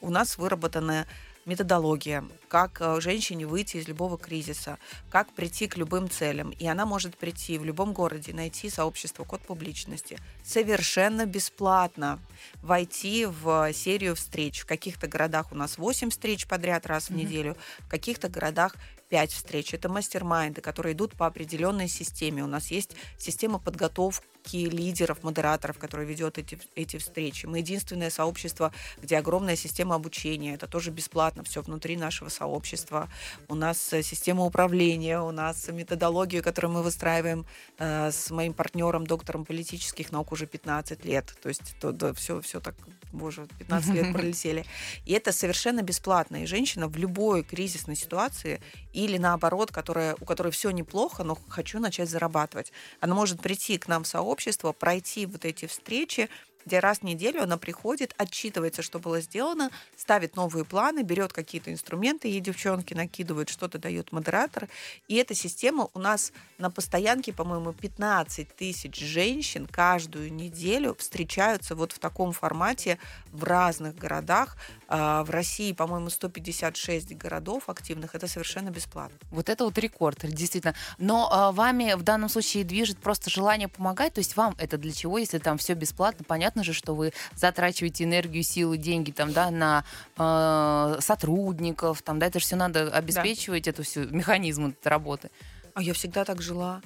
У 0.00 0.08
нас 0.08 0.38
выработана 0.38 1.06
методология, 1.46 2.24
как 2.48 2.80
э, 2.80 3.00
женщине 3.00 3.46
выйти 3.46 3.78
из 3.78 3.88
любого 3.88 4.18
кризиса, 4.18 4.78
как 5.08 5.32
прийти 5.32 5.68
к 5.68 5.76
любым 5.76 6.10
целям. 6.10 6.50
И 6.50 6.66
она 6.66 6.84
может 6.84 7.16
прийти 7.16 7.56
в 7.58 7.64
любом 7.64 7.92
городе, 7.92 8.34
найти 8.34 8.68
сообщество 8.68 9.24
код 9.24 9.40
публичности 9.40 10.18
совершенно 10.44 11.24
бесплатно, 11.24 12.18
войти 12.62 13.26
в 13.26 13.72
серию 13.72 14.14
встреч. 14.16 14.60
В 14.60 14.66
каких-то 14.66 15.06
городах 15.06 15.52
у 15.52 15.54
нас 15.54 15.78
8 15.78 16.10
встреч 16.10 16.46
подряд 16.46 16.86
раз 16.86 17.06
в 17.06 17.10
mm-hmm. 17.10 17.16
неделю, 17.16 17.56
в 17.80 17.88
каких-то 17.88 18.28
городах 18.28 18.74
5 19.08 19.32
встреч. 19.32 19.72
Это 19.72 19.88
мастер-майнды, 19.88 20.60
которые 20.60 20.94
идут 20.94 21.12
по 21.12 21.26
определенной 21.26 21.88
системе. 21.88 22.42
У 22.42 22.48
нас 22.48 22.70
есть 22.70 22.96
система 23.18 23.58
подготовки 23.58 24.26
лидеров, 24.54 25.22
модераторов, 25.22 25.78
которые 25.78 26.08
ведет 26.08 26.38
эти, 26.38 26.58
эти 26.74 26.98
встречи. 26.98 27.46
Мы 27.46 27.58
единственное 27.58 28.10
сообщество, 28.10 28.72
где 29.02 29.18
огромная 29.18 29.56
система 29.56 29.94
обучения. 29.94 30.54
Это 30.54 30.66
тоже 30.66 30.90
бесплатно, 30.90 31.42
все 31.44 31.62
внутри 31.62 31.96
нашего 31.96 32.28
сообщества. 32.28 33.08
У 33.48 33.54
нас 33.54 33.92
э, 33.92 34.02
система 34.02 34.44
управления, 34.44 35.20
у 35.20 35.30
нас 35.30 35.68
методология, 35.68 36.42
которую 36.42 36.72
мы 36.72 36.82
выстраиваем 36.82 37.46
э, 37.78 38.10
с 38.10 38.30
моим 38.30 38.54
партнером, 38.54 39.06
доктором 39.06 39.44
политических 39.44 40.12
наук 40.12 40.32
уже 40.32 40.46
15 40.46 41.04
лет. 41.04 41.34
То 41.42 41.48
есть 41.48 41.76
то, 41.80 41.92
да, 41.92 42.12
все, 42.12 42.40
все 42.40 42.60
так 42.60 42.74
боже, 43.12 43.46
15 43.58 43.94
лет 43.94 44.12
пролетели. 44.12 44.64
И 45.04 45.12
это 45.12 45.32
совершенно 45.32 45.82
бесплатно. 45.82 46.42
И 46.42 46.46
женщина 46.46 46.88
в 46.88 46.96
любой 46.96 47.42
кризисной 47.42 47.96
ситуации 47.96 48.60
или 48.92 49.18
наоборот, 49.18 49.72
которая, 49.72 50.16
у 50.20 50.24
которой 50.24 50.52
все 50.52 50.70
неплохо, 50.70 51.24
но 51.24 51.36
хочу 51.48 51.78
начать 51.80 52.08
зарабатывать, 52.08 52.72
она 53.00 53.14
может 53.14 53.40
прийти 53.40 53.78
к 53.78 53.88
нам 53.88 54.04
в 54.04 54.06
сообщество, 54.06 54.35
пройти 54.72 55.26
вот 55.26 55.44
эти 55.44 55.66
встречи, 55.66 56.28
где 56.66 56.80
раз 56.80 56.98
в 56.98 57.02
неделю 57.04 57.42
она 57.42 57.56
приходит, 57.56 58.14
отчитывается, 58.18 58.82
что 58.82 58.98
было 58.98 59.20
сделано, 59.20 59.70
ставит 59.96 60.36
новые 60.36 60.64
планы, 60.64 61.02
берет 61.02 61.32
какие-то 61.32 61.72
инструменты, 61.72 62.28
ей 62.28 62.40
девчонки 62.40 62.92
накидывают, 62.92 63.48
что-то 63.48 63.78
дает 63.78 64.12
модератор. 64.12 64.68
И 65.06 65.14
эта 65.14 65.34
система 65.34 65.88
у 65.94 65.98
нас 65.98 66.32
на 66.58 66.70
постоянке, 66.70 67.32
по-моему, 67.32 67.72
15 67.72 68.54
тысяч 68.56 68.98
женщин 68.98 69.66
каждую 69.66 70.32
неделю 70.32 70.96
встречаются 70.98 71.76
вот 71.76 71.92
в 71.92 71.98
таком 72.00 72.32
формате 72.32 72.98
в 73.30 73.44
разных 73.44 73.96
городах. 73.96 74.56
А, 74.88 75.24
в 75.24 75.30
России, 75.30 75.72
по-моему, 75.72 76.10
156 76.10 77.16
городов 77.16 77.68
активных. 77.68 78.14
Это 78.14 78.26
совершенно 78.28 78.70
бесплатно. 78.70 79.16
Вот 79.30 79.48
это 79.48 79.64
вот 79.64 79.78
рекорд, 79.78 80.18
действительно. 80.24 80.74
Но 80.98 81.28
а, 81.30 81.52
вами 81.52 81.94
в 81.94 82.02
данном 82.02 82.28
случае 82.28 82.64
движет 82.64 82.98
просто 82.98 83.30
желание 83.30 83.68
помогать. 83.68 84.14
То 84.14 84.18
есть 84.18 84.36
вам 84.36 84.54
это 84.58 84.78
для 84.78 84.92
чего, 84.92 85.18
если 85.18 85.38
там 85.38 85.58
все 85.58 85.74
бесплатно? 85.74 86.24
Понятно 86.26 86.55
же, 86.64 86.72
что 86.72 86.94
вы 86.94 87.12
затрачиваете 87.34 88.04
энергию, 88.04 88.42
силы, 88.42 88.76
деньги 88.76 89.10
там, 89.10 89.32
да, 89.32 89.50
на 89.50 89.84
э, 90.18 91.00
сотрудников, 91.00 92.02
там, 92.02 92.18
да, 92.18 92.26
это 92.26 92.38
же 92.38 92.44
все 92.44 92.56
надо 92.56 92.90
обеспечивать, 92.90 93.64
да. 93.64 93.70
эту 93.70 93.82
всю 93.82 94.08
механизм 94.08 94.66
этой 94.66 94.88
работы. 94.88 95.30
А 95.74 95.82
я 95.82 95.92
всегда 95.92 96.24
так 96.24 96.40
жила. 96.40 96.80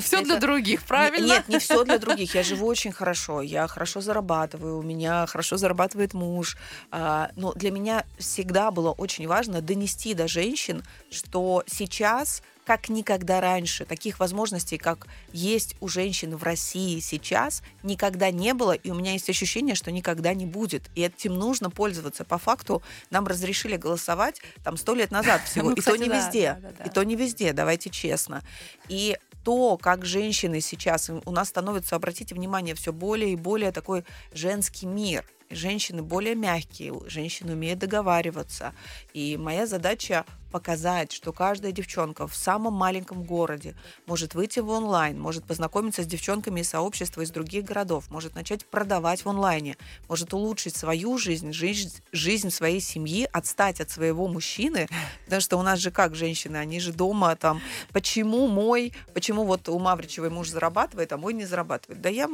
Все 0.00 0.22
для 0.22 0.38
других, 0.38 0.82
правильно? 0.82 1.26
Нет, 1.26 1.48
не 1.48 1.58
все 1.58 1.84
для 1.84 1.98
других. 1.98 2.34
Я 2.34 2.42
живу 2.42 2.66
очень 2.66 2.92
хорошо. 2.92 3.40
Я 3.40 3.66
хорошо 3.66 4.00
зарабатываю. 4.00 4.78
У 4.78 4.82
меня 4.82 5.26
хорошо 5.26 5.56
зарабатывает 5.56 6.12
муж. 6.12 6.56
А, 6.90 7.30
но 7.36 7.52
для 7.52 7.70
меня 7.70 8.04
всегда 8.18 8.70
было 8.70 8.90
очень 8.90 9.26
важно 9.26 9.60
донести 9.62 10.14
до 10.14 10.28
женщин, 10.28 10.82
что 11.10 11.62
сейчас 11.66 12.42
как 12.66 12.88
никогда 12.88 13.40
раньше. 13.40 13.84
Таких 13.84 14.18
возможностей, 14.18 14.76
как 14.76 15.06
есть 15.32 15.76
у 15.80 15.88
женщин 15.88 16.36
в 16.36 16.42
России 16.42 16.98
сейчас, 16.98 17.62
никогда 17.84 18.32
не 18.32 18.54
было, 18.54 18.72
и 18.72 18.90
у 18.90 18.94
меня 18.94 19.12
есть 19.12 19.30
ощущение, 19.30 19.76
что 19.76 19.92
никогда 19.92 20.34
не 20.34 20.46
будет. 20.46 20.90
И 20.96 21.02
этим 21.02 21.34
нужно 21.34 21.70
пользоваться. 21.70 22.24
По 22.24 22.38
факту 22.38 22.82
нам 23.10 23.26
разрешили 23.26 23.76
голосовать 23.76 24.40
там 24.64 24.76
сто 24.76 24.94
лет 24.94 25.12
назад 25.12 25.42
всего, 25.46 25.70
ну, 25.70 25.76
и 25.76 25.80
то 25.80 25.96
не 25.96 26.08
везде, 26.08 26.60
и 26.84 26.88
то 26.90 27.04
не 27.04 27.14
везде, 27.14 27.52
давайте 27.52 27.88
честно. 27.88 28.42
И 28.88 29.16
то, 29.44 29.76
как 29.76 30.04
женщины 30.04 30.60
сейчас, 30.60 31.08
у 31.08 31.30
нас 31.30 31.50
становится, 31.50 31.94
обратите 31.94 32.34
внимание, 32.34 32.74
все 32.74 32.92
более 32.92 33.34
и 33.34 33.36
более 33.36 33.70
такой 33.70 34.04
женский 34.32 34.86
мир. 34.86 35.24
Женщины 35.48 36.02
более 36.02 36.34
мягкие, 36.34 36.92
женщины 37.06 37.52
умеют 37.52 37.78
договариваться. 37.78 38.74
И 39.12 39.36
моя 39.36 39.68
задача 39.68 40.24
показать, 40.50 41.12
что 41.12 41.32
каждая 41.32 41.72
девчонка 41.72 42.26
в 42.26 42.34
самом 42.34 42.74
маленьком 42.74 43.22
городе 43.24 43.74
может 44.06 44.34
выйти 44.34 44.60
в 44.60 44.68
онлайн, 44.70 45.18
может 45.20 45.44
познакомиться 45.44 46.02
с 46.02 46.06
девчонками 46.06 46.60
из 46.60 46.68
сообщества 46.68 47.22
из 47.22 47.30
других 47.30 47.64
городов, 47.64 48.10
может 48.10 48.34
начать 48.34 48.66
продавать 48.66 49.24
в 49.24 49.28
онлайне, 49.28 49.76
может 50.08 50.32
улучшить 50.34 50.76
свою 50.76 51.18
жизнь, 51.18 51.52
жизнь, 51.52 51.92
жизнь 52.12 52.50
своей 52.50 52.80
семьи, 52.80 53.28
отстать 53.32 53.80
от 53.80 53.90
своего 53.90 54.28
мужчины, 54.28 54.88
потому 55.24 55.40
что 55.40 55.56
у 55.56 55.62
нас 55.62 55.78
же 55.78 55.90
как 55.90 56.14
женщины, 56.14 56.56
они 56.56 56.80
же 56.80 56.92
дома 56.92 57.36
там, 57.36 57.60
почему 57.92 58.46
мой, 58.48 58.92
почему 59.14 59.44
вот 59.44 59.68
у 59.68 59.78
Мавричевой 59.78 60.30
муж 60.30 60.48
зарабатывает, 60.48 61.12
а 61.12 61.16
мой 61.16 61.34
не 61.34 61.44
зарабатывает. 61.44 62.00
Да 62.00 62.08
я 62.08 62.28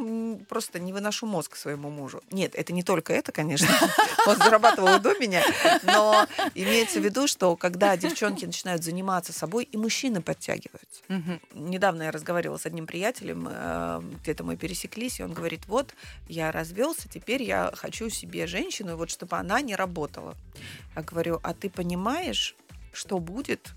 просто 0.48 0.79
не 0.79 0.92
выношу 0.92 1.27
мозг 1.27 1.57
своему 1.57 1.90
мужу. 1.90 2.22
Нет, 2.31 2.55
это 2.55 2.72
не 2.72 2.83
только 2.83 3.12
это, 3.12 3.33
конечно, 3.33 3.68
он 4.27 4.37
зарабатывал 4.37 5.01
до 5.01 5.18
меня, 5.18 5.42
но 5.83 6.27
имеется 6.55 7.01
в 7.01 7.05
виду, 7.05 7.27
что 7.27 7.57
когда 7.57 7.96
девчонки 8.09 8.45
начинают 8.45 8.83
заниматься 8.83 9.33
собой, 9.33 9.65
и 9.65 9.77
мужчины 9.77 10.21
подтягиваются. 10.21 11.03
Угу. 11.09 11.61
Недавно 11.69 12.05
я 12.05 12.11
разговаривала 12.11 12.59
с 12.59 12.67
одним 12.67 12.87
приятелем, 12.87 13.49
э, 13.51 14.03
где-то 14.23 14.45
мы 14.45 14.57
пересеклись, 14.57 15.21
и 15.21 15.23
он 15.23 15.33
говорит, 15.33 15.67
вот, 15.67 15.95
я 16.29 16.53
развелся, 16.53 17.09
теперь 17.09 17.43
я 17.43 17.73
хочу 17.75 18.11
себе 18.11 18.47
женщину, 18.47 18.97
вот 18.97 19.11
чтобы 19.11 19.37
она 19.37 19.61
не 19.61 19.77
работала. 19.77 20.37
Я 20.97 21.03
говорю, 21.03 21.41
а 21.43 21.55
ты 21.55 21.71
понимаешь, 21.71 22.57
что 22.93 23.19
будет, 23.19 23.73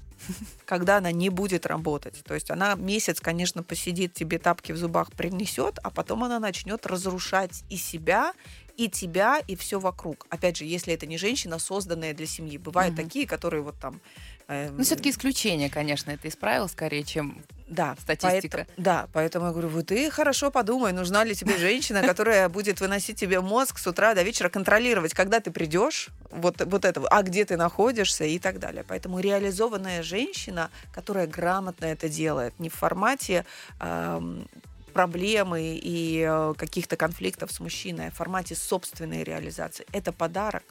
когда 0.65 0.97
она 0.97 1.11
не 1.11 1.29
будет 1.29 1.65
работать. 1.65 2.23
То 2.23 2.33
есть 2.33 2.51
она 2.51 2.75
месяц, 2.75 3.19
конечно, 3.19 3.63
посидит, 3.63 4.13
тебе 4.13 4.39
тапки 4.39 4.71
в 4.71 4.77
зубах 4.77 5.11
принесет, 5.11 5.79
а 5.83 5.89
потом 5.89 6.23
она 6.23 6.39
начнет 6.39 6.85
разрушать 6.85 7.63
и 7.69 7.77
себя, 7.77 8.33
и 8.77 8.89
тебя, 8.89 9.39
и 9.39 9.55
все 9.55 9.79
вокруг. 9.79 10.27
Опять 10.29 10.57
же, 10.57 10.65
если 10.65 10.93
это 10.93 11.05
не 11.05 11.17
женщина, 11.17 11.59
созданная 11.59 12.13
для 12.13 12.25
семьи. 12.25 12.57
Бывают 12.57 12.95
Мгм. 12.95 13.03
такие, 13.03 13.27
которые 13.27 13.61
вот 13.61 13.79
там... 13.79 14.01
э, 14.47 14.69
Ну, 14.71 14.83
все-таки 14.83 15.09
исключение, 15.09 15.69
конечно, 15.69 16.11
это 16.11 16.27
из 16.27 16.35
правил 16.35 16.67
скорее, 16.69 17.03
чем 17.03 17.43
да, 17.67 17.95
статистика. 17.99 18.57
поэто- 18.59 18.67
да, 18.77 19.07
поэтому 19.13 19.47
я 19.47 19.51
говорю, 19.51 19.69
вот 19.69 19.87
ты 19.87 20.09
хорошо 20.11 20.51
подумай, 20.51 20.91
нужна 20.93 21.23
ли 21.23 21.33
тебе 21.35 21.57
женщина, 21.57 22.01
которая 22.01 22.47
будет 22.49 22.79
выносить 22.79 23.19
тебе 23.19 23.41
мозг 23.41 23.79
с 23.79 23.87
утра 23.87 24.13
до 24.13 24.23
вечера, 24.23 24.49
контролировать, 24.49 25.13
когда 25.13 25.39
ты 25.39 25.51
придешь, 25.51 26.09
вот, 26.31 26.61
вот 26.65 26.85
это, 26.85 27.01
а 27.09 27.23
где 27.23 27.43
ты 27.45 27.57
находишься 27.57 28.25
и 28.25 28.37
так 28.39 28.59
далее. 28.59 28.83
Поэтому 28.87 29.19
реализованная 29.19 30.03
женщина, 30.03 30.69
которая 30.93 31.27
грамотно 31.27 31.85
это 31.85 32.07
делает, 32.09 32.53
не 32.59 32.69
в 32.69 32.73
формате 32.75 33.45
ам, 33.79 34.47
проблемы 34.93 35.77
и 35.83 36.25
э, 36.25 36.53
каких-то 36.57 36.95
конфликтов 36.95 37.51
с 37.51 37.59
мужчиной, 37.59 38.07
а 38.07 38.11
в 38.11 38.13
формате 38.13 38.55
собственной 38.55 39.23
реализации. 39.23 39.85
Это 39.91 40.13
подарок. 40.13 40.63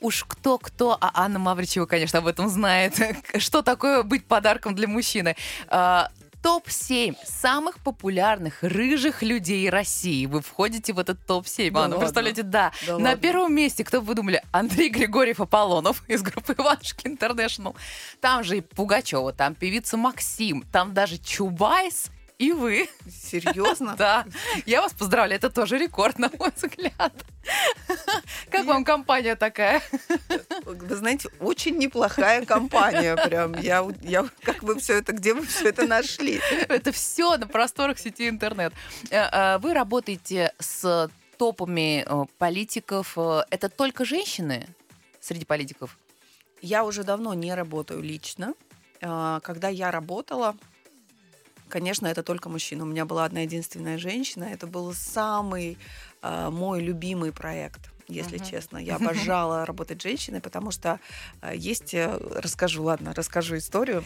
Уж 0.00 0.24
кто-кто, 0.24 0.96
а 1.00 1.10
Анна 1.14 1.38
Мавричева, 1.38 1.86
конечно, 1.86 2.18
об 2.20 2.26
этом 2.26 2.48
знает. 2.48 2.94
Что 3.38 3.62
такое 3.62 4.02
быть 4.02 4.24
подарком 4.26 4.74
для 4.74 4.88
мужчины? 4.88 5.36
А, 5.68 6.10
Топ-7 6.42 7.16
самых 7.26 7.80
популярных 7.80 8.62
рыжих 8.62 9.22
людей 9.22 9.68
России. 9.68 10.24
Вы 10.24 10.40
входите 10.40 10.94
в 10.94 10.98
этот 10.98 11.18
топ-7, 11.26 11.70
Да 11.70 11.80
Анна, 11.80 11.88
ладно? 11.96 11.98
представляете? 11.98 12.42
Да. 12.42 12.72
Да 12.86 12.92
На 12.96 13.10
ладно? 13.10 13.16
первом 13.18 13.54
месте, 13.54 13.84
кто 13.84 14.00
бы 14.00 14.06
вы 14.06 14.14
думали, 14.14 14.42
Андрей 14.50 14.88
Григорьев 14.88 15.40
Аполлонов 15.42 16.02
из 16.08 16.22
группы 16.22 16.54
Иванушки 16.56 17.06
Интернешнл. 17.06 17.76
Там 18.22 18.42
же 18.42 18.56
и 18.56 18.60
Пугачева, 18.62 19.34
там 19.34 19.54
певица 19.54 19.98
Максим, 19.98 20.64
там 20.72 20.94
даже 20.94 21.18
Чубайс 21.18 22.10
и 22.40 22.52
вы. 22.52 22.88
Серьезно? 23.08 23.94
Да, 24.00 24.24
я 24.64 24.80
вас 24.80 24.94
поздравляю, 24.94 25.36
это 25.36 25.50
тоже 25.50 25.76
рекорд, 25.76 26.18
на 26.18 26.30
мой 26.38 26.50
взгляд. 26.56 27.12
Как 28.50 28.64
вам 28.64 28.82
компания 28.82 29.36
такая? 29.36 29.82
Вы 30.64 30.96
знаете, 30.96 31.28
очень 31.38 31.76
неплохая 31.76 32.46
компания. 32.46 33.14
Прям 33.16 33.54
я, 33.60 33.86
я 34.00 34.26
как 34.42 34.62
вы 34.62 34.78
все 34.78 34.94
это, 34.94 35.12
где 35.12 35.34
вы 35.34 35.44
все 35.44 35.68
это 35.68 35.86
нашли? 35.86 36.40
Это 36.68 36.92
все 36.92 37.36
на 37.36 37.46
просторах 37.46 37.98
сети 37.98 38.28
интернет. 38.28 38.72
Э, 39.10 39.28
э, 39.30 39.58
Вы 39.58 39.74
работаете 39.74 40.54
с 40.58 41.10
топами 41.36 42.06
э, 42.06 42.24
политиков. 42.38 43.18
Это 43.50 43.68
только 43.68 44.06
женщины 44.06 44.66
среди 45.20 45.44
политиков? 45.44 45.98
Я 46.62 46.84
уже 46.84 47.04
давно 47.04 47.34
не 47.34 47.54
работаю 47.54 48.02
лично. 48.02 48.54
Когда 49.00 49.68
я 49.68 49.90
работала, 49.90 50.54
конечно, 51.70 52.06
это 52.06 52.22
только 52.22 52.48
мужчина. 52.48 52.84
У 52.84 52.86
меня 52.86 53.04
была 53.06 53.24
одна 53.24 53.40
единственная 53.40 53.96
женщина. 53.98 54.44
Это 54.44 54.66
был 54.66 54.92
самый 54.92 55.78
а, 56.22 56.50
мой 56.50 56.80
любимый 56.82 57.32
проект. 57.32 57.90
Если 58.08 58.38
Мгм. 58.38 58.44
честно, 58.46 58.76
я 58.78 58.96
обожала 59.00 59.64
работать 59.64 60.00
с 60.00 60.02
женщиной, 60.02 60.40
потому 60.40 60.72
что 60.72 60.98
а, 61.40 61.54
есть, 61.54 61.94
э, 61.94 62.18
расскажу, 62.34 62.82
ладно, 62.82 63.14
расскажу 63.14 63.56
историю. 63.56 64.04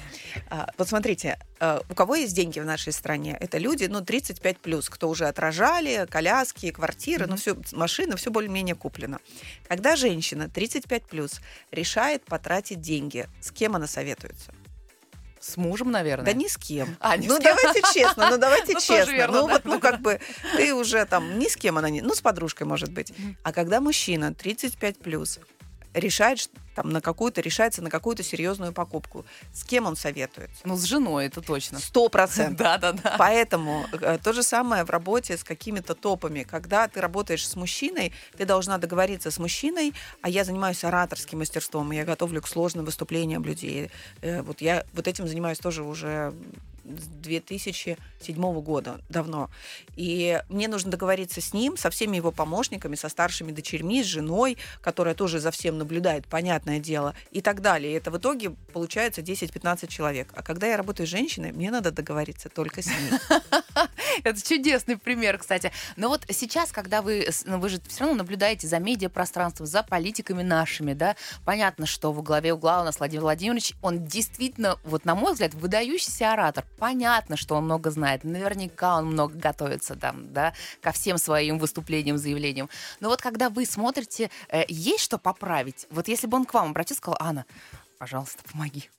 А, 0.50 0.68
Вот 0.79 0.88
смотрите, 0.88 1.38
э, 1.61 1.81
у 1.88 1.94
кого 1.94 2.14
есть 2.16 2.37
деньги 2.37 2.61
в 2.61 2.66
нашей 2.66 2.92
стране? 2.92 3.37
Это 3.40 3.57
люди, 3.59 3.87
ну, 3.87 4.03
35 4.03 4.59
плюс, 4.59 4.90
кто 4.90 5.09
уже 5.09 5.27
отражали, 5.27 6.07
коляски, 6.11 6.70
квартиры, 6.70 7.27
ну, 7.27 7.33
Мгм. 7.33 7.40
все, 7.40 7.57
машины, 7.72 8.16
все 8.16 8.31
более-менее 8.31 8.74
куплено. 8.74 9.20
Когда 9.68 9.96
женщина 9.96 10.48
35 10.50 11.05
плюс 11.07 11.40
решает 11.72 12.24
потратить 12.27 12.81
деньги, 12.83 13.27
с 13.40 13.50
кем 13.50 13.74
она 13.74 13.87
советуется? 13.87 14.53
С 15.44 15.59
мужем, 15.59 15.90
наверное. 15.90 16.24
Да 16.24 16.33
ни 16.33 16.48
с 16.48 16.57
кем. 16.57 16.96
А, 17.00 17.18
ни 17.18 17.26
ну 17.26 17.37
с 17.37 17.38
кем. 17.38 17.54
давайте 17.54 17.83
честно, 17.92 18.30
ну 18.30 18.38
давайте 18.38 18.72
Ну, 18.74 18.80
честно. 18.80 19.11
верно, 19.11 19.42
ну 19.42 19.46
да, 19.46 19.52
вот, 19.52 19.64
ну 19.66 19.78
как 19.78 20.00
бы 20.00 20.18
ты 20.57 20.74
уже 20.74 21.04
там 21.04 21.38
ни 21.38 21.48
с 21.48 21.57
кем 21.57 21.76
она 21.76 21.90
не, 21.90 22.00
ну 22.00 22.14
с 22.14 22.22
подружкой 22.22 22.66
может 22.66 22.90
быть. 22.92 23.12
А 23.42 23.52
когда 23.52 23.80
мужчина 23.83 24.33
35 24.33 24.98
плюс 24.98 25.38
решает 25.94 26.50
там 26.74 26.90
на 26.90 27.00
какую-то 27.00 27.40
решается 27.40 27.83
на 27.83 27.90
какую-то 27.90 28.22
серьезную 28.22 28.72
покупку, 28.72 29.24
с 29.52 29.64
кем 29.64 29.87
он 29.87 29.96
советуется? 29.96 30.61
Ну, 30.64 30.76
с 30.76 30.83
женой, 30.83 31.26
это 31.26 31.40
точно. 31.40 31.78
Сто 31.78 32.09
процентов. 32.09 32.59
Да, 32.59 32.78
да, 32.78 32.92
да. 32.92 33.14
Поэтому 33.18 33.87
э, 33.92 34.18
то 34.22 34.33
же 34.33 34.42
самое 34.42 34.85
в 34.85 34.90
работе 34.90 35.37
с 35.37 35.44
какими-то 35.44 35.94
топами. 35.94 36.42
Когда 36.42 36.88
ты 36.88 37.00
работаешь 37.00 37.46
с 37.48 37.54
мужчиной, 37.54 38.12
ты 38.37 38.44
должна 38.44 38.78
договориться 38.78 39.30
с 39.30 39.38
мужчиной, 39.38 39.94
а 40.20 40.28
я 40.28 40.44
занимаюсь 40.44 40.83
ораторским 40.85 41.38
мастерством, 41.38 41.92
я 41.92 42.04
готовлю 42.04 42.42
к 42.42 42.48
сложным 42.48 42.85
выступлениям 42.85 43.44
людей. 43.44 43.90
Э, 44.20 44.42
Вот 44.42 44.61
я 44.61 44.85
вот 44.94 45.07
этим 45.07 45.28
занимаюсь 45.28 45.59
тоже 45.59 45.83
уже 45.83 46.35
2007 46.85 48.61
года, 48.61 49.01
давно. 49.09 49.51
И 49.97 50.40
мне 50.49 50.68
нужно 50.68 50.90
договориться 50.90 51.40
с 51.40 51.53
ним, 51.53 51.77
со 51.77 51.90
всеми 51.90 52.16
его 52.16 52.31
помощниками, 52.31 52.94
со 52.94 53.09
старшими 53.09 53.53
дочерьми, 53.53 54.03
с 54.03 54.07
женой, 54.07 54.57
которая 54.81 55.14
тоже 55.14 55.40
за 55.40 55.51
всем 55.51 55.79
наблюдает, 55.79 56.27
понятное 56.27 56.79
дело, 56.79 57.14
и 57.31 57.40
так 57.40 57.61
далее. 57.61 57.92
И 57.92 57.97
это 57.97 58.11
в 58.11 58.18
итоге 58.18 58.51
получается 58.73 59.23
10-15 59.23 59.88
человек. 59.88 60.29
А 60.35 60.42
когда 60.42 60.66
я 60.66 60.77
работаю 60.77 61.07
с 61.07 61.11
женщиной, 61.11 61.53
мне 61.53 61.70
надо 61.70 61.90
договориться 61.90 62.49
только 62.49 62.83
с 62.83 62.87
ней. 62.87 63.11
Это 64.25 64.40
чудесный 64.47 64.97
пример, 64.97 65.38
кстати. 65.38 65.73
Но 65.97 66.09
вот 66.09 66.23
сейчас, 66.31 66.70
когда 66.70 67.03
вы, 67.03 67.27
ну, 67.44 67.59
вы 67.59 67.68
же 67.68 67.81
все 67.88 68.01
равно 68.01 68.18
наблюдаете 68.18 68.66
за 68.66 68.79
медиапространством, 68.79 69.66
за 69.66 69.83
политиками 69.83 70.42
нашими, 70.42 70.92
да, 70.92 71.16
понятно, 71.44 71.87
что 71.87 72.12
во 72.12 72.23
главе 72.23 72.53
угла 72.55 72.81
у 72.81 72.85
нас 72.85 72.99
Владимир 72.99 73.23
Владимирович, 73.23 73.75
он 73.83 74.05
действительно, 74.05 74.79
вот 74.85 75.05
на 75.05 75.14
мой 75.14 75.33
взгляд, 75.33 75.55
выдающийся 75.55 76.33
оратор. 76.33 76.64
Понятно, 76.79 77.37
что 77.37 77.55
он 77.55 77.65
много 77.65 77.91
знает, 77.91 78.25
наверняка 78.25 78.99
он 78.99 79.07
много 79.07 79.39
готовится 79.39 79.95
там, 79.95 80.33
да, 80.33 80.53
ко 80.81 80.93
всем 80.93 81.19
своим 81.19 81.59
выступлениям, 81.59 82.19
заявлениям. 82.19 82.69
Но 83.01 83.09
вот 83.09 83.23
когда 83.23 83.49
вы 83.49 83.65
смотрите, 83.65 84.31
э, 84.49 84.65
есть 84.69 85.05
что 85.05 85.19
поправить? 85.19 85.87
Вот 85.91 86.09
если 86.09 86.27
бы 86.27 86.37
он 86.37 86.45
к 86.45 86.55
вам 86.55 86.71
обратился, 86.71 87.01
сказал, 87.01 87.17
Анна, 87.21 87.47
пожалуйста, 87.99 88.43
помоги. 88.51 88.91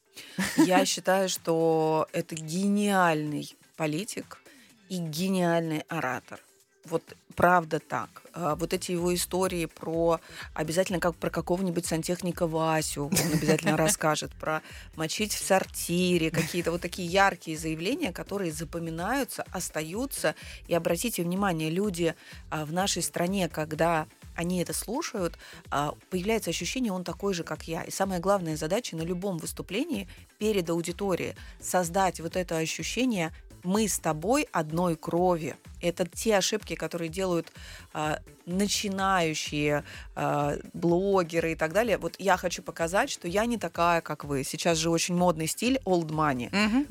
Я 0.58 0.86
считаю, 0.86 1.28
что 1.30 2.08
это 2.14 2.36
гениальный 2.36 3.56
политик 3.76 4.42
и 4.90 4.98
гениальный 4.98 5.80
оратор. 5.90 6.40
Вот 6.86 7.04
правда 7.36 7.80
так. 7.80 8.24
А, 8.34 8.56
Вот 8.56 8.74
эти 8.74 8.92
его 8.92 9.14
истории 9.14 9.66
про 9.66 10.20
обязательно 10.54 11.00
как 11.00 11.16
про 11.16 11.30
какого-нибудь 11.30 11.86
сантехника 11.86 12.48
Васю, 12.48 13.06
он 13.06 13.34
обязательно 13.34 13.78
расскажет 13.78 14.32
про 14.34 14.62
мочить 14.96 15.34
в 15.34 15.46
сортире, 15.46 16.32
какие-то 16.32 16.72
вот 16.72 16.82
такие 16.82 17.08
яркие 17.08 17.58
заявления, 17.58 18.12
которые 18.12 18.52
запоминаются, 18.52 19.46
остаются. 19.52 20.36
И 20.68 20.74
обратите 20.74 21.24
внимание, 21.24 21.70
люди 21.70 22.16
а, 22.50 22.66
в 22.66 22.74
нашей 22.74 23.04
стране, 23.04 23.50
когда 23.50 24.08
они 24.36 24.62
это 24.62 24.74
слушают, 24.74 25.38
а, 25.72 25.94
появляется 26.10 26.50
ощущение, 26.50 26.92
он 26.92 27.04
такой 27.04 27.34
же, 27.34 27.44
как 27.44 27.68
я. 27.68 27.84
И 27.84 27.92
самая 27.92 28.20
главная 28.20 28.58
задача 28.58 28.96
на 28.96 29.02
любом 29.02 29.38
выступлении 29.38 30.08
перед 30.38 30.70
аудиторией 30.70 31.36
создать 31.60 32.20
вот 32.20 32.36
это 32.36 32.58
ощущение 32.58 33.34
мы 33.66 33.88
с 33.88 34.00
тобой 34.00 34.48
одной 34.52 34.96
крови. 34.96 35.56
Это 35.82 36.06
те 36.08 36.38
ошибки, 36.38 36.76
которые 36.76 37.10
делают 37.10 37.52
а, 37.94 38.20
начинающие 38.46 39.84
а, 40.16 40.58
блогеры 40.74 41.52
и 41.52 41.56
так 41.56 41.74
далее. 41.74 41.98
Вот 41.98 42.16
я 42.18 42.38
хочу 42.38 42.62
показать, 42.62 43.10
что 43.10 43.28
я 43.28 43.46
не 43.46 43.58
такая, 43.58 44.02
как 44.02 44.24
вы. 44.24 44.44
Сейчас 44.44 44.78
же 44.78 44.90
очень 44.90 45.16
модный 45.16 45.48
стиль 45.48 45.80
old 45.86 46.08
money. 46.10 46.50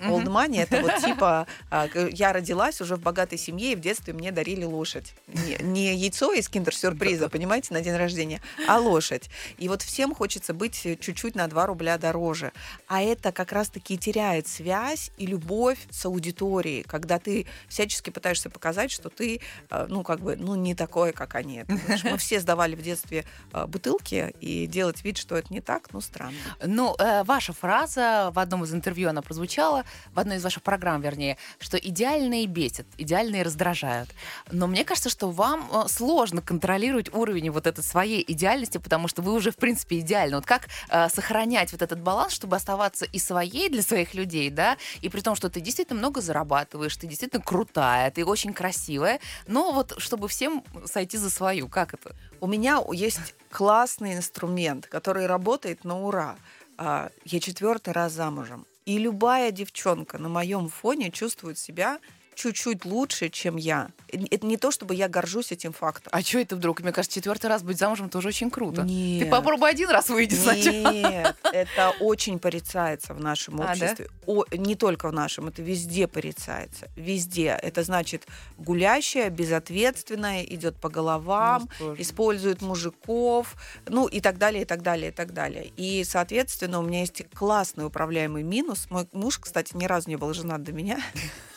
Old 0.09 0.27
money 0.27 0.61
это 0.61 0.81
вот 0.83 0.97
типа 1.03 1.47
к- 1.71 2.09
я 2.11 2.33
родилась 2.33 2.81
уже 2.81 2.97
в 2.97 3.01
богатой 3.01 3.39
семье 3.39 3.73
и 3.73 3.77
в 3.77 3.81
детстве 3.81 4.13
мне 4.13 4.33
дарили 4.33 4.65
лошадь. 4.65 5.15
Не, 5.27 5.57
не 5.61 5.95
яйцо 5.95 6.33
из 6.33 6.49
киндер-сюрприза, 6.49 7.29
понимаете, 7.29 7.75
на 7.75 7.81
день 7.81 7.97
рождения, 7.97 8.41
а 8.69 8.79
лошадь. 8.79 9.29
И 9.59 9.69
вот 9.69 9.83
всем 9.83 10.15
хочется 10.15 10.55
быть 10.55 10.81
чуть-чуть 11.01 11.35
на 11.35 11.47
2 11.49 11.67
рубля 11.67 11.99
дороже. 11.99 12.53
А 12.89 13.03
это 13.03 13.33
как 13.33 13.53
раз-таки 13.53 13.97
теряет 13.99 14.47
связь 14.49 15.11
и 15.17 15.27
любовь 15.27 15.79
с 15.91 16.05
аудиторией, 16.07 16.64
когда 16.87 17.19
ты 17.19 17.47
всячески 17.69 18.11
пытаешься 18.11 18.51
показать, 18.51 18.91
что 18.91 19.09
ты, 19.09 19.41
э, 19.71 19.87
ну, 19.89 20.03
как 20.03 20.21
бы, 20.21 20.37
ну, 20.37 20.55
не 20.55 20.75
такой, 20.75 21.13
как 21.13 21.35
они. 21.35 21.65
Мы 22.05 22.17
все 22.19 22.41
сдавали 22.41 22.75
в 22.75 22.83
детстве 22.83 23.25
э, 23.53 23.67
бутылки, 23.67 24.35
и 24.41 24.67
делать 24.67 25.05
вид, 25.05 25.19
что 25.19 25.37
это 25.37 25.53
не 25.53 25.61
так, 25.61 25.93
ну, 25.93 26.01
странно. 26.01 26.37
Ну, 26.65 26.95
э, 26.99 27.23
ваша 27.25 27.53
фраза 27.53 28.31
в 28.35 28.39
одном 28.39 28.65
из 28.65 28.73
интервью, 28.75 29.11
она 29.11 29.23
прозвучала, 29.23 29.85
в 30.13 30.19
одной 30.19 30.37
из 30.37 30.45
ваших 30.45 30.63
программ, 30.63 31.01
вернее, 31.01 31.37
что 31.59 31.77
идеальные 31.77 32.47
бесят, 32.47 32.87
идеальные 32.99 33.43
раздражают. 33.43 34.11
Но 34.51 34.67
мне 34.67 34.85
кажется, 34.85 35.11
что 35.11 35.31
вам 35.31 35.89
сложно 35.89 36.41
контролировать 36.41 37.13
уровень 37.13 37.51
вот 37.51 37.67
этой 37.67 37.85
своей 37.85 38.25
идеальности, 38.27 38.79
потому 38.79 39.09
что 39.09 39.23
вы 39.23 39.33
уже, 39.33 39.51
в 39.51 39.57
принципе, 39.57 39.99
идеальны. 40.01 40.37
Вот 40.37 40.47
как 40.47 40.69
сохранять 41.11 41.73
вот 41.73 41.83
этот 41.83 42.01
баланс, 42.01 42.33
чтобы 42.33 42.57
оставаться 42.57 43.05
и 43.05 43.19
своей 43.19 43.69
для 43.69 43.83
своих 43.83 44.15
людей, 44.15 44.51
да, 44.51 44.77
и 45.01 45.09
при 45.09 45.21
том, 45.21 45.35
что 45.35 45.51
ты 45.51 45.61
действительно 45.61 45.99
много 45.99 46.21
зарабатываешь, 46.21 46.54
ты 46.97 47.07
действительно 47.07 47.43
крутая, 47.43 48.11
ты 48.11 48.25
очень 48.25 48.53
красивая, 48.53 49.21
но 49.47 49.73
вот 49.73 49.95
чтобы 49.99 50.29
всем 50.29 50.63
сойти 50.85 51.17
за 51.19 51.31
свою, 51.31 51.69
как 51.69 51.95
это? 51.95 52.15
У 52.41 52.47
меня 52.47 52.81
есть 52.93 53.35
классный 53.51 54.15
инструмент, 54.15 54.87
который 54.87 55.27
работает 55.27 55.85
на 55.85 56.01
ура. 56.01 56.37
А, 56.77 57.11
Я 57.25 57.41
четвертый 57.41 57.93
раз 57.93 58.13
замужем. 58.13 58.67
И 58.85 58.99
любая 58.99 59.51
девчонка 59.51 60.19
на 60.19 60.29
моем 60.29 60.69
фоне 60.69 61.11
чувствует 61.11 61.59
себя 61.59 61.99
чуть-чуть 62.35 62.85
лучше, 62.85 63.29
чем 63.29 63.57
я. 63.57 63.89
Это 64.09 64.47
не 64.47 64.57
то, 64.57 64.71
чтобы 64.71 64.95
я 64.95 65.09
горжусь 65.09 65.53
этим 65.53 65.73
фактом. 65.73 66.11
А 66.13 66.23
что 66.23 66.39
это 66.39 66.57
вдруг? 66.57 66.81
Мне 66.81 66.93
кажется, 66.93 67.15
четвертый 67.15 67.47
раз 67.47 67.63
быть 67.63 67.79
замужем 67.79 68.09
тоже 68.09 68.29
очень 68.29 68.51
круто. 68.51 68.83
Нет. 68.83 69.25
Ты 69.25 69.31
попробуй 69.31 69.71
один 69.71 69.91
раз 69.91 70.09
выйти 70.09 70.35
сначала. 70.35 70.93
Нет, 70.93 71.37
это 71.53 71.95
очень 72.01 72.39
порицается 72.39 73.15
в 73.15 73.21
нашем 73.21 73.61
А, 73.61 73.65
да? 73.67 73.71
обществе. 73.73 74.09
О, 74.27 74.45
не 74.53 74.75
только 74.77 75.09
в 75.09 75.13
нашем, 75.13 75.49
это 75.49 75.63
везде 75.63 76.07
порицается. 76.07 76.89
Везде. 76.97 77.59
Это 77.61 77.83
значит 77.83 78.27
гулящая, 78.59 79.31
безответственная, 79.31 80.43
идет 80.45 80.77
по 80.77 80.89
головам, 80.89 81.69
Ну, 81.81 81.95
использует 81.99 82.63
мужиков, 82.63 83.55
ну 83.89 84.07
и 84.07 84.21
так 84.21 84.39
далее, 84.39 84.63
и 84.63 84.65
так 84.65 84.83
далее, 84.83 85.09
и 85.09 85.13
так 85.15 85.33
далее. 85.33 85.73
И, 85.77 86.05
соответственно, 86.05 86.79
у 86.79 86.83
меня 86.83 87.01
есть 87.01 87.23
классный 87.35 87.87
управляемый 87.87 88.43
минус. 88.43 88.87
Мой 88.91 89.09
муж, 89.13 89.39
кстати, 89.39 89.77
ни 89.77 89.85
разу 89.87 90.09
не 90.09 90.17
был 90.17 90.33
женат 90.35 90.63
до 90.63 90.73
меня. 90.73 91.01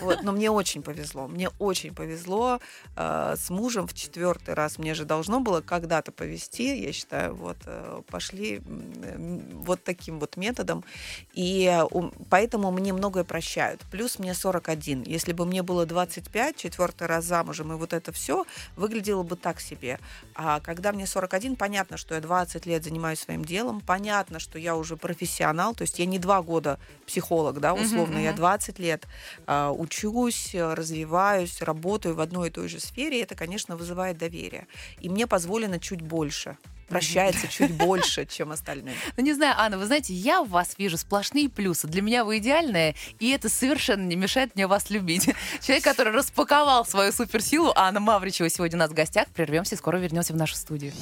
Вот, 0.00 0.22
но 0.22 0.32
мне 0.32 0.50
очень 0.50 0.82
повезло. 0.82 1.26
Мне 1.28 1.50
очень 1.58 1.94
повезло 1.94 2.60
э, 2.96 3.34
с 3.36 3.50
мужем 3.50 3.86
в 3.86 3.94
четвертый 3.94 4.54
раз. 4.54 4.78
Мне 4.78 4.94
же 4.94 5.04
должно 5.04 5.40
было 5.40 5.60
когда-то 5.60 6.12
повезти, 6.12 6.80
я 6.82 6.92
считаю. 6.92 7.34
Вот 7.34 7.56
э, 7.66 8.02
пошли 8.10 8.56
м, 8.56 9.62
вот 9.62 9.82
таким 9.84 10.18
вот 10.18 10.36
методом. 10.36 10.84
И 11.32 11.66
э, 11.66 11.84
поэтому 12.30 12.70
мне 12.70 12.92
многое 12.92 13.24
прощают. 13.24 13.80
Плюс 13.90 14.18
мне 14.18 14.34
41. 14.34 15.04
Если 15.06 15.32
бы 15.32 15.46
мне 15.46 15.62
было 15.62 15.86
25, 15.86 16.56
четвертый 16.56 17.06
раз 17.06 17.24
замужем, 17.24 17.72
и 17.72 17.76
вот 17.76 17.92
это 17.92 18.12
все 18.12 18.44
выглядело 18.76 19.22
бы 19.22 19.36
так 19.36 19.60
себе. 19.60 19.98
А 20.34 20.60
когда 20.60 20.92
мне 20.92 21.06
41, 21.06 21.56
понятно, 21.56 21.96
что 21.96 22.14
я 22.14 22.20
20 22.20 22.66
лет 22.66 22.84
занимаюсь 22.84 23.20
своим 23.20 23.44
делом, 23.44 23.80
понятно, 23.80 24.38
что 24.38 24.58
я 24.58 24.76
уже 24.76 24.96
профессионал, 24.96 25.74
то 25.74 25.82
есть 25.82 25.98
я 25.98 26.06
не 26.06 26.18
два 26.18 26.42
года 26.42 26.78
психолог, 27.06 27.60
да, 27.60 27.74
условно, 27.74 28.18
я 28.18 28.30
мгм. 28.30 28.36
20 28.36 28.78
лет 28.78 29.06
учусь, 29.46 30.54
э, 30.54 30.74
развиваюсь, 30.74 31.62
работаю 31.62 32.14
в 32.14 32.20
одной 32.20 32.48
и 32.48 32.50
той 32.50 32.68
же 32.68 32.80
сфере, 32.80 33.22
это, 33.22 33.34
конечно, 33.34 33.76
вызывает 33.76 34.18
доверие. 34.18 34.66
И 35.00 35.08
мне 35.08 35.26
позволено 35.26 35.78
чуть 35.78 36.02
больше, 36.02 36.56
прощается 36.88 37.48
чуть 37.48 37.72
больше, 37.76 38.26
чем 38.26 38.52
остальным. 38.52 38.94
Ну, 39.16 39.22
не 39.22 39.32
знаю, 39.32 39.54
Анна, 39.58 39.78
вы 39.78 39.86
знаете, 39.86 40.12
я 40.14 40.42
в 40.42 40.50
вас 40.50 40.74
вижу 40.78 40.96
сплошные 40.96 41.48
плюсы. 41.48 41.86
Для 41.86 42.02
меня 42.02 42.24
вы 42.24 42.38
идеальная, 42.38 42.94
и 43.18 43.30
это 43.30 43.48
совершенно 43.48 44.04
не 44.04 44.16
мешает 44.16 44.54
мне 44.54 44.66
вас 44.66 44.90
любить. 44.90 45.30
Человек, 45.60 45.84
который 45.84 46.12
распаковал 46.12 46.86
свою 46.86 47.12
суперсилу, 47.12 47.72
Анна 47.74 48.00
Мавричева 48.00 48.48
сегодня 48.48 48.76
у 48.76 48.80
нас 48.80 48.90
в 48.90 48.94
гостях. 48.94 49.28
Прервемся 49.28 49.74
и 49.74 49.78
скоро 49.78 49.98
вернемся 49.98 50.32
в 50.32 50.36
нашу 50.36 50.56
студию. 50.56 50.92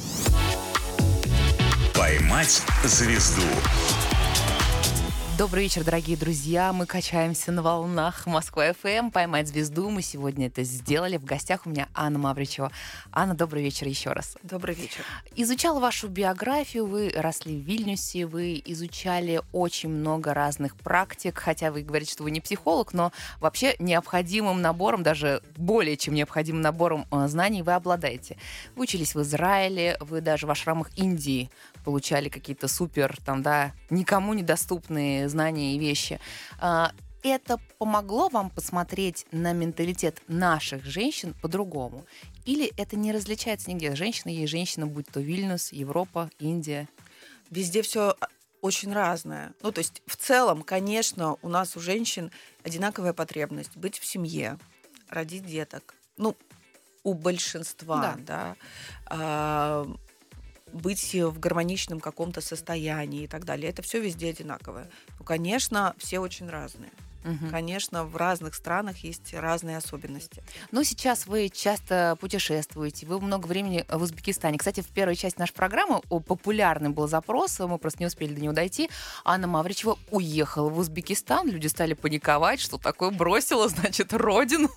«Поймать 1.95 2.63
звезду» 2.85 3.43
Добрый 5.39 5.63
вечер, 5.63 5.83
дорогие 5.83 6.19
друзья. 6.19 6.75
Мы 6.75 6.85
качаемся 6.85 7.53
на 7.53 7.63
волнах 7.63 8.27
Москва 8.27 8.75
ФМ. 8.75 9.11
Поймать 9.11 9.49
звезду. 9.49 9.89
Мы 9.89 10.03
сегодня 10.03 10.49
это 10.49 10.63
сделали. 10.63 11.17
В 11.17 11.25
гостях 11.25 11.63
у 11.65 11.71
меня 11.71 11.89
Анна 11.95 12.19
Мавричева. 12.19 12.71
Анна, 13.13 13.35
добрый 13.35 13.63
вечер 13.63 13.89
еще 13.89 14.13
раз. 14.13 14.37
Добрый 14.43 14.75
вечер. 14.75 15.03
Изучала 15.35 15.81
вашу 15.81 16.09
биографию, 16.09 16.85
вы 16.85 17.11
росли 17.17 17.59
в 17.59 17.65
Вильнюсе, 17.65 18.27
вы 18.27 18.63
изучали 18.67 19.41
очень 19.53 19.89
много 19.89 20.35
разных 20.35 20.77
практик, 20.77 21.39
хотя 21.39 21.73
вы 21.73 21.81
говорите, 21.81 22.13
что 22.13 22.25
вы 22.25 22.31
не 22.31 22.43
психолог, 22.43 22.93
но 22.93 23.11
вообще 23.41 23.75
необходимым 23.79 24.61
набором, 24.61 25.03
даже 25.03 25.43
более 25.57 25.97
чем 25.97 26.13
необходимым 26.13 26.61
набором 26.61 27.07
э, 27.11 27.27
знаний 27.29 27.63
вы 27.63 27.73
обладаете. 27.73 28.37
Вы 28.77 28.83
учились 28.83 29.15
в 29.15 29.23
Израиле, 29.23 29.97
вы 30.01 30.21
даже 30.21 30.47
в 30.47 30.51
ашрамах 30.51 30.91
Индии 30.97 31.51
получали 31.85 32.29
какие-то 32.29 32.69
супер, 32.69 33.17
там, 33.25 33.43
да, 33.43 33.73
никому 33.91 34.35
недоступные 34.35 35.29
знания 35.29 35.75
и 35.75 35.79
вещи. 35.79 36.21
А, 36.59 36.93
Это 37.23 37.59
помогло 37.79 38.29
вам 38.29 38.51
посмотреть 38.51 39.27
на 39.31 39.53
менталитет 39.53 40.21
наших 40.27 40.85
женщин 40.85 41.35
по-другому? 41.41 42.05
Или 42.45 42.73
это 42.77 42.97
не 42.97 43.13
различается 43.13 43.71
нигде? 43.71 43.95
Женщина 43.95 44.31
есть 44.33 44.51
женщина, 44.51 44.87
будь 44.87 45.07
то 45.07 45.21
Вильнюс, 45.21 45.73
Европа, 45.73 46.31
Индия. 46.41 46.89
Везде 47.51 47.83
все 47.83 48.17
очень 48.61 48.93
разное. 48.93 49.53
Ну, 49.63 49.71
то 49.71 49.79
есть 49.79 50.03
в 50.07 50.17
целом, 50.17 50.63
конечно, 50.63 51.37
у 51.43 51.49
нас 51.49 51.77
у 51.77 51.81
женщин 51.81 52.31
одинаковая 52.65 53.13
потребность 53.13 53.77
быть 53.77 53.99
в 53.99 54.05
семье, 54.05 54.59
родить 55.09 55.47
деток. 55.47 55.95
Ну, 56.17 56.37
у 57.05 57.15
большинства, 57.15 58.17
да. 58.27 58.57
А, 59.07 59.87
быть 60.73 61.15
в 61.15 61.39
гармоничном 61.39 62.01
каком-то 62.01 62.41
состоянии 62.41 63.25
и 63.25 63.27
так 63.27 63.45
далее. 63.45 63.71
Это 63.71 63.83
все 63.83 64.01
везде 64.01 64.31
одинаковое. 64.31 64.91
Ну, 65.19 65.25
конечно, 65.25 65.95
все 65.99 66.19
очень 66.19 66.49
разные. 66.49 66.91
Мгм. 67.25 67.51
Конечно, 67.51 68.05
в 68.05 68.17
разных 68.17 68.55
странах 68.55 68.99
есть 68.99 69.33
разные 69.35 69.77
особенности. 69.77 70.43
Но 70.71 70.83
сейчас 70.83 71.27
вы 71.27 71.49
часто 71.49 72.17
путешествуете, 72.21 73.07
вы 73.07 73.21
много 73.21 73.47
времени 73.47 73.85
в 73.89 74.03
Узбекистане. 74.03 74.59
Кстати, 74.59 74.81
в 74.81 74.89
первой 74.89 75.17
части 75.17 75.39
нашей 75.39 75.55
программы 75.55 76.01
популярный 76.01 76.91
был 76.91 77.09
запрос, 77.09 77.59
мы 77.61 77.79
просто 77.79 78.01
не 78.01 78.07
успели 78.07 78.35
до 78.35 78.41
него 78.41 78.53
дойти. 78.53 78.91
Анна 79.25 79.47
Мавричева 79.47 79.99
уехала 80.11 80.69
в 80.69 80.79
Узбекистан, 80.79 81.49
люди 81.49 81.67
стали 81.67 81.95
паниковать, 81.95 82.61
что 82.61 82.79
такое 82.79 83.11
бросила, 83.11 83.69
значит, 83.71 84.13
родину. 84.13 84.71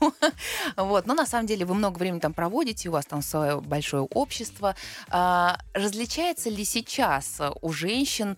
Вот. 0.75 1.07
Но 1.07 1.13
на 1.13 1.25
самом 1.25 1.47
деле 1.47 1.65
вы 1.65 1.73
много 1.73 1.97
времени 1.97 2.19
там 2.19 2.33
проводите, 2.33 2.89
у 2.89 2.91
вас 2.91 3.05
там 3.05 3.21
свое 3.21 3.61
большое 3.61 4.03
общество. 4.03 4.75
А, 5.09 5.57
Различается 5.73 6.49
ли 6.49 6.63
сейчас 6.63 7.41
у 7.61 7.71
женщин, 7.71 8.37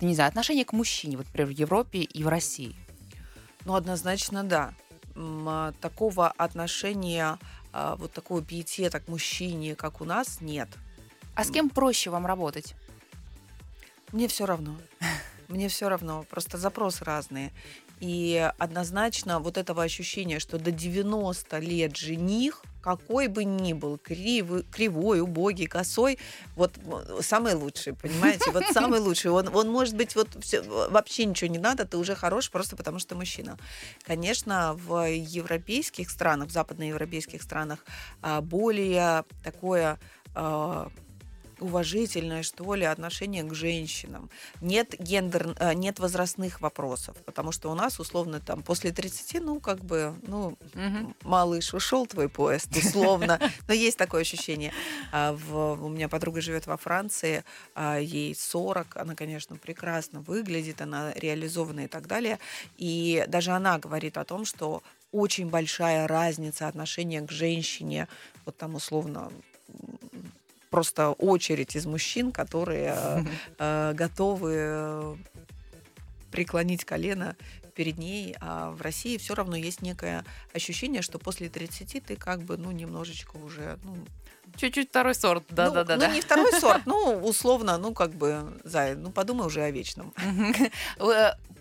не 0.00 0.14
знаю, 0.14 0.28
отношение 0.28 0.64
к 0.64 0.72
мужчине, 0.72 1.16
вот, 1.16 1.26
например, 1.26 1.48
в 1.48 1.58
Европе 1.58 2.00
и 2.00 2.22
в 2.22 2.28
России? 2.28 2.76
Ну, 3.66 3.74
однозначно, 3.74 4.44
да. 4.44 4.74
А, 5.16 5.72
Такого 5.80 6.28
отношения, 6.28 7.36
а, 7.72 7.96
вот 7.96 8.12
такого 8.12 8.40
пиетета 8.40 9.00
к 9.00 9.08
мужчине, 9.08 9.74
как 9.74 10.00
у 10.00 10.04
нас, 10.04 10.40
нет. 10.40 10.68
А 11.34 11.42
с 11.42 11.50
кем 11.50 11.68
проще 11.68 12.10
вам 12.10 12.26
работать? 12.26 12.76
Мне 14.12 14.28
все 14.28 14.46
равно. 14.46 14.76
Мне 15.48 15.68
все 15.68 15.88
равно. 15.88 16.24
Просто 16.30 16.58
запросы 16.58 17.04
разные. 17.04 17.52
И 17.98 18.52
однозначно 18.56 19.40
вот 19.40 19.58
этого 19.58 19.82
ощущения, 19.82 20.38
что 20.38 20.58
до 20.58 20.70
90 20.70 21.58
лет 21.58 21.96
жених, 21.96 22.62
какой 22.86 23.26
бы 23.26 23.44
ни 23.44 23.72
был, 23.72 23.98
кривый, 23.98 24.62
кривой, 24.62 25.20
убогий, 25.20 25.66
косой, 25.66 26.18
вот 26.54 26.78
м, 26.78 27.20
самый 27.20 27.54
лучший, 27.54 27.94
понимаете? 27.94 28.52
Вот 28.52 28.64
самый 28.68 29.00
лучший. 29.00 29.32
Он, 29.32 29.48
он 29.52 29.68
может 29.68 29.96
быть, 29.96 30.14
вот 30.14 30.28
всё, 30.40 30.62
вообще 30.90 31.24
ничего 31.24 31.50
не 31.50 31.58
надо, 31.58 31.84
ты 31.84 31.96
уже 31.96 32.14
хорош 32.14 32.48
просто 32.48 32.76
потому, 32.76 33.00
что 33.00 33.16
мужчина. 33.16 33.58
Конечно, 34.06 34.74
в 34.86 35.04
европейских 35.08 36.10
странах, 36.10 36.48
в 36.48 36.52
западноевропейских 36.52 37.42
странах 37.42 37.84
а, 38.22 38.40
более 38.40 39.24
такое 39.42 39.98
а, 40.34 40.88
уважительное, 41.60 42.42
что 42.42 42.74
ли, 42.74 42.84
отношение 42.84 43.42
к 43.44 43.54
женщинам. 43.54 44.30
Нет 44.60 44.94
гендер, 44.98 45.54
э, 45.58 45.74
нет 45.74 45.98
возрастных 45.98 46.60
вопросов, 46.60 47.16
потому 47.24 47.52
что 47.52 47.70
у 47.70 47.74
нас, 47.74 47.98
условно, 48.00 48.40
там, 48.40 48.62
после 48.62 48.92
30, 48.92 49.40
ну, 49.40 49.60
как 49.60 49.84
бы, 49.84 50.14
ну, 50.22 50.56
Мгм. 50.74 51.14
малыш, 51.22 51.74
ушел 51.74 52.06
твой 52.06 52.28
поезд, 52.28 52.76
условно. 52.76 53.40
Но 53.68 53.74
есть 53.74 53.98
такое 53.98 54.22
ощущение. 54.22 54.72
А, 55.12 55.32
у 55.32 55.88
меня 55.88 56.08
подруга 56.08 56.40
живет 56.40 56.66
во 56.66 56.76
Франции, 56.76 57.44
а, 57.74 57.98
ей 57.98 58.34
40, 58.34 58.96
она, 58.96 59.14
конечно, 59.14 59.56
прекрасно 59.56 60.20
выглядит, 60.20 60.80
она 60.80 61.12
реализована 61.14 61.84
и 61.84 61.88
так 61.88 62.06
далее. 62.06 62.38
И 62.76 63.24
даже 63.28 63.52
она 63.52 63.78
говорит 63.78 64.16
о 64.18 64.24
том, 64.24 64.44
что 64.44 64.82
очень 65.12 65.48
большая 65.48 66.06
разница 66.06 66.68
отношения 66.68 67.22
к 67.22 67.30
женщине, 67.30 68.08
вот 68.44 68.56
там 68.56 68.74
условно 68.74 69.32
просто 70.70 71.10
очередь 71.12 71.76
из 71.76 71.86
мужчин, 71.86 72.32
которые 72.32 73.26
э, 73.58 73.92
готовы 73.94 74.54
э, 74.54 75.16
преклонить 76.30 76.84
колено 76.84 77.36
перед 77.74 77.98
ней, 77.98 78.34
а 78.40 78.70
в 78.70 78.80
России 78.80 79.18
все 79.18 79.34
равно 79.34 79.54
есть 79.56 79.82
некое 79.82 80.24
ощущение, 80.54 81.02
что 81.02 81.18
после 81.18 81.48
30 81.48 82.02
ты 82.04 82.16
как 82.16 82.42
бы, 82.42 82.56
ну, 82.56 82.70
немножечко 82.72 83.36
уже, 83.36 83.78
ну, 83.84 83.96
Чуть-чуть 84.56 84.88
второй 84.90 85.14
сорт, 85.14 85.44
ну, 85.50 85.56
да-да-да. 85.56 85.96
ну, 85.96 86.14
не 86.14 86.20
второй 86.20 86.52
сорт, 86.60 86.82
ну, 86.86 87.20
условно, 87.22 87.78
ну, 87.78 87.92
как 87.92 88.12
бы, 88.12 88.58
Зай, 88.64 88.94
ну, 88.94 89.10
подумай 89.10 89.46
уже 89.46 89.62
о 89.62 89.70
вечном. 89.70 90.14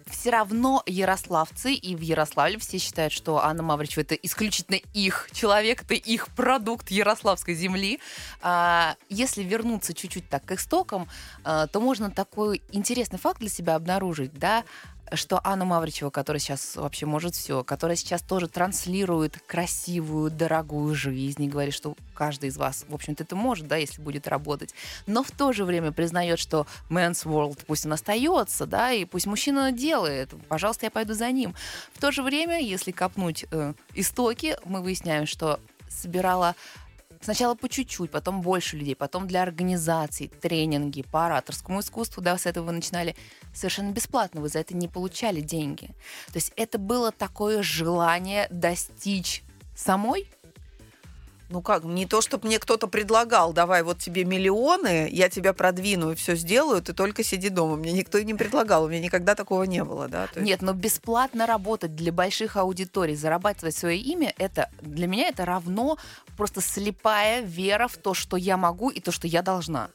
Все 0.08 0.30
равно 0.30 0.84
ярославцы 0.86 1.74
и 1.74 1.96
в 1.96 2.02
Ярославле 2.02 2.60
все 2.60 2.78
считают, 2.78 3.12
что 3.12 3.44
Анна 3.44 3.64
Мавричева 3.64 4.04
это 4.04 4.14
исключительно 4.14 4.76
их 4.94 5.30
человек, 5.34 5.82
это 5.82 5.96
их 5.96 6.28
продукт 6.36 6.92
ярославской 6.92 7.56
земли. 7.56 8.00
А, 8.40 8.98
Если 9.10 9.42
вернуться 9.42 9.96
чуть-чуть 9.96 10.30
так 10.30 10.46
к 10.46 10.52
истокам, 10.52 11.08
а, 11.44 11.66
то 11.66 11.80
можно 11.80 12.12
такой 12.12 12.62
интересный 12.72 13.18
факт 13.18 13.40
для 13.40 13.50
себя 13.50 13.74
обнаружить, 13.74 14.34
да, 14.34 14.64
что 15.14 15.40
Анна 15.44 15.66
Мавричева, 15.66 16.10
которая 16.10 16.40
сейчас 16.40 16.76
вообще 16.76 17.06
может 17.06 17.36
все, 17.36 17.64
которая 17.64 17.96
сейчас 17.96 18.22
тоже 18.22 18.48
транслирует 18.48 19.40
красивую, 19.46 20.32
дорогую 20.32 20.96
жизнь 20.96 21.44
и 21.44 21.48
говорит, 21.48 21.74
что 21.74 21.96
каждый 22.14 22.50
из 22.50 22.58
вас, 22.58 22.86
в 22.88 22.94
общем-то, 22.94 23.24
это 23.24 23.36
может, 23.36 23.68
да, 23.68 23.76
если 23.76 24.02
будет 24.02 24.28
работать, 24.28 24.74
но 25.06 25.24
в 25.24 25.32
то 25.32 25.54
же 25.54 25.66
время 25.66 25.92
признает, 25.92 26.40
что 26.40 26.66
men's 26.90 27.26
world 27.26 27.64
пусть 27.66 27.86
он 27.86 27.94
остается, 27.94 28.66
да, 28.66 28.92
и 28.92 29.06
пусть 29.06 29.28
мужчина 29.28 29.72
делает, 29.72 30.34
пожалуйста, 30.48 30.86
я 30.86 30.92
пойду 30.92 31.14
за 31.14 31.32
ним. 31.32 31.56
В 31.94 32.00
то 32.00 32.12
же 32.12 32.24
время, 32.24 32.60
если 32.60 32.92
копнуть 32.92 33.46
э, 33.52 33.74
истоки, 33.94 34.58
мы 34.66 34.82
выясняем, 34.82 35.26
что 35.26 35.60
собирала 35.90 36.56
Сначала 37.26 37.56
по 37.56 37.68
чуть-чуть, 37.68 38.12
потом 38.12 38.42
больше 38.42 38.78
людей, 38.78 38.96
потом 38.96 39.26
для 39.26 39.42
организаций, 39.42 40.28
тренинги 40.28 41.02
по 41.02 41.26
ораторскому 41.26 41.80
искусству, 41.80 42.22
да, 42.22 42.38
с 42.38 42.46
этого 42.46 42.66
вы 42.66 42.74
начинали 42.74 43.16
совершенно 43.52 43.90
бесплатно, 43.90 44.42
вы 44.42 44.50
за 44.50 44.60
это 44.60 44.78
не 44.78 44.88
получали 44.88 45.42
деньги. 45.42 45.88
То 46.28 46.36
есть 46.36 46.54
это 46.56 46.78
было 46.78 47.12
такое 47.12 47.64
желание 47.64 48.48
достичь 48.52 49.42
самой 49.76 50.28
ну 51.50 51.62
как, 51.62 51.84
не 51.84 52.06
то, 52.06 52.22
чтобы 52.22 52.48
мне 52.48 52.60
кто-то 52.60 52.88
предлагал, 52.88 53.54
давай 53.54 53.84
вот 53.84 54.00
тебе 54.00 54.24
миллионы, 54.24 55.08
я 55.12 55.30
тебя 55.30 55.54
продвину 55.54 56.12
и 56.12 56.16
все 56.16 56.36
сделаю, 56.36 56.82
ты 56.82 56.94
только 56.94 57.24
сиди 57.24 57.50
дома. 57.50 57.76
Мне 57.76 57.92
никто 57.92 58.20
не 58.20 58.34
предлагал, 58.34 58.86
у 58.86 58.90
меня 58.90 59.02
никогда 59.02 59.36
такого 59.36 59.64
не 59.64 59.84
было, 59.84 60.08
да. 60.08 60.28
есть... 60.40 60.48
Нет, 60.48 60.62
но 60.62 60.74
бесплатно 60.74 61.46
работать 61.46 61.96
для 61.96 62.12
больших 62.12 62.58
аудиторий, 62.58 63.16
зарабатывать 63.16 63.76
свое 63.76 63.98
имя, 63.98 64.34
это 64.38 64.70
для 64.82 65.08
меня 65.08 65.28
это 65.30 65.46
равно 65.46 65.98
просто 66.38 66.62
слепая 66.62 67.42
вера 67.42 67.88
в 67.88 67.98
то, 67.98 68.14
что 68.14 68.38
я 68.38 68.58
могу 68.58 68.90
и 68.90 69.00
то, 69.00 69.12
что 69.12 69.28
я 69.28 69.42
должна. 69.42 69.90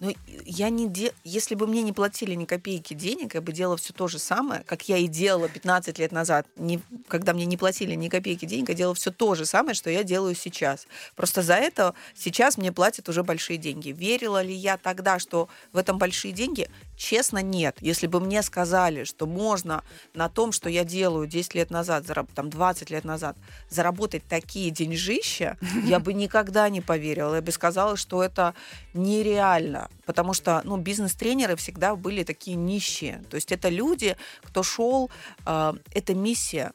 Ну, 0.00 0.14
я 0.44 0.68
не 0.70 0.88
де... 0.88 1.12
Если 1.24 1.54
бы 1.54 1.66
мне 1.66 1.82
не 1.82 1.92
платили 1.92 2.34
ни 2.34 2.44
копейки 2.44 2.94
денег, 2.94 3.34
я 3.34 3.40
бы 3.40 3.52
делала 3.52 3.76
все 3.76 3.92
то 3.92 4.08
же 4.08 4.18
самое, 4.18 4.62
как 4.64 4.88
я 4.88 4.98
и 4.98 5.06
делала 5.06 5.48
15 5.48 5.98
лет 5.98 6.12
назад, 6.12 6.46
не... 6.56 6.80
когда 7.08 7.32
мне 7.32 7.46
не 7.46 7.56
платили 7.56 7.94
ни 7.94 8.08
копейки 8.08 8.44
денег, 8.44 8.68
я 8.68 8.74
делала 8.74 8.94
все 8.94 9.10
то 9.10 9.34
же 9.34 9.46
самое, 9.46 9.74
что 9.74 9.90
я 9.90 10.02
делаю 10.02 10.34
сейчас. 10.34 10.86
Просто 11.14 11.42
за 11.42 11.54
это 11.54 11.94
сейчас 12.14 12.58
мне 12.58 12.72
платят 12.72 13.08
уже 13.08 13.22
большие 13.22 13.58
деньги. 13.58 13.90
Верила 13.90 14.42
ли 14.42 14.54
я 14.54 14.76
тогда, 14.76 15.18
что 15.18 15.48
в 15.72 15.78
этом 15.78 15.98
большие 15.98 16.32
деньги? 16.32 16.68
Честно, 16.96 17.42
нет. 17.42 17.76
Если 17.80 18.06
бы 18.06 18.20
мне 18.20 18.42
сказали, 18.42 19.04
что 19.04 19.26
можно 19.26 19.84
на 20.14 20.28
том, 20.28 20.52
что 20.52 20.68
я 20.70 20.82
делаю 20.84 21.26
10 21.26 21.54
лет 21.54 21.70
назад, 21.70 22.06
там 22.34 22.50
20 22.50 22.90
лет 22.90 23.04
назад, 23.04 23.36
заработать 23.68 24.24
такие 24.26 24.70
деньжища, 24.70 25.58
я 25.84 26.00
бы 26.00 26.14
никогда 26.14 26.68
не 26.68 26.80
поверила. 26.80 27.36
Я 27.36 27.42
бы 27.42 27.52
сказала, 27.52 27.96
что 27.96 28.22
это 28.22 28.54
нереально. 28.94 29.90
Потому 30.06 30.32
что 30.32 30.62
ну, 30.64 30.78
бизнес-тренеры 30.78 31.56
всегда 31.56 31.96
были 31.96 32.22
такие 32.22 32.56
нищие. 32.56 33.22
То 33.30 33.34
есть 33.34 33.52
это 33.52 33.68
люди, 33.68 34.16
кто 34.42 34.62
шел, 34.62 35.10
э, 35.44 35.74
это 35.92 36.14
миссия 36.14 36.72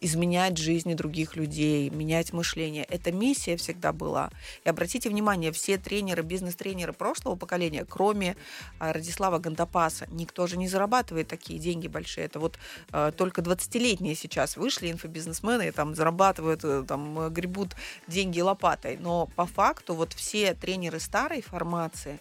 изменять 0.00 0.56
жизни 0.56 0.94
других 0.94 1.36
людей, 1.36 1.90
менять 1.90 2.32
мышление. 2.32 2.84
Эта 2.84 3.12
миссия 3.12 3.56
всегда 3.56 3.92
была. 3.92 4.30
И 4.64 4.68
обратите 4.68 5.08
внимание, 5.08 5.52
все 5.52 5.78
тренеры, 5.78 6.22
бизнес-тренеры 6.22 6.92
прошлого 6.92 7.36
поколения, 7.36 7.84
кроме 7.88 8.36
а, 8.78 8.92
Радислава 8.92 9.38
Гандапаса, 9.38 10.06
никто 10.10 10.46
же 10.46 10.56
не 10.56 10.68
зарабатывает 10.68 11.28
такие 11.28 11.58
деньги 11.58 11.88
большие. 11.88 12.26
Это 12.26 12.40
вот 12.40 12.58
э, 12.92 13.12
только 13.16 13.42
20-летние 13.42 14.14
сейчас 14.14 14.56
вышли 14.56 14.90
инфобизнесмены 14.90 15.68
и 15.68 15.70
там 15.70 15.94
зарабатывают, 15.94 16.64
э, 16.64 16.84
там 16.86 17.28
гребут 17.28 17.76
деньги 18.06 18.40
лопатой. 18.40 18.96
Но 18.96 19.26
по 19.36 19.46
факту 19.46 19.94
вот 19.94 20.12
все 20.12 20.54
тренеры 20.54 21.00
старой 21.00 21.42
формации, 21.42 22.20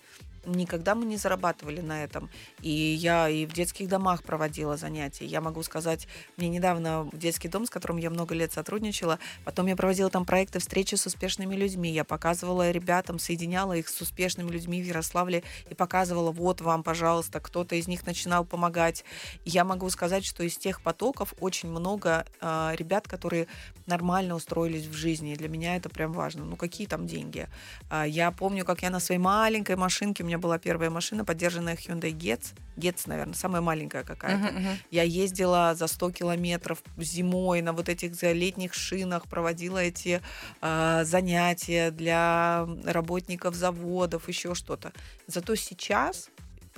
никогда 0.52 0.96
мы 0.96 1.06
не 1.06 1.18
зарабатывали 1.18 1.82
на 1.82 2.04
этом. 2.04 2.30
И 2.62 2.72
я 2.72 3.30
и 3.30 3.46
в 3.46 3.54
детских 3.54 3.88
домах 3.88 4.24
проводила 4.24 4.78
занятия. 4.78 5.26
Я 5.26 5.42
могу 5.42 5.64
сказать, 5.64 6.08
мне 6.38 6.50
недавно 6.50 7.04
в 7.04 7.18
детский 7.18 7.48
дом, 7.48 7.66
с 7.66 7.70
которым 7.70 7.98
я 7.98 8.10
много 8.10 8.36
лет 8.36 8.52
сотрудничала, 8.52 9.20
потом 9.46 9.68
я 9.68 9.76
проводила 9.76 10.10
там 10.10 10.26
проекты 10.26 10.60
встречи 10.60 10.96
с 10.96 11.06
успешными 11.06 11.56
людьми. 11.56 11.92
Я 11.92 12.04
показывала 12.04 12.72
ребятам, 12.72 13.20
соединяла 13.20 13.74
их 13.74 13.90
с 13.90 14.02
успешными 14.02 14.50
людьми 14.50 14.82
в 14.82 14.86
Ярославле 14.86 15.44
и 15.70 15.74
показывала, 15.74 16.32
вот 16.32 16.62
вам, 16.62 16.84
пожалуйста, 16.84 17.40
кто-то 17.40 17.76
из 17.76 17.88
них 17.88 18.06
начинал 18.06 18.46
помогать. 18.46 19.04
Я 19.46 19.64
могу 19.64 19.90
сказать, 19.90 20.26
что 20.26 20.44
из 20.44 20.58
тех 20.58 20.82
потоков 20.82 21.34
очень 21.40 21.70
много 21.70 22.26
э, 22.42 22.72
ребят, 22.76 23.08
которые 23.08 23.48
нормально 23.86 24.36
устроились 24.36 24.86
в 24.86 24.94
жизни. 24.94 25.34
И 25.34 25.36
для 25.36 25.50
меня 25.50 25.76
это 25.76 25.90
прям 25.90 26.14
важно. 26.14 26.46
Ну, 26.46 26.56
какие 26.56 26.88
там 26.88 27.08
деньги? 27.08 27.48
Э, 27.90 28.06
я 28.08 28.32
помню, 28.32 28.66
как 28.66 28.82
я 28.82 28.90
на 28.90 29.00
своей 29.00 29.20
маленькой 29.20 29.76
машинке, 29.76 30.24
у 30.24 30.26
меня 30.26 30.38
была 30.39 30.58
первая 30.58 30.89
машина, 30.89 31.25
поддержанная 31.25 31.75
Hyundai 31.75 32.12
Getz. 32.12 32.54
Getz, 32.78 33.04
наверное, 33.06 33.34
самая 33.34 33.62
маленькая 33.62 34.04
какая-то. 34.04 34.47
Uh-huh, 34.47 34.58
uh-huh. 34.58 34.78
Я 34.91 35.04
ездила 35.04 35.75
за 35.75 35.88
100 35.88 36.12
километров 36.12 36.82
зимой 36.97 37.62
на 37.62 37.73
вот 37.73 37.89
этих 37.89 38.21
летних 38.21 38.73
шинах, 38.73 39.28
проводила 39.28 39.80
эти 39.80 40.21
э, 40.62 41.02
занятия 41.04 41.91
для 41.91 42.67
работников 42.86 43.56
заводов, 43.56 44.28
еще 44.28 44.56
что-то. 44.56 44.93
Зато 45.28 45.56
сейчас 45.56 46.30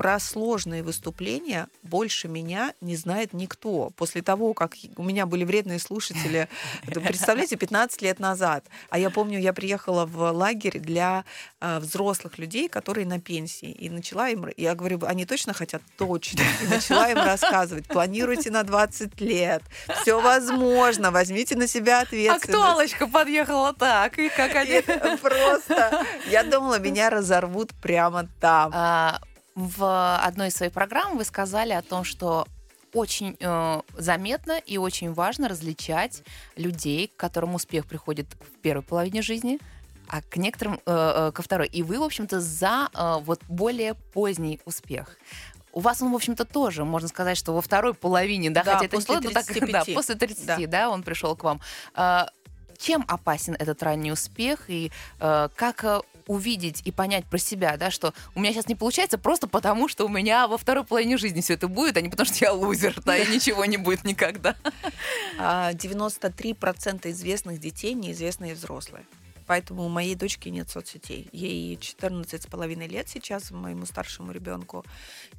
про 0.01 0.19
сложные 0.19 0.81
выступления 0.81 1.67
больше 1.83 2.27
меня 2.27 2.73
не 2.81 2.95
знает 2.95 3.33
никто. 3.33 3.91
После 3.95 4.23
того, 4.23 4.55
как 4.55 4.73
у 4.97 5.03
меня 5.03 5.27
были 5.27 5.43
вредные 5.43 5.77
слушатели, 5.77 6.49
представляете, 6.87 7.55
15 7.55 8.01
лет 8.01 8.19
назад. 8.19 8.65
А 8.89 8.97
я 8.97 9.11
помню, 9.11 9.37
я 9.37 9.53
приехала 9.53 10.07
в 10.07 10.31
лагерь 10.31 10.79
для 10.79 11.23
э, 11.59 11.77
взрослых 11.77 12.39
людей, 12.39 12.67
которые 12.67 13.05
на 13.05 13.19
пенсии. 13.19 13.69
И 13.69 13.91
начала 13.91 14.29
им, 14.29 14.47
я 14.57 14.73
говорю, 14.73 15.01
они 15.05 15.27
точно 15.27 15.53
хотят? 15.53 15.83
Точно. 15.99 16.41
И 16.63 16.67
начала 16.67 17.07
им 17.11 17.17
рассказывать, 17.17 17.85
планируйте 17.85 18.49
на 18.49 18.63
20 18.63 19.21
лет, 19.21 19.61
все 20.01 20.19
возможно, 20.19 21.11
возьмите 21.11 21.55
на 21.55 21.67
себя 21.67 22.01
ответственность. 22.01 22.45
Актуалочка 22.45 23.05
подъехала 23.05 23.71
так, 23.73 24.17
и 24.17 24.29
как 24.29 24.55
они... 24.55 24.81
Просто, 25.21 26.03
я 26.27 26.43
думала, 26.43 26.79
меня 26.79 27.11
разорвут 27.11 27.69
прямо 27.83 28.27
там. 28.39 28.71
А, 28.73 29.21
в 29.55 30.17
одной 30.17 30.47
из 30.47 30.55
своих 30.55 30.71
программ 30.71 31.17
вы 31.17 31.25
сказали 31.25 31.73
о 31.73 31.81
том, 31.81 32.03
что 32.03 32.47
очень 32.93 33.37
э, 33.39 33.81
заметно 33.97 34.59
и 34.59 34.77
очень 34.77 35.13
важно 35.13 35.47
различать 35.47 36.23
людей, 36.55 37.07
к 37.07 37.15
которым 37.15 37.55
успех 37.55 37.85
приходит 37.85 38.27
в 38.33 38.59
первой 38.61 38.83
половине 38.83 39.21
жизни, 39.21 39.59
а 40.07 40.21
к 40.21 40.37
некоторым 40.37 40.75
э, 40.75 40.79
э, 40.85 41.31
ко 41.31 41.41
второй. 41.41 41.67
И 41.67 41.83
вы, 41.83 41.99
в 41.99 42.03
общем-то, 42.03 42.41
за 42.41 42.89
э, 42.93 43.17
вот 43.21 43.41
более 43.47 43.93
поздний 43.93 44.59
успех. 44.65 45.17
У 45.71 45.79
вас 45.79 46.01
он, 46.01 46.11
в 46.11 46.15
общем-то, 46.15 46.43
тоже, 46.43 46.83
можно 46.83 47.07
сказать, 47.07 47.37
что 47.37 47.53
во 47.53 47.61
второй 47.61 47.93
половине, 47.93 48.49
да, 48.49 48.63
да 48.63 48.73
хотя 48.73 48.85
это 48.87 48.97
после 48.97 49.15
не 49.15 49.33
так, 49.33 49.45
да, 49.71 49.85
после 49.93 50.15
30, 50.15 50.45
да. 50.45 50.57
да, 50.67 50.89
он 50.89 51.03
пришел 51.03 51.35
к 51.35 51.43
вам. 51.43 51.61
Э, 51.95 52.25
чем 52.77 53.05
опасен 53.07 53.55
этот 53.57 53.81
ранний 53.83 54.11
успех 54.11 54.65
и 54.67 54.91
э, 55.19 55.49
как 55.55 56.03
увидеть 56.27 56.81
и 56.85 56.91
понять 56.91 57.25
про 57.25 57.37
себя, 57.37 57.77
да, 57.77 57.91
что 57.91 58.13
у 58.35 58.39
меня 58.39 58.53
сейчас 58.53 58.67
не 58.67 58.75
получается 58.75 59.17
просто 59.17 59.47
потому, 59.47 59.87
что 59.87 60.05
у 60.05 60.09
меня 60.09 60.47
во 60.47 60.57
второй 60.57 60.83
половине 60.83 61.17
жизни 61.17 61.41
все 61.41 61.53
это 61.53 61.67
будет, 61.67 61.97
а 61.97 62.01
не 62.01 62.09
потому, 62.09 62.27
что 62.27 62.45
я 62.45 62.53
лузер, 62.53 63.01
да, 63.05 63.17
и 63.17 63.27
ничего 63.27 63.65
не 63.65 63.77
будет 63.77 64.03
никогда. 64.03 64.55
93% 65.37 66.99
а, 67.03 67.11
известных 67.11 67.59
детей 67.59 67.93
неизвестные 67.93 68.53
взрослые 68.53 69.05
поэтому 69.51 69.83
у 69.83 69.89
моей 69.89 70.15
дочки 70.15 70.47
нет 70.47 70.69
соцсетей. 70.69 71.27
Ей 71.33 71.75
14 71.75 72.41
с 72.41 72.47
половиной 72.47 72.87
лет 72.87 73.09
сейчас, 73.09 73.51
моему 73.51 73.85
старшему 73.85 74.31
ребенку. 74.31 74.85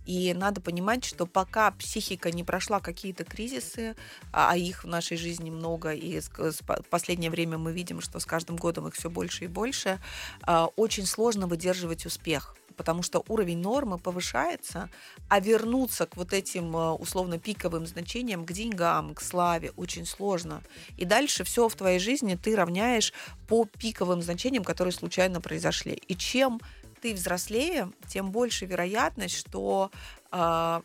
И 0.04 0.34
надо 0.34 0.60
понимать, 0.60 1.02
что 1.02 1.24
пока 1.24 1.70
психика 1.70 2.30
не 2.30 2.44
прошла 2.44 2.78
какие-то 2.78 3.24
кризисы, 3.24 3.96
а 4.30 4.54
их 4.54 4.84
в 4.84 4.86
нашей 4.86 5.16
жизни 5.16 5.48
много, 5.48 5.94
и 5.94 6.20
в 6.20 6.88
последнее 6.90 7.30
время 7.30 7.56
мы 7.56 7.72
видим, 7.72 8.02
что 8.02 8.20
с 8.20 8.26
каждым 8.26 8.56
годом 8.56 8.86
их 8.86 8.92
все 8.92 9.08
больше 9.08 9.44
и 9.44 9.46
больше, 9.46 9.98
а, 10.42 10.66
очень 10.76 11.06
сложно 11.06 11.46
выдерживать 11.46 12.04
успех 12.04 12.54
потому 12.72 13.02
что 13.02 13.24
уровень 13.28 13.58
нормы 13.58 13.98
повышается, 13.98 14.88
а 15.28 15.40
вернуться 15.40 16.06
к 16.06 16.16
вот 16.16 16.32
этим 16.32 16.76
э, 16.76 16.90
условно 16.92 17.38
пиковым 17.38 17.86
значениям, 17.86 18.44
к 18.44 18.52
деньгам, 18.52 19.14
к 19.14 19.20
славе 19.20 19.72
очень 19.76 20.06
сложно. 20.06 20.62
И 20.96 21.04
дальше 21.04 21.44
все 21.44 21.68
в 21.68 21.74
твоей 21.74 21.98
жизни 21.98 22.34
ты 22.34 22.56
равняешь 22.56 23.12
по 23.48 23.64
пиковым 23.64 24.22
значениям, 24.22 24.64
которые 24.64 24.92
случайно 24.92 25.40
произошли. 25.40 25.92
И 25.92 26.16
чем 26.16 26.60
ты 27.00 27.14
взрослее, 27.14 27.90
тем 28.08 28.30
больше 28.30 28.66
вероятность, 28.66 29.36
что 29.36 29.90
э, 30.30 30.80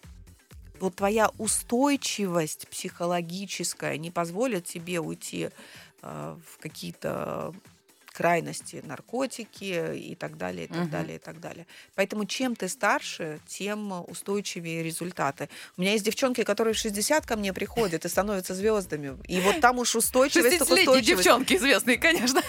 вот 0.80 0.96
твоя 0.96 1.30
устойчивость 1.38 2.68
психологическая 2.70 3.98
не 3.98 4.12
позволит 4.12 4.66
тебе 4.66 5.00
уйти 5.00 5.50
э, 6.02 6.38
в 6.46 6.58
какие-то 6.60 7.54
крайности 8.18 8.82
наркотики 8.84 9.96
и 9.96 10.16
так 10.16 10.38
далее, 10.38 10.66
и 10.66 10.68
так 10.68 10.82
угу. 10.82 10.90
далее, 10.90 11.18
и 11.18 11.20
так 11.20 11.40
далее. 11.40 11.68
Поэтому 11.94 12.26
чем 12.26 12.56
ты 12.56 12.68
старше, 12.68 13.40
тем 13.46 13.92
устойчивее 14.10 14.82
результаты. 14.82 15.50
У 15.78 15.82
меня 15.82 15.92
есть 15.92 16.04
девчонки, 16.04 16.44
которые 16.44 16.74
в 16.74 16.78
60 16.78 17.28
ко 17.28 17.36
мне 17.36 17.54
приходят 17.54 18.06
и 18.06 18.10
становятся 18.10 18.56
звездами. 18.56 19.20
И 19.28 19.40
вот 19.40 19.62
там 19.62 19.78
уж 19.78 19.96
устойчивость, 19.96 20.58
так 20.58 20.68
устойчивость. 20.68 21.06
девчонки 21.06 21.58
известные, 21.58 21.98
конечно. 21.98 22.42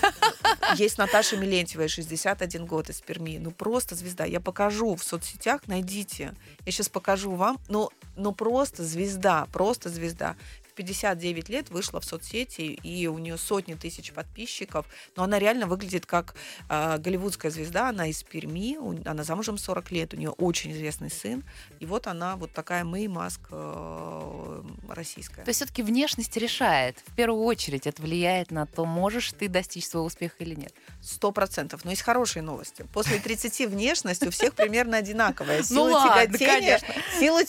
Есть 0.77 0.97
Наташа 0.97 1.37
Милентьева, 1.37 1.87
61 1.87 2.65
год 2.65 2.89
из 2.89 3.03
Перми. 3.03 3.37
Ну, 3.37 3.51
просто 3.51 3.95
звезда. 3.95 4.25
Я 4.25 4.41
покажу 4.41 4.97
в 4.97 5.05
соцсетях, 5.05 5.61
найдите. 5.67 6.33
Я 6.65 6.73
сейчас 6.73 6.89
покажу 6.89 7.33
вам. 7.33 7.59
Ну, 7.69 7.91
ну 8.17 8.33
просто 8.33 8.85
звезда, 8.85 9.47
просто 9.53 9.91
звезда. 9.91 10.35
59 10.79 11.49
лет 11.49 11.71
вышла 11.71 12.01
в 12.01 12.05
соцсети, 12.05 12.79
и 12.83 13.09
у 13.09 13.19
нее 13.19 13.37
сотни 13.37 13.75
тысяч 13.75 14.13
подписчиков, 14.13 14.87
но 15.17 15.25
она 15.25 15.41
реально 15.41 15.67
выглядит 15.67 16.07
как 16.07 16.37
э, 16.69 16.99
голливудская 16.99 17.51
звезда, 17.51 17.89
она 17.89 18.07
из 18.07 18.23
Перми, 18.23 18.77
у, 18.77 18.97
она 19.05 19.25
замужем 19.25 19.59
40 19.59 19.91
лет, 19.91 20.15
у 20.15 20.17
нее 20.17 20.31
очень 20.31 20.71
известный 20.73 21.11
сын, 21.11 21.43
и 21.81 21.87
вот 21.87 22.07
она 22.07 22.37
вот 22.37 22.53
такая 22.53 22.85
Мэй 22.85 23.09
Маск 23.09 23.41
э, 23.51 24.63
российская. 24.89 25.43
То 25.43 25.49
есть 25.49 25.59
все-таки 25.59 25.83
внешность 25.83 26.37
решает, 26.37 27.03
в 27.07 27.17
первую 27.17 27.43
очередь 27.43 27.89
это 27.89 28.01
влияет 28.01 28.53
на 28.53 28.65
то, 28.67 28.85
можешь 28.85 29.33
ты 29.33 29.49
достичь 29.49 29.89
своего 29.89 30.07
успеха 30.07 30.37
или 30.39 30.55
нет. 30.55 30.73
Сто 31.03 31.33
процентов. 31.33 31.85
Но 31.85 31.91
есть 31.91 32.03
хорошие 32.03 32.43
новости. 32.43 32.85
После 32.93 33.19
30 33.19 33.67
внешность 33.67 34.25
у 34.25 34.31
всех 34.31 34.55
примерно 34.55 34.99
одинаковая. 34.99 35.59
Ну 35.71 35.89
Сила 35.89 35.99
ладно, 35.99 36.39
тяготения, 36.39 36.81
силу 37.19 37.41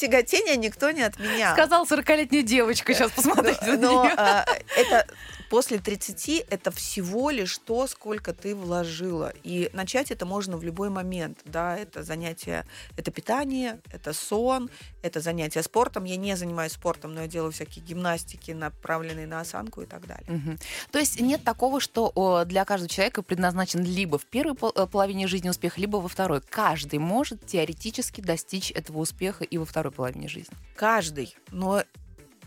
никто 0.60 0.91
не 0.91 1.03
отменял. 1.03 1.53
Сказала 1.53 1.86
40-летняя 1.86 2.43
девочка, 2.43 2.93
сейчас 2.93 3.12
посмотрите 3.22 3.65
на 3.65 3.78
Но 3.78 4.03
а, 4.17 4.45
это 4.76 5.05
после 5.49 5.80
30 5.80 6.45
это 6.49 6.72
всего 6.72 7.30
лишь 7.30 7.57
то, 7.57 7.88
сколько 7.88 8.34
ты 8.34 8.55
вложила. 8.55 9.34
И 9.43 9.70
начать 9.74 10.11
это 10.11 10.26
можно 10.26 10.57
в 10.57 10.63
любой 10.63 10.89
момент. 10.89 11.39
Да, 11.45 11.76
это 11.76 12.03
занятие, 12.03 12.65
это 12.95 13.11
питание, 13.11 13.80
это 13.91 14.13
сон, 14.13 14.70
это 15.01 15.20
занятие 15.20 15.63
спортом. 15.63 16.03
Я 16.03 16.17
не 16.17 16.36
занимаюсь 16.36 16.74
спортом, 16.74 17.13
но 17.13 17.22
я 17.22 17.28
делаю 17.28 17.51
всякие 17.51 17.84
гимнастики, 17.84 18.51
направленные 18.51 19.28
на 19.28 19.41
осанку 19.41 19.82
и 19.82 19.86
так 19.86 20.05
далее. 20.05 20.26
Мгм. 20.28 20.59
То 20.91 20.99
есть 20.99 21.20
нет 21.20 21.43
такого, 21.43 21.80
что 21.80 22.43
для 22.45 22.65
каждого 22.65 22.89
человека 22.89 23.24
предназначен 23.24 23.84
либо 23.84 24.17
в 24.17 24.26
первой 24.26 24.55
э, 24.76 24.88
половине 24.88 25.28
жизни 25.28 25.49
успех, 25.49 25.78
либо 25.78 25.97
во 25.97 26.07
второй. 26.07 26.41
Каждый 26.41 26.99
может 26.99 27.45
теоретически 27.45 28.22
достичь 28.22 28.72
этого 28.72 28.99
успеха 28.99 29.43
и 29.43 29.57
во 29.57 29.65
второй 29.65 29.91
половине 29.91 30.28
жизни. 30.28 30.55
Каждый. 30.76 31.36
Но 31.51 31.84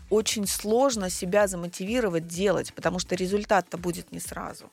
очень 0.09 0.47
сложно 0.47 1.09
себя 1.09 1.47
замотивировать 1.47 2.27
делать, 2.27 2.73
потому 2.73 2.99
что 2.99 3.15
результат-то 3.15 3.77
будет 3.77 4.11
не 4.11 4.19
сразу. 4.19 4.69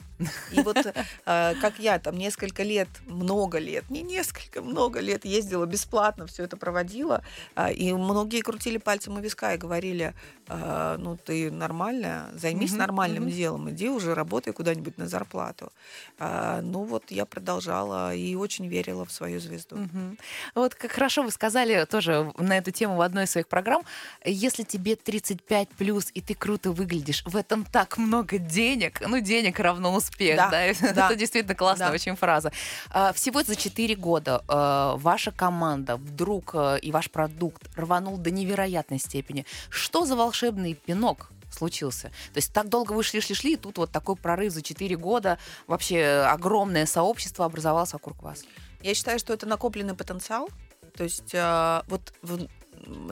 И 0.52 0.60
вот 0.60 0.76
э, 0.76 1.54
как 1.60 1.78
я 1.78 1.98
там 1.98 2.16
несколько 2.16 2.62
лет, 2.62 2.88
много 3.06 3.58
лет, 3.58 3.90
не 3.90 4.02
несколько, 4.02 4.62
много 4.62 5.00
лет 5.00 5.24
ездила 5.24 5.66
бесплатно, 5.66 6.26
все 6.26 6.44
это 6.44 6.56
проводила, 6.56 7.22
а, 7.54 7.70
и 7.70 7.92
многие 7.92 8.42
крутили 8.42 8.78
пальцем 8.78 9.16
у 9.16 9.20
виска 9.20 9.54
и 9.54 9.58
говорили, 9.58 10.14
а, 10.52 10.96
ну 10.98 11.16
ты 11.16 11.48
нормальная, 11.50 12.26
займись 12.34 12.70
Мгм, 12.72 12.78
нормальным 12.80 13.22
мгм. 13.24 13.32
делом, 13.32 13.70
иди 13.70 13.88
уже 13.88 14.14
работай 14.14 14.52
куда-нибудь 14.52 14.98
на 14.98 15.06
зарплату. 15.06 15.72
А, 16.18 16.60
Ну 16.60 16.82
вот 16.84 17.04
я 17.10 17.24
продолжала 17.24 18.12
и 18.14 18.34
очень 18.34 18.66
верила 18.66 19.04
в 19.04 19.12
свою 19.12 19.38
звезду. 19.40 19.76
Мгм. 19.76 20.18
Вот 20.56 20.74
как 20.74 20.90
хорошо 20.90 21.22
вы 21.22 21.30
сказали 21.30 21.84
тоже 21.84 22.32
на 22.36 22.58
эту 22.58 22.72
тему 22.72 22.96
в 22.96 23.00
одной 23.00 23.24
из 23.24 23.30
своих 23.30 23.46
программ. 23.46 23.82
Если 24.24 24.64
тебе 24.64 24.96
35 24.96 25.68
плюс 25.68 26.10
и 26.14 26.20
ты 26.20 26.34
круто 26.34 26.72
выглядишь, 26.72 27.22
в 27.26 27.36
этом 27.36 27.64
так 27.64 27.96
много 27.98 28.38
денег. 28.38 29.00
Ну, 29.06 29.20
денег 29.20 29.60
равно 29.60 29.94
успех, 29.94 30.36
да? 30.36 30.50
Да, 30.50 30.60
Это 30.64 30.94
да, 30.94 31.14
действительно 31.14 31.54
классная 31.54 31.88
да. 31.88 31.94
очень 31.94 32.16
фраза. 32.16 32.50
А, 32.90 33.12
Всего 33.12 33.42
за 33.44 33.54
4 33.54 33.94
года 33.94 34.42
ваша 34.48 35.30
команда 35.30 35.96
вдруг 35.96 36.54
и 36.82 36.90
ваш 36.90 37.08
продукт 37.10 37.62
рванул 37.76 38.18
до 38.18 38.30
невероятной 38.32 38.98
степени. 38.98 39.46
Что 39.68 40.04
за 40.06 40.16
волшебный 40.40 40.74
пинок? 40.74 41.30
случился. 41.52 42.10
То 42.32 42.36
есть 42.36 42.52
так 42.52 42.68
долго 42.68 42.92
вы 42.92 43.02
шли-шли-шли, 43.02 43.54
и 43.54 43.56
тут 43.56 43.78
вот 43.78 43.90
такой 43.90 44.14
прорыв 44.14 44.52
за 44.52 44.62
4 44.62 44.96
года, 44.96 45.36
вообще 45.66 46.24
огромное 46.30 46.86
сообщество 46.86 47.44
образовалось 47.44 47.92
вокруг 47.92 48.22
вас. 48.22 48.44
Я 48.82 48.94
считаю, 48.94 49.18
что 49.18 49.32
это 49.32 49.46
накопленный 49.46 49.94
потенциал. 49.94 50.48
То 50.96 51.02
есть 51.02 51.34
а, 51.34 51.82
вот 51.88 52.12
в- 52.22 52.46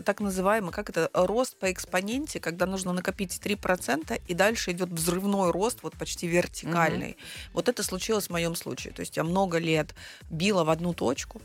так 0.05 0.20
называемый, 0.20 0.70
как 0.70 0.89
это, 0.89 1.11
рост 1.12 1.57
по 1.59 1.70
экспоненте, 1.72 2.39
когда 2.39 2.66
нужно 2.66 2.93
накопить 2.93 3.41
3%, 3.43 4.20
и 4.29 4.35
дальше 4.35 4.70
идет 4.70 4.89
взрывной 4.91 5.51
рост, 5.51 5.83
вот 5.83 5.95
почти 5.99 6.29
вертикальный. 6.29 7.16
Вот 7.53 7.68
это 7.68 7.83
случилось 7.83 8.29
в 8.29 8.31
моем 8.31 8.55
случае. 8.55 8.93
То 8.93 9.01
есть 9.01 9.16
я 9.16 9.24
много 9.24 9.59
лет 9.59 9.97
била 10.31 10.62
в 10.62 10.70
одну 10.70 10.95
точку, 10.95 11.43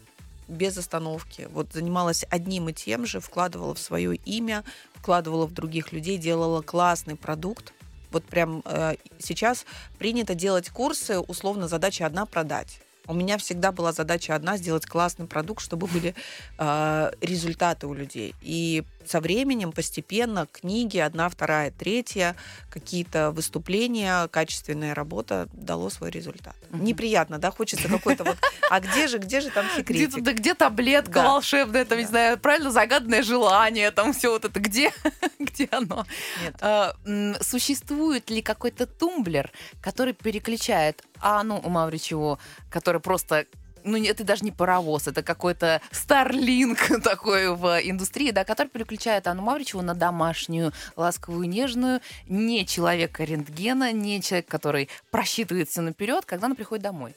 без 0.47 0.77
остановки. 0.77 1.47
Вот 1.51 1.73
занималась 1.73 2.25
одним 2.29 2.69
и 2.69 2.73
тем 2.73 3.05
же, 3.05 3.19
вкладывала 3.19 3.73
в 3.73 3.79
свое 3.79 4.15
имя, 4.15 4.63
вкладывала 4.93 5.45
в 5.45 5.53
других 5.53 5.91
людей, 5.91 6.17
делала 6.17 6.61
классный 6.61 7.15
продукт. 7.15 7.73
Вот 8.11 8.23
прям 8.23 8.61
э, 8.65 8.95
сейчас 9.19 9.65
принято 9.97 10.35
делать 10.35 10.69
курсы, 10.69 11.19
условно 11.19 11.67
задача 11.67 12.05
одна 12.05 12.25
продать. 12.25 12.79
У 13.07 13.13
меня 13.13 13.37
всегда 13.37 13.71
была 13.73 13.91
задача 13.91 14.33
одна 14.33 14.55
сделать 14.57 14.85
классный 14.85 15.25
продукт, 15.27 15.61
чтобы 15.61 15.87
были 15.87 16.15
э, 16.57 17.11
результаты 17.19 17.85
у 17.87 17.93
людей. 17.93 18.33
И 18.41 18.83
со 19.05 19.19
временем 19.19 19.73
постепенно 19.73 20.47
книги 20.49 20.97
одна, 20.99 21.27
вторая, 21.27 21.71
третья, 21.71 22.37
какие-то 22.69 23.31
выступления, 23.31 24.27
качественная 24.29 24.93
работа 24.95 25.49
дало 25.51 25.89
свой 25.89 26.11
результат. 26.11 26.55
Мгм. 26.69 26.85
Неприятно, 26.85 27.39
да, 27.39 27.51
хочется 27.51 27.89
какой-то 27.89 28.23
вот. 28.23 28.37
А 28.69 28.79
где 28.79 29.07
же, 29.07 29.17
где 29.17 29.41
же 29.41 29.49
там 29.49 29.65
Где, 29.65 29.75
секретик? 30.07 30.23
да 30.23 30.31
где 30.31 30.53
таблетка 30.53 31.11
Да. 31.15 31.23
волшебная, 31.25 31.83
там, 31.83 31.97
не 31.97 32.05
Да. 32.05 32.09
знаю, 32.09 32.37
правильно, 32.39 32.71
загаданное 32.71 33.21
желание, 33.23 33.91
там 33.91 34.13
все 34.13 34.29
вот 34.31 34.45
это, 34.45 34.57
где, 34.61 34.93
где 35.39 35.67
оно? 35.71 36.05
Нет. 36.41 36.55
А, 36.61 36.95
существует 37.41 38.29
ли 38.29 38.41
какой-то 38.41 38.85
тумблер, 38.85 39.51
который 39.81 40.13
переключает 40.13 41.03
Анну 41.23 41.61
Мавричеву, 41.61 42.39
который 42.69 43.01
просто 43.01 43.45
ну, 43.85 44.01
это 44.01 44.23
даже 44.23 44.45
не 44.45 44.51
паровоз, 44.51 45.07
это 45.07 45.23
какой-то 45.23 45.81
старлинг 45.91 47.01
такой 47.03 47.53
в 47.53 47.79
индустрии, 47.83 48.31
да, 48.31 48.45
который 48.45 48.69
переключает 48.69 49.27
Анну 49.27 49.41
Мавричеву 49.43 49.81
на 49.81 49.93
домашнюю, 49.93 50.71
ласковую, 50.95 51.49
нежную, 51.49 52.01
не 52.27 52.65
человека 52.65 53.23
рентгена, 53.23 53.91
не 53.91 54.21
человек, 54.21 54.47
который 54.47 54.89
просчитывает 55.11 55.69
все 55.69 55.81
наперед, 55.81 56.25
когда 56.25 56.45
она 56.45 56.55
приходит 56.55 56.83
домой. 56.83 57.15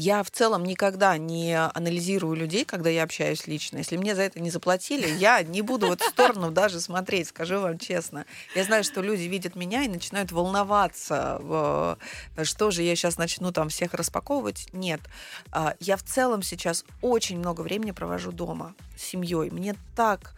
Я 0.00 0.22
в 0.22 0.30
целом 0.30 0.64
никогда 0.64 1.18
не 1.18 1.58
анализирую 1.58 2.36
людей, 2.36 2.64
когда 2.64 2.88
я 2.88 3.02
общаюсь 3.02 3.48
лично. 3.48 3.78
Если 3.78 3.96
мне 3.96 4.14
за 4.14 4.22
это 4.22 4.38
не 4.38 4.48
заплатили, 4.50 5.08
я 5.18 5.42
не 5.42 5.60
буду 5.60 5.88
в 5.88 5.92
эту 5.92 6.04
сторону 6.04 6.52
даже 6.52 6.80
смотреть, 6.80 7.26
скажу 7.28 7.60
вам 7.60 7.78
честно. 7.80 8.24
Я 8.54 8.62
знаю, 8.62 8.84
что 8.84 9.02
люди 9.02 9.22
видят 9.24 9.56
меня 9.56 9.82
и 9.82 9.88
начинают 9.88 10.30
волноваться, 10.30 11.38
в- 11.40 11.98
что 12.44 12.70
же 12.70 12.82
я 12.84 12.94
сейчас 12.94 13.18
начну 13.18 13.50
там 13.50 13.70
всех 13.70 13.92
распаковывать. 13.92 14.68
Нет. 14.72 15.00
А, 15.50 15.74
Я 15.80 15.96
в 15.96 16.04
целом 16.04 16.42
сейчас 16.42 16.84
очень 17.02 17.38
много 17.40 17.62
времени 17.62 17.90
провожу 17.90 18.30
дома 18.30 18.74
с 18.96 19.02
семьей. 19.02 19.50
Мне 19.50 19.74
так 19.96 20.34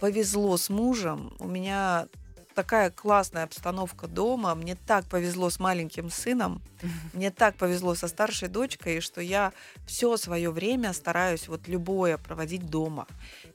повезло 0.00 0.56
с 0.56 0.70
мужем. 0.70 1.34
У 1.38 1.46
меня 1.46 2.06
такая 2.54 2.90
классная 2.90 3.44
обстановка 3.44 4.06
дома. 4.06 4.54
Мне 4.54 4.76
так 4.76 5.04
повезло 5.06 5.50
с 5.50 5.58
маленьким 5.58 6.10
сыном. 6.10 6.62
Мне 7.12 7.30
так 7.30 7.56
повезло 7.56 7.94
со 7.94 8.08
старшей 8.08 8.48
дочкой, 8.48 9.00
что 9.00 9.20
я 9.20 9.52
все 9.86 10.16
свое 10.16 10.50
время 10.50 10.92
стараюсь 10.92 11.48
вот 11.48 11.68
любое 11.68 12.18
проводить 12.18 12.70
дома. 12.70 13.06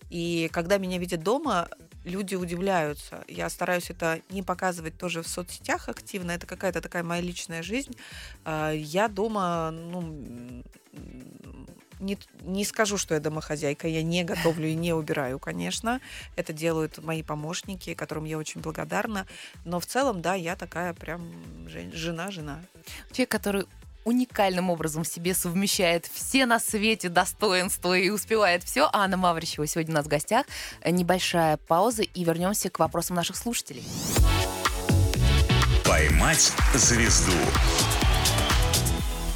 И 0.10 0.50
когда 0.52 0.78
меня 0.78 0.98
видят 0.98 1.24
дома, 1.24 1.70
люди 2.04 2.36
удивляются. 2.36 3.24
Я 3.28 3.50
стараюсь 3.50 3.90
это 3.90 4.22
не 4.30 4.44
показывать 4.44 4.98
тоже 4.98 5.22
в 5.22 5.28
соцсетях 5.28 5.90
активно. 5.90 6.32
Это 6.32 6.48
какая-то 6.48 6.82
такая 6.82 7.04
моя 7.04 7.22
личная 7.22 7.64
жизнь. 7.64 7.96
А, 8.46 8.72
Я 8.72 9.08
дома, 9.08 9.72
ну, 9.72 10.64
не, 12.00 12.18
не 12.42 12.66
скажу, 12.66 12.98
что 12.98 13.14
я 13.14 13.20
домохозяйка, 13.20 13.88
я 13.88 14.04
не 14.04 14.24
готовлю 14.24 14.68
и 14.68 14.76
не 14.76 14.94
убираю, 14.94 15.40
конечно. 15.40 16.00
Это 16.36 16.54
делают 16.54 17.04
мои 17.04 17.24
помощники, 17.24 17.94
которым 17.94 18.26
я 18.26 18.38
очень 18.38 18.62
благодарна. 18.62 19.28
Но 19.66 19.80
в 19.80 19.86
целом, 19.86 20.22
да, 20.22 20.36
я 20.36 20.56
такая 20.56 20.94
прям 20.94 21.32
жен- 21.68 21.92
жена-жена. 21.94 22.62
Человек, 23.12 23.30
который 23.30 23.66
уникальным 24.06 24.70
образом 24.70 25.04
в 25.04 25.08
себе 25.08 25.34
совмещает 25.34 26.06
все 26.12 26.46
на 26.46 26.60
свете 26.60 27.10
достоинства 27.10 27.98
и 27.98 28.10
успевает 28.10 28.64
все. 28.64 28.90
Анна 28.92 29.18
Мавричева 29.18 29.68
сегодня 29.68 29.94
у 29.94 29.98
нас 29.98 30.06
в 30.06 30.10
гостях. 30.10 30.46
Небольшая 30.86 31.58
пауза 31.58 32.04
и 32.04 32.24
вернемся 32.24 32.70
к 32.70 32.80
вопросам 32.80 33.18
наших 33.18 33.36
слушателей. 33.36 33.84
«Поймать 35.84 36.54
звезду» 36.74 37.34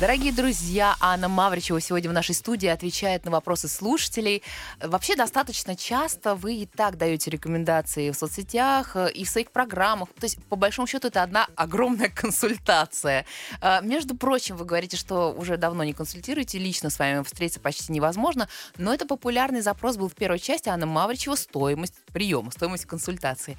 Дорогие 0.04 0.34
друзья, 0.34 0.97
Анна 0.99 1.30
Мавричева 1.30 1.80
сегодня 1.80 2.10
в 2.10 2.14
нашей 2.14 2.36
студии 2.36 2.68
отвечает 2.68 3.24
на 3.24 3.32
вопросы 3.32 3.70
слушателей. 3.70 4.43
Вообще 4.82 5.16
достаточно 5.16 5.78
часто 5.78 6.36
вы 6.36 6.56
и 6.56 6.66
так 6.66 6.97
даете 6.97 7.32
рекомендации 7.32 8.12
в 8.12 8.16
соцсетях 8.16 8.97
э, 8.97 9.10
и 9.14 9.24
в 9.24 9.30
своих 9.30 9.51
программах. 9.51 10.10
То 10.10 10.26
есть, 10.26 10.43
по 10.49 10.58
большому 10.58 10.89
счету, 10.89 11.08
это 11.08 11.24
одна 11.24 11.47
огромная 11.56 12.10
консультация. 12.10 13.26
А, 13.62 13.80
между 13.80 14.14
прочим, 14.18 14.58
вы 14.58 14.66
говорите, 14.66 14.97
что 14.97 15.32
уже 15.32 15.56
давно 15.56 15.86
не 15.86 15.93
консультируете, 15.93 16.60
лично 16.60 16.89
с 16.89 16.99
вами 16.99 17.24
встретиться 17.24 17.62
почти 17.62 17.93
невозможно, 17.93 18.49
но 18.78 18.93
это 18.93 19.06
популярный 19.06 19.62
запрос 19.62 19.95
был 19.95 20.10
в 20.10 20.16
первой 20.16 20.39
части 20.39 20.68
Анны 20.68 20.86
Мавричева 20.86 21.36
«Стоимость 21.36 21.95
приема, 22.12 22.51
стоимость 22.51 22.88
консультации». 22.88 23.58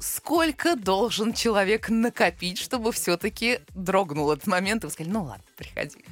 Сколько 0.00 0.74
должен 0.74 1.34
человек 1.34 1.90
накопить, 1.90 2.56
чтобы 2.56 2.92
все-таки 2.92 3.60
дрогнул 3.74 4.32
этот 4.32 4.46
момент, 4.46 4.84
и 4.84 4.86
вы 4.86 4.92
сказали, 4.92 5.12
ну 5.12 5.24
ладно, 5.24 5.44
приходи. 5.62 6.04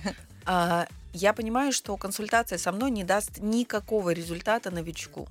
А, 0.47 0.87
я 1.13 1.33
понимаю, 1.33 1.73
что 1.73 1.97
консультация 1.97 2.59
со 2.59 2.73
мной 2.73 2.91
не 2.91 3.05
даст 3.05 3.39
никакого 3.39 4.11
результата 4.11 4.71
новичку. 4.71 5.29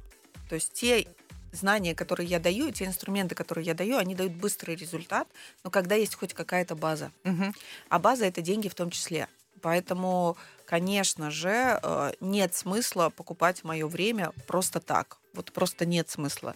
То 0.48 0.56
есть 0.56 0.74
те 0.74 1.08
знания, 1.52 1.96
которые 1.96 2.28
я 2.28 2.40
даю, 2.40 2.72
те 2.72 2.86
инструменты, 2.86 3.36
которые 3.36 3.66
я 3.66 3.74
даю, 3.74 3.98
они 3.98 4.16
дают 4.16 4.34
быстрый 4.34 4.76
результат, 4.76 5.28
но 5.64 5.70
когда 5.70 5.96
есть 5.96 6.16
хоть 6.16 6.34
какая-то 6.34 6.76
база. 6.76 7.12
Мгм. 7.24 7.54
А 7.90 8.00
база 8.00 8.26
это 8.26 8.42
деньги 8.42 8.68
в 8.68 8.76
том 8.76 8.90
числе. 8.92 9.28
Поэтому, 9.62 10.38
конечно 10.66 11.32
же, 11.32 11.80
э, 11.82 12.12
нет 12.22 12.56
смысла 12.56 13.10
покупать 13.10 13.64
мое 13.64 13.88
время 13.88 14.32
просто 14.48 14.80
так. 14.80 15.18
Вот 15.34 15.52
просто 15.52 15.86
нет 15.86 16.10
смысла. 16.10 16.56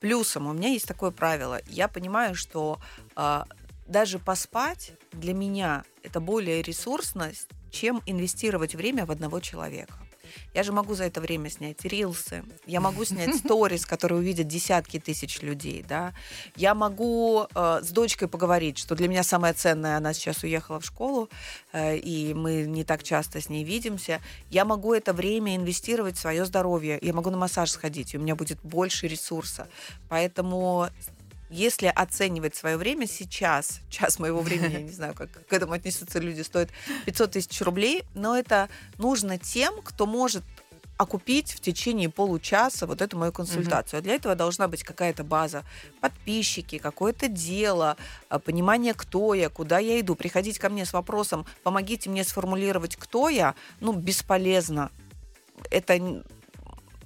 Плюсом 0.00 0.46
у 0.46 0.52
меня 0.52 0.68
есть 0.68 0.86
такое 0.86 1.10
правило. 1.10 1.60
Я 1.66 1.88
понимаю, 1.88 2.34
что 2.34 2.78
э, 3.16 3.42
даже 3.86 4.18
поспать 4.18 4.92
для 5.12 5.34
меня 5.34 5.84
это 6.02 6.20
более 6.20 6.62
ресурсно, 6.62 7.32
чем 7.70 8.02
инвестировать 8.06 8.74
время 8.74 9.06
в 9.06 9.10
одного 9.10 9.40
человека. 9.40 9.94
Я 10.54 10.62
же 10.62 10.72
могу 10.72 10.94
за 10.94 11.04
это 11.04 11.20
время 11.20 11.50
снять 11.50 11.84
рилсы, 11.84 12.44
я 12.66 12.80
могу 12.80 13.04
снять 13.04 13.36
сторис, 13.44 13.86
которые 13.86 14.18
увидят 14.18 14.48
десятки 14.48 14.98
тысяч 14.98 15.42
людей, 15.42 15.84
да. 15.86 16.14
Я 16.56 16.74
могу 16.74 17.46
э, 17.54 17.80
с 17.82 17.90
дочкой 17.90 18.28
поговорить, 18.28 18.78
что 18.78 18.94
для 18.94 19.08
меня 19.08 19.22
самое 19.22 19.54
ценное, 19.54 19.96
она 19.96 20.12
сейчас 20.12 20.42
уехала 20.42 20.80
в 20.80 20.84
школу, 20.84 21.28
э, 21.72 21.96
и 21.96 22.34
мы 22.34 22.62
не 22.62 22.84
так 22.84 23.02
часто 23.02 23.40
с 23.40 23.48
ней 23.48 23.64
видимся. 23.64 24.20
Я 24.50 24.64
могу 24.64 24.94
это 24.94 25.12
время 25.12 25.56
инвестировать 25.56 26.16
в 26.16 26.20
свое 26.20 26.44
здоровье, 26.44 26.98
я 27.00 27.12
могу 27.12 27.30
на 27.30 27.36
массаж 27.36 27.70
сходить, 27.70 28.14
и 28.14 28.18
у 28.18 28.20
меня 28.20 28.34
будет 28.34 28.58
больше 28.62 29.08
ресурса. 29.08 29.68
Поэтому 30.08 30.88
если 31.50 31.86
оценивать 31.86 32.54
свое 32.54 32.76
время 32.76 33.06
сейчас, 33.06 33.80
час 33.90 34.18
моего 34.18 34.40
времени, 34.40 34.72
я 34.72 34.82
не 34.82 34.92
знаю, 34.92 35.14
как 35.14 35.30
к 35.46 35.52
этому 35.52 35.72
отнесутся 35.72 36.18
люди, 36.18 36.42
стоит 36.42 36.70
500 37.06 37.30
тысяч 37.32 37.60
рублей, 37.60 38.04
но 38.14 38.36
это 38.36 38.68
нужно 38.98 39.38
тем, 39.38 39.82
кто 39.82 40.06
может 40.06 40.42
окупить 40.96 41.52
в 41.52 41.60
течение 41.60 42.08
получаса 42.08 42.86
вот 42.86 43.02
эту 43.02 43.18
мою 43.18 43.32
консультацию. 43.32 43.98
А 43.98 44.00
для 44.00 44.14
этого 44.14 44.34
должна 44.34 44.66
быть 44.66 44.82
какая-то 44.82 45.24
база, 45.24 45.62
подписчики, 46.00 46.78
какое-то 46.78 47.28
дело, 47.28 47.96
а, 48.28 48.38
понимание, 48.38 48.94
кто 48.94 49.34
я, 49.34 49.50
куда 49.50 49.78
я 49.78 50.00
иду. 50.00 50.14
Приходить 50.14 50.58
ко 50.58 50.70
мне 50.70 50.86
с 50.86 50.92
вопросом, 50.92 51.44
помогите 51.62 52.08
мне 52.08 52.24
сформулировать, 52.24 52.96
кто 52.96 53.28
я, 53.28 53.54
ну, 53.80 53.92
бесполезно. 53.92 54.90
Это 55.70 56.24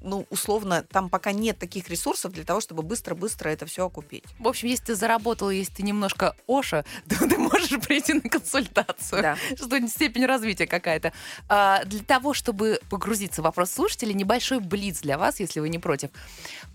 ну, 0.02 0.26
условно, 0.30 0.82
там 0.82 1.08
пока 1.08 1.32
нет 1.32 1.58
таких 1.58 1.88
ресурсов 1.88 2.32
для 2.32 2.44
того, 2.44 2.60
чтобы 2.60 2.82
быстро-быстро 2.82 3.48
это 3.50 3.66
все 3.66 3.86
окупить. 3.86 4.24
В 4.38 4.48
общем, 4.48 4.68
если 4.68 4.86
ты 4.86 4.94
заработал, 4.94 5.50
если 5.50 5.74
ты 5.74 5.82
немножко 5.82 6.34
Оша, 6.46 6.84
то 7.08 7.28
ты 7.28 7.38
можешь 7.38 7.80
прийти 7.80 8.14
на 8.14 8.22
консультацию. 8.22 9.22
Да. 9.22 9.36
Что 9.56 9.88
степень 9.88 10.26
развития 10.26 10.66
какая-то. 10.66 11.12
А, 11.48 11.84
для 11.84 12.02
того, 12.02 12.34
чтобы 12.34 12.80
погрузиться 12.88 13.42
в 13.42 13.44
вопрос 13.44 13.70
слушателей, 13.70 14.14
небольшой 14.14 14.60
блиц 14.60 15.00
для 15.00 15.18
вас, 15.18 15.40
если 15.40 15.60
вы 15.60 15.68
не 15.68 15.78
против. 15.78 16.10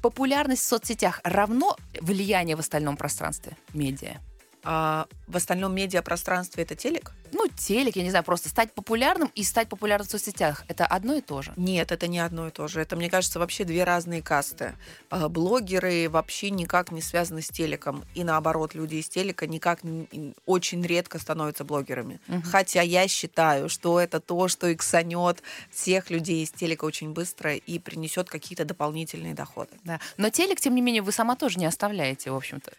Популярность 0.02 0.62
в 0.62 0.66
соцсетях 0.66 1.22
равно 1.24 1.78
влияние 2.00 2.56
в 2.56 2.60
остальном 2.60 2.98
пространстве 2.98 3.58
медиа? 3.74 4.18
А 4.64 5.08
в 5.28 5.38
остальном 5.38 5.76
медиапространстве 5.76 6.64
это 6.64 6.76
телек? 6.76 7.12
Ну, 7.46 7.52
телек, 7.56 7.96
я 7.96 8.02
не 8.02 8.10
знаю, 8.10 8.26
просто 8.26 8.50
стать 8.50 8.74
популярным 8.74 9.32
и 9.36 9.44
стать 9.44 9.70
популярным 9.70 10.08
в 10.08 10.10
соцсетях. 10.10 10.64
Это 10.68 10.88
одно 10.88 11.14
и 11.14 11.22
то 11.22 11.44
же. 11.44 11.54
Нет, 11.58 11.92
это 11.92 12.08
не 12.08 12.18
одно 12.18 12.48
и 12.48 12.52
то 12.52 12.68
же. 12.68 12.82
Это, 12.82 12.96
мне 12.96 13.08
кажется, 13.08 13.38
вообще 13.38 13.66
две 13.66 13.84
разные 13.84 14.24
касты. 14.24 14.74
А, 15.12 15.30
Блогеры 15.30 16.10
вообще 16.10 16.50
никак 16.50 16.92
не 16.92 17.04
связаны 17.04 17.44
с 17.44 17.50
телеком. 17.50 18.04
И 18.16 18.24
наоборот, 18.24 18.74
люди 18.74 18.96
из 18.96 19.10
телека 19.10 19.46
никак 19.46 19.82
очень 20.48 20.82
редко 20.82 21.20
становятся 21.20 21.64
блогерами. 21.64 22.20
Мгм. 22.26 22.42
Хотя 22.42 22.82
я 22.82 23.08
считаю, 23.08 23.70
что 23.70 24.00
это 24.00 24.20
то, 24.20 24.48
что 24.48 24.74
иксанет 24.74 25.44
всех 25.70 26.10
людей 26.10 26.44
из 26.44 26.50
телека 26.50 26.86
очень 26.86 27.12
быстро 27.12 27.54
и 27.54 27.78
принесет 27.78 28.28
какие-то 28.28 28.66
дополнительные 28.66 29.36
доходы. 29.36 29.78
Да. 29.84 30.00
Но 30.18 30.32
телек, 30.32 30.60
тем 30.60 30.74
не 30.74 30.82
менее, 30.82 31.04
вы 31.04 31.12
сама 31.12 31.36
тоже 31.36 31.60
не 31.60 31.68
оставляете, 31.68 32.32
в 32.32 32.36
общем-то. 32.36 32.72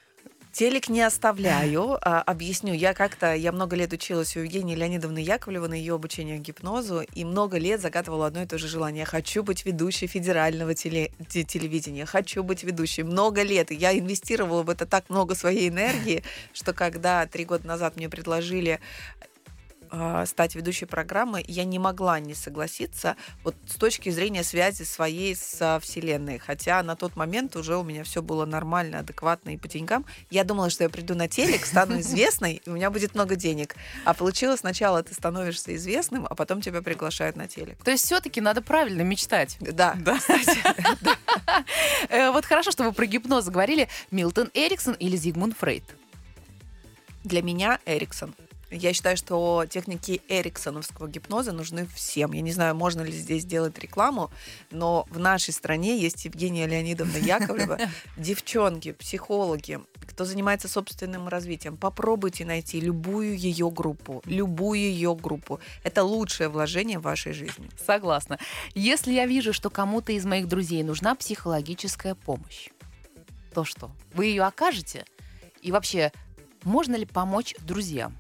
Телек 0.57 0.89
не 0.89 1.03
оставляю. 1.03 1.99
А, 2.01 2.23
объясню. 2.23 2.73
Я 2.73 2.95
как-то, 2.95 3.35
я 3.35 3.53
много 3.53 3.77
лет 3.77 3.93
училась 3.93 4.35
у 4.39 4.41
Евгении 4.41 4.75
Леонидовны 4.75 5.19
Яковлевой 5.19 5.69
на 5.69 5.75
ее 5.75 5.93
обучение 5.97 6.39
гипнозу, 6.39 7.03
и 7.03 7.27
много 7.27 7.59
лет 7.59 7.83
загадывала 7.83 8.29
одно 8.29 8.41
и 8.41 8.47
то 8.47 8.57
же 8.57 8.67
желание. 8.67 9.05
Хочу 9.05 9.43
быть 9.43 9.67
ведущей 9.67 10.07
федерального 10.07 10.73
теле- 10.73 11.13
те- 11.29 11.45
телевидения, 11.45 12.07
хочу 12.07 12.43
быть 12.43 12.65
ведущей. 12.65 13.03
Много 13.03 13.43
лет. 13.43 13.71
Я 13.71 13.99
инвестировала 13.99 14.63
в 14.63 14.71
это 14.71 14.87
так 14.87 15.11
много 15.11 15.35
своей 15.35 15.69
энергии, 15.69 16.23
что 16.55 16.73
когда 16.73 17.27
три 17.27 17.45
года 17.45 17.67
назад 17.67 17.97
мне 17.97 18.09
предложили 18.09 18.81
а, 19.91 20.27
стать 20.27 20.55
ведущей 20.55 20.87
программы, 20.87 21.45
я 21.47 21.65
не 21.65 21.79
могла 21.79 22.21
не 22.21 22.35
согласиться 22.35 23.17
вот 23.45 23.55
с 23.67 23.75
точки 23.77 24.11
зрения 24.11 24.43
связи 24.43 24.83
своей 24.83 25.35
со 25.37 25.79
Вселенной. 25.81 26.39
Хотя 26.39 26.83
на 26.83 26.97
тот 26.97 27.17
момент 27.17 27.57
уже 27.57 27.77
у 27.77 27.83
меня 27.83 28.05
все 28.05 28.23
было 28.23 28.45
нормально, 28.47 29.01
адекватно 29.01 29.51
и 29.51 29.57
по 29.57 29.69
деньгам. 29.69 30.05
Я 30.31 30.45
думала, 30.45 30.71
что 30.71 30.85
я 30.85 30.91
приду 30.91 31.15
на 31.15 31.29
телек, 31.29 31.67
стану 31.67 32.01
известной, 32.01 32.63
и 32.65 32.71
у 32.71 32.75
меня 32.75 32.91
будет 32.91 33.15
много 33.15 33.37
денег. 33.37 33.77
А 34.05 34.15
получилось 34.15 34.61
сначала 34.61 35.03
ты 35.03 35.15
становишься 35.15 35.75
известным, 35.77 36.27
а 36.29 36.35
потом 36.35 36.61
тебя 36.61 36.83
приглашают 36.83 37.37
на 37.37 37.49
телек. 37.49 37.83
То 37.85 37.91
есть 37.91 38.05
все-таки 38.05 38.41
надо 38.41 38.63
правильно 38.63 39.03
мечтать. 39.03 39.57
Да, 39.61 39.97
Да. 40.01 40.19
Э, 42.09 42.31
Вот 42.31 42.45
хорошо, 42.45 42.71
что 42.71 42.85
вы 42.85 42.93
про 42.93 43.07
гипноз 43.07 43.47
говорили. 43.47 43.89
Милтон 44.11 44.51
Эриксон 44.55 44.95
или 44.95 45.17
Зигмунд 45.17 45.57
Фрейд? 45.59 45.85
для 47.27 47.43
меня 47.43 47.81
Эриксон. 47.87 48.35
Я 48.71 48.93
считаю, 48.93 49.17
что 49.17 49.65
техники 49.69 50.23
эриксоновского 50.29 51.09
гипноза 51.09 51.53
нужны 51.53 51.87
всем. 51.87 52.33
Я 52.33 52.41
не 52.41 52.51
знаю, 52.51 52.75
можно 52.75 53.03
ли 53.03 53.13
здесь 53.13 53.43
сделать 53.43 53.79
рекламу, 53.79 54.31
но 54.73 55.07
в 55.11 55.21
нашей 55.21 55.55
стране 55.55 56.01
есть 56.01 56.25
Евгения 56.25 56.67
Леонидовна 56.67 57.17
Яковлева, 57.17 57.79
девчонки, 58.17 58.93
психологи, 58.93 59.79
кто 60.01 60.25
занимается 60.25 60.69
собственным 60.69 61.29
развитием. 61.29 61.77
Попробуйте 61.77 62.45
найти 62.45 62.81
любую 62.81 63.39
ее 63.39 63.71
группу, 63.71 64.21
любую 64.25 64.81
ее 64.81 65.15
группу. 65.15 65.61
Это 65.85 66.03
лучшее 66.03 66.49
вложение 66.49 66.99
в 66.99 67.03
вашей 67.03 67.33
жизни. 67.35 67.71
Согласна. 67.85 68.39
Если 68.75 69.13
я 69.13 69.27
вижу, 69.27 69.53
что 69.53 69.71
кому-то 69.71 70.11
из 70.11 70.25
моих 70.25 70.49
друзей 70.49 70.83
нужна 70.83 71.15
психологическая 71.15 72.17
помощь, 72.17 72.71
то 73.55 73.65
что? 73.65 73.93
Вы 74.13 74.27
ее 74.27 74.43
окажете? 74.43 75.05
И 75.63 75.71
вообще, 75.71 76.11
можно 76.65 76.97
ли 76.97 77.07
помочь 77.07 77.55
друзьям? 77.61 78.19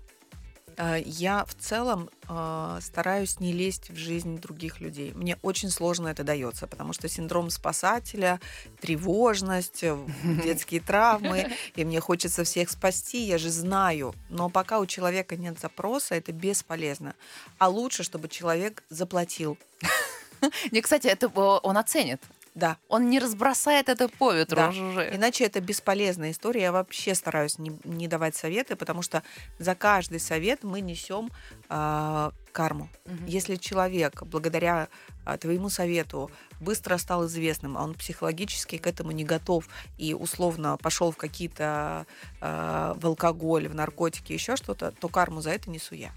Э, 0.76 1.00
Я 1.04 1.44
в 1.44 1.54
целом 1.54 2.10
э, 2.28 2.78
стараюсь 2.82 3.40
не 3.40 3.52
лезть 3.52 3.90
в 3.90 3.96
жизнь 3.96 4.38
других 4.38 4.80
людей. 4.80 5.12
Мне 5.14 5.38
очень 5.42 5.70
сложно 5.70 6.08
это 6.08 6.24
дается, 6.24 6.66
потому 6.66 6.92
что 6.92 7.08
синдром 7.08 7.50
спасателя, 7.50 8.40
тревожность, 8.80 9.82
э, 9.82 9.96
детские 10.44 10.80
травмы, 10.80 11.50
и 11.76 11.84
мне 11.84 12.00
хочется 12.00 12.44
всех 12.44 12.70
спасти, 12.70 13.24
я 13.24 13.38
же 13.38 13.50
знаю. 13.50 14.14
Но 14.28 14.48
пока 14.50 14.80
у 14.80 14.86
человека 14.86 15.36
нет 15.36 15.58
запроса, 15.58 16.14
это 16.14 16.32
бесполезно. 16.32 17.14
А 17.58 17.68
лучше, 17.68 18.02
чтобы 18.02 18.28
человек 18.28 18.82
заплатил. 18.90 19.58
Не, 20.70 20.82
кстати, 20.82 21.06
это 21.06 21.26
э, 21.26 21.30
он 21.62 21.76
оценит. 21.78 22.22
Да. 22.56 22.78
Он 22.88 23.10
не 23.10 23.18
разбросает 23.18 23.90
это 23.90 24.08
по 24.08 24.32
ветру 24.32 24.56
Да. 24.56 24.68
уже. 24.70 25.10
Иначе 25.14 25.44
это 25.44 25.60
бесполезная 25.60 26.30
история. 26.30 26.62
Я 26.62 26.72
вообще 26.72 27.14
стараюсь 27.14 27.58
не, 27.58 27.78
не 27.84 28.08
давать 28.08 28.34
советы, 28.34 28.76
потому 28.76 29.02
что 29.02 29.22
за 29.58 29.74
каждый 29.74 30.18
совет 30.20 30.64
мы 30.64 30.80
несем 30.80 31.30
а, 31.68 32.32
карму. 32.56 32.88
Мгм. 33.04 33.26
Если 33.26 33.56
человек 33.56 34.22
благодаря 34.22 34.88
а, 35.26 35.36
твоему 35.36 35.68
совету 35.68 36.30
быстро 36.58 36.96
стал 36.96 37.26
известным, 37.26 37.76
а 37.76 37.82
он 37.82 37.92
психологически 37.92 38.78
к 38.78 38.86
этому 38.86 39.10
не 39.10 39.24
готов 39.24 39.68
и 39.98 40.14
условно 40.14 40.78
пошел 40.78 41.10
в 41.10 41.18
какие-то 41.18 42.06
а, 42.40 42.94
в 42.94 43.04
алкоголь, 43.04 43.68
в 43.68 43.74
наркотики, 43.74 44.32
еще 44.32 44.56
что-то, 44.56 44.92
то 44.92 45.08
карму 45.08 45.42
за 45.42 45.50
это 45.50 45.68
несу 45.68 45.94
я. 45.94 46.12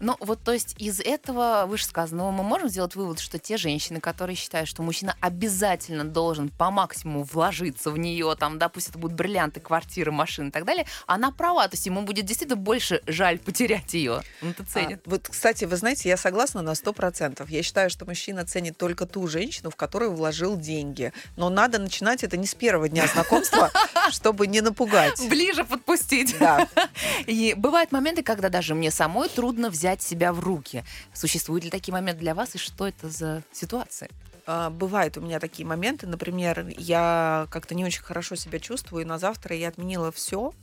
Ну, 0.00 0.16
вот, 0.18 0.42
то 0.42 0.52
есть 0.52 0.74
из 0.80 0.98
этого 1.00 1.66
вышесказанного 1.68 2.32
мы 2.32 2.42
можем 2.42 2.68
сделать 2.68 2.96
вывод, 2.96 3.20
что 3.20 3.38
те 3.38 3.56
женщины, 3.56 4.00
которые 4.00 4.34
считают, 4.34 4.68
что 4.68 4.82
мужчина 4.82 5.16
обязательно 5.20 6.04
должен 6.04 6.48
по 6.48 6.72
максимуму 6.72 7.22
вложиться 7.22 7.92
в 7.92 7.98
нее, 7.98 8.34
там, 8.36 8.58
да, 8.58 8.68
пусть 8.68 8.88
это 8.88 8.98
будут 8.98 9.16
бриллианты, 9.16 9.60
квартиры, 9.60 10.10
машины 10.10 10.48
и 10.48 10.50
так 10.50 10.64
далее, 10.64 10.86
она 11.06 11.30
права, 11.30 11.68
то 11.68 11.74
есть 11.74 11.86
ему 11.86 12.02
будет 12.02 12.24
действительно 12.24 12.56
больше 12.56 13.02
жаль 13.06 13.38
потерять 13.38 13.94
ее. 13.94 14.22
Он 14.42 14.50
это 14.50 14.64
ценит. 14.64 15.02
А, 15.06 15.10
вот, 15.10 15.28
кстати, 15.28 15.64
вы 15.64 15.75
Вы 15.76 15.80
знаете, 15.80 16.08
я 16.08 16.16
согласна 16.16 16.62
на 16.62 16.70
100%. 16.70 17.44
Я 17.50 17.62
считаю, 17.62 17.90
что 17.90 18.06
мужчина 18.06 18.46
ценит 18.46 18.78
только 18.78 19.04
ту 19.04 19.28
женщину, 19.28 19.68
в 19.68 19.76
которую 19.76 20.14
вложил 20.14 20.56
деньги. 20.56 21.12
Но 21.36 21.50
надо 21.50 21.78
начинать 21.78 22.24
это 22.24 22.38
не 22.38 22.46
с 22.46 22.54
первого 22.54 22.88
дня 22.88 23.06
знакомства, 23.06 23.70
чтобы 24.10 24.46
не 24.46 24.62
напугать. 24.62 25.20
Ближе 25.28 25.64
подпустить. 25.64 26.34
Да. 26.38 26.66
И 27.26 27.52
бывают 27.54 27.92
моменты, 27.92 28.22
когда 28.22 28.48
даже 28.48 28.74
мне 28.74 28.90
самой 28.90 29.28
трудно 29.28 29.68
взять 29.68 30.00
себя 30.00 30.32
в 30.32 30.40
руки. 30.40 30.82
Существуют 31.12 31.64
ли 31.64 31.70
такие 31.70 31.92
моменты 31.92 32.20
для 32.20 32.34
вас, 32.34 32.54
и 32.54 32.58
что 32.58 32.88
это 32.88 33.10
за 33.10 33.42
ситуация? 33.52 34.08
А, 34.46 34.70
Бывают 34.70 35.18
у 35.18 35.20
меня 35.20 35.40
такие 35.40 35.68
моменты. 35.68 36.06
Например, 36.06 36.66
я 36.78 37.48
как-то 37.50 37.74
не 37.74 37.84
очень 37.84 38.00
хорошо 38.00 38.34
себя 38.34 38.60
чувствую, 38.60 39.02
и 39.02 39.06
на 39.06 39.18
завтра 39.18 39.54
я 39.54 39.68
отменила 39.68 40.10
все, 40.10 40.54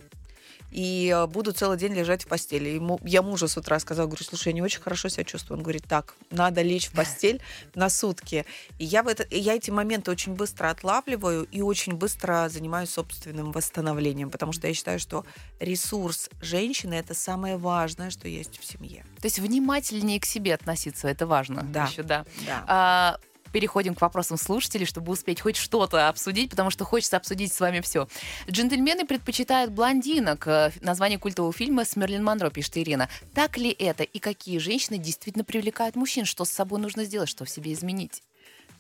и 0.71 1.13
э, 1.15 1.27
буду 1.27 1.51
целый 1.53 1.77
день 1.77 1.93
лежать 1.93 2.23
в 2.23 2.27
постели. 2.27 2.69
И 2.69 2.79
му- 2.79 2.99
я 3.03 3.21
мужу 3.21 3.47
с 3.47 3.57
утра 3.57 3.79
сказала, 3.79 4.07
говорю, 4.07 4.23
слушай, 4.23 4.47
я 4.49 4.53
не 4.53 4.61
очень 4.61 4.81
хорошо 4.81 5.09
себя 5.09 5.23
чувствую. 5.23 5.57
Он 5.57 5.63
говорит, 5.63 5.85
так, 5.87 6.15
надо 6.31 6.61
лечь 6.61 6.87
в 6.87 6.93
постель 6.93 7.41
на 7.75 7.89
сутки. 7.89 8.45
И 8.79 8.85
я, 8.85 9.03
в 9.03 9.07
это, 9.07 9.25
я 9.29 9.55
эти 9.55 9.71
моменты 9.71 10.11
очень 10.11 10.33
быстро 10.33 10.69
отлавливаю 10.69 11.43
и 11.45 11.61
очень 11.61 11.93
быстро 11.93 12.49
занимаюсь 12.49 12.89
собственным 12.89 13.51
восстановлением, 13.51 14.29
потому 14.29 14.51
что 14.53 14.67
я 14.67 14.73
считаю, 14.73 14.99
что 14.99 15.25
ресурс 15.59 16.29
женщины 16.41 16.95
это 16.95 17.13
самое 17.13 17.57
важное, 17.57 18.09
что 18.09 18.27
есть 18.27 18.59
в 18.59 18.65
семье. 18.65 19.05
То 19.21 19.25
есть 19.27 19.39
внимательнее 19.39 20.19
к 20.19 20.25
себе 20.25 20.53
относиться, 20.55 21.07
это 21.07 21.27
важно. 21.27 21.63
Да. 21.63 21.85
Еще, 21.85 22.03
да. 22.03 22.25
Да. 22.45 22.63
А, 22.67 23.17
переходим 23.53 23.95
к 23.95 24.01
вопросам 24.01 24.37
слушателей, 24.37 24.85
чтобы 24.85 25.13
успеть 25.13 25.39
хоть 25.39 25.55
что-то 25.55 26.09
обсудить, 26.09 26.49
потому 26.49 26.71
что 26.71 26.83
хочется 26.83 27.15
обсудить 27.15 27.53
с 27.53 27.59
вами 27.61 27.79
все. 27.79 28.09
Джентльмены 28.49 29.05
предпочитают 29.05 29.71
блондинок. 29.71 30.47
Э, 30.47 30.71
Название 30.81 31.19
культового 31.19 31.53
фильма 31.53 31.85
с 31.85 31.95
Мерлин 31.95 32.23
Монро, 32.23 32.49
пишет 32.49 32.77
Ирина. 32.77 33.07
Так 33.33 33.57
ли 33.57 33.69
это? 33.71 34.03
И 34.03 34.19
какие 34.19 34.57
женщины 34.57 34.97
действительно 34.97 35.45
привлекают 35.45 35.95
мужчин? 35.95 36.25
Что 36.25 36.43
с 36.43 36.49
собой 36.49 36.81
нужно 36.81 37.05
сделать? 37.05 37.29
Что 37.29 37.45
в 37.45 37.49
себе 37.49 37.71
изменить? 37.71 38.23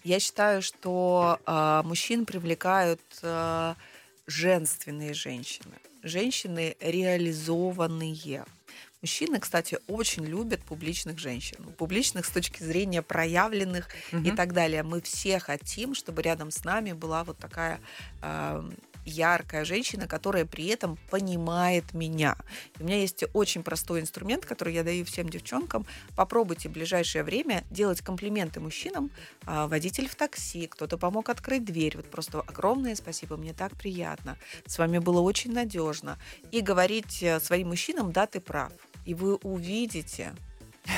Я 0.03 0.19
считаю, 0.19 0.61
что 0.61 1.39
а, 1.45 1.83
мужчин 1.83 2.25
привлекают 2.25 2.99
а, 3.21 3.75
женственные 4.27 5.13
женщины. 5.13 5.75
Женщины 6.01 6.75
реализованные. 6.81 8.43
Мужчины, 9.03 9.41
кстати, 9.41 9.79
очень 9.87 10.23
любят 10.23 10.61
публичных 10.61 11.19
женщин. 11.19 11.57
Публичных 11.77 12.25
с 12.25 12.29
точки 12.29 12.63
зрения 12.63 13.01
проявленных 13.01 13.89
и 14.13 14.15
Мгм. 14.15 14.35
так 14.37 14.53
далее. 14.53 14.81
Мы 14.81 15.01
все 15.01 15.39
хотим, 15.39 15.93
чтобы 15.93 16.21
рядом 16.21 16.51
с 16.51 16.63
нами 16.63 16.93
была 16.93 17.25
вот 17.25 17.37
такая 17.37 17.81
а, 18.21 18.65
яркая 19.05 19.65
женщина, 19.65 20.07
которая 20.07 20.45
при 20.45 20.67
этом 20.67 20.97
понимает 21.09 21.93
меня. 21.93 22.37
И 22.79 22.83
у 22.83 22.85
меня 22.85 22.97
есть 23.01 23.25
очень 23.33 23.61
простой 23.61 23.99
инструмент, 23.99 24.45
который 24.45 24.73
я 24.73 24.83
даю 24.85 25.03
всем 25.03 25.27
девчонкам. 25.27 25.85
Попробуйте 26.15 26.69
в 26.69 26.71
ближайшее 26.71 27.25
время 27.25 27.65
делать 27.69 27.99
комплименты 27.99 28.61
мужчинам. 28.61 29.11
А, 29.45 29.67
водитель 29.67 30.07
в 30.07 30.15
такси, 30.15 30.67
кто-то 30.67 30.97
помог 30.97 31.27
открыть 31.27 31.65
дверь. 31.65 31.97
Вот 31.97 32.09
просто 32.09 32.39
огромное 32.39 32.95
спасибо, 32.95 33.35
мне 33.35 33.51
так 33.51 33.75
приятно. 33.75 34.37
С 34.65 34.77
вами 34.77 34.99
было 34.99 35.19
очень 35.19 35.51
надежно. 35.51 36.17
И 36.53 36.61
говорить 36.61 37.21
э, 37.21 37.41
своим 37.41 37.67
мужчинам, 37.67 38.13
да, 38.13 38.27
ты 38.27 38.39
прав. 38.39 38.71
И 39.05 39.13
вы 39.13 39.35
увидите, 39.35 40.33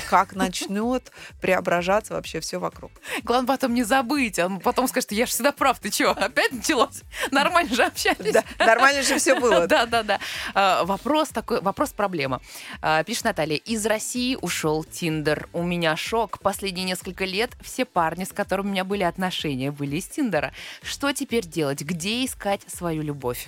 как 0.09 0.35
начнет 0.35 1.11
преображаться 1.41 2.13
вообще 2.13 2.39
все 2.39 2.57
вокруг. 2.59 2.91
Главное 3.23 3.47
потом 3.47 3.73
не 3.73 3.83
забыть. 3.83 4.39
Он 4.39 4.59
потом 4.59 4.87
скажет, 4.87 5.11
я 5.11 5.25
же 5.25 5.31
всегда 5.31 5.51
прав. 5.51 5.79
Ты 5.79 5.91
что, 5.91 6.11
опять 6.11 6.51
началось? 6.51 7.03
Нормально 7.31 7.73
же 7.73 7.83
общались. 7.83 8.33
Да, 8.33 8.43
нормально 8.59 9.03
же 9.03 9.17
все 9.17 9.39
было. 9.39 9.67
Да, 9.75 9.85
да, 9.85 10.03
да. 10.03 10.19
А, 10.53 10.83
Вопрос 10.85 11.29
такой, 11.29 11.59
вопрос-проблема. 11.61 12.41
А, 12.81 13.03
Пишет 13.03 13.25
Наталья. 13.25 13.57
Из 13.57 13.85
России 13.85 14.37
ушел 14.41 14.83
Тиндер. 14.83 15.49
У 15.53 15.63
меня 15.63 15.95
шок. 15.95 16.39
Последние 16.39 16.85
несколько 16.85 17.25
лет 17.25 17.51
все 17.61 17.85
парни, 17.85 18.23
с 18.23 18.31
которыми 18.31 18.67
у 18.67 18.71
меня 18.71 18.83
были 18.83 19.03
отношения, 19.03 19.71
были 19.71 19.97
из 19.97 20.05
Тиндера. 20.07 20.53
Что 20.81 21.11
теперь 21.13 21.45
делать? 21.45 21.81
Где 21.81 22.25
искать 22.25 22.61
свою 22.67 23.01
любовь? 23.01 23.47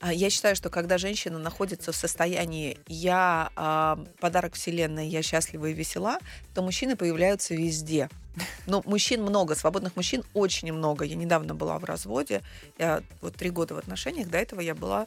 А, 0.00 0.12
Я 0.12 0.30
считаю, 0.30 0.56
что 0.56 0.70
когда 0.70 0.96
женщина 0.96 1.38
находится 1.38 1.92
в 1.92 1.96
состоянии 1.96 2.78
«я 2.88 3.50
а, 3.54 4.02
подарок 4.18 4.54
вселенной, 4.54 5.06
я 5.06 5.22
счастлива 5.22 5.66
и 5.66 5.74
весела», 5.74 6.18
то 6.54 6.62
мужчины 6.62 6.96
появляются 6.96 7.54
везде. 7.54 8.08
Но 8.66 8.82
мужчин 8.86 9.22
много, 9.22 9.54
свободных 9.54 9.96
мужчин 9.96 10.24
очень 10.32 10.72
много. 10.72 11.04
Я 11.04 11.16
недавно 11.16 11.54
была 11.54 11.78
в 11.78 11.84
разводе, 11.84 12.40
я 12.78 13.02
вот 13.20 13.34
три 13.34 13.50
года 13.50 13.74
в 13.74 13.78
отношениях, 13.78 14.28
до 14.28 14.38
этого 14.38 14.60
я 14.60 14.74
была 14.74 15.06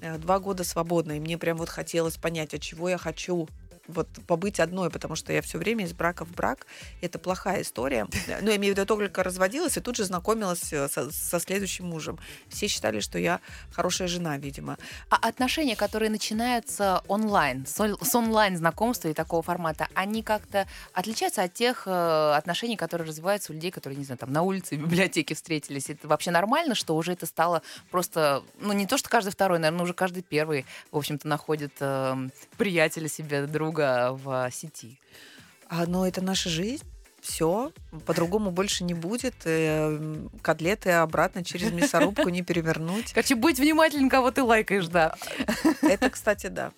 э, 0.00 0.18
два 0.18 0.40
года 0.40 0.64
свободной. 0.64 1.18
И 1.18 1.20
мне 1.20 1.38
прям 1.38 1.56
вот 1.56 1.68
хотелось 1.68 2.16
понять, 2.16 2.52
от 2.52 2.60
чего 2.60 2.88
я 2.88 2.98
хочу 2.98 3.48
вот 3.88 4.08
побыть 4.26 4.60
одной, 4.60 4.90
потому 4.90 5.16
что 5.16 5.32
я 5.32 5.42
все 5.42 5.58
время 5.58 5.84
из 5.84 5.92
брака 5.92 6.24
в 6.24 6.32
брак. 6.32 6.66
Это 7.00 7.18
плохая 7.18 7.62
история. 7.62 8.06
Ну, 8.42 8.48
я 8.48 8.56
имею 8.56 8.72
в 8.72 8.76
виду, 8.76 8.82
я 8.82 8.86
только 8.86 9.22
разводилась 9.22 9.76
и 9.76 9.80
тут 9.80 9.96
же 9.96 10.04
знакомилась 10.04 10.72
э, 10.72 10.88
со, 10.88 11.10
со 11.12 11.38
следующим 11.38 11.86
мужем. 11.86 12.18
Все 12.48 12.66
считали, 12.66 13.00
что 13.00 13.18
я 13.18 13.40
хорошая 13.72 14.08
жена, 14.08 14.38
видимо. 14.38 14.78
А 15.10 15.16
отношения, 15.16 15.76
которые 15.76 16.10
начинаются 16.10 17.02
онлайн, 17.08 17.66
с, 17.66 17.78
он- 17.78 17.98
с 18.00 18.14
онлайн-знакомства 18.14 19.08
и 19.08 19.14
такого 19.14 19.42
формата, 19.42 19.88
они 19.94 20.22
как-то 20.22 20.66
отличаются 20.92 21.42
от 21.42 21.52
тех 21.54 21.84
э, 21.86 22.34
отношений, 22.36 22.76
которые 22.76 23.06
развиваются 23.06 23.52
у 23.52 23.54
людей, 23.54 23.70
которые, 23.70 23.98
не 23.98 24.04
знаю, 24.04 24.18
там 24.18 24.32
на 24.32 24.42
улице, 24.42 24.76
в 24.76 24.80
библиотеке 24.80 25.34
встретились? 25.34 25.90
Это 25.90 26.08
вообще 26.08 26.30
нормально, 26.30 26.74
что 26.74 26.96
уже 26.96 27.12
это 27.12 27.26
стало 27.26 27.62
просто, 27.90 28.42
ну, 28.60 28.72
не 28.72 28.86
то, 28.86 28.96
что 28.96 29.08
каждый 29.08 29.30
второй, 29.30 29.58
наверное, 29.58 29.84
уже 29.84 29.94
каждый 29.94 30.22
первый, 30.22 30.64
в 30.90 30.96
общем-то, 30.96 31.28
находит 31.28 31.72
э, 31.80 32.28
приятеля 32.56 33.08
себе, 33.08 33.46
друга 33.46 33.71
в 33.78 34.50
сети? 34.52 34.98
А, 35.68 35.86
но 35.86 36.06
это 36.06 36.20
наша 36.22 36.48
жизнь. 36.48 36.84
Все, 37.20 37.70
по-другому 38.04 38.50
больше 38.50 38.82
не 38.82 38.94
будет. 38.94 39.34
э, 39.44 40.26
Котлеты 40.42 40.90
обратно 40.90 41.44
через 41.44 41.70
мясорубку 41.72 42.28
не 42.30 42.42
перевернуть. 42.42 43.12
Короче, 43.12 43.36
будь 43.36 43.60
внимателен, 43.60 44.08
кого 44.10 44.32
ты 44.32 44.42
лайкаешь, 44.42 44.88
да. 44.88 45.14
Это, 45.82 46.10
кстати, 46.10 46.48
да. 46.48 46.72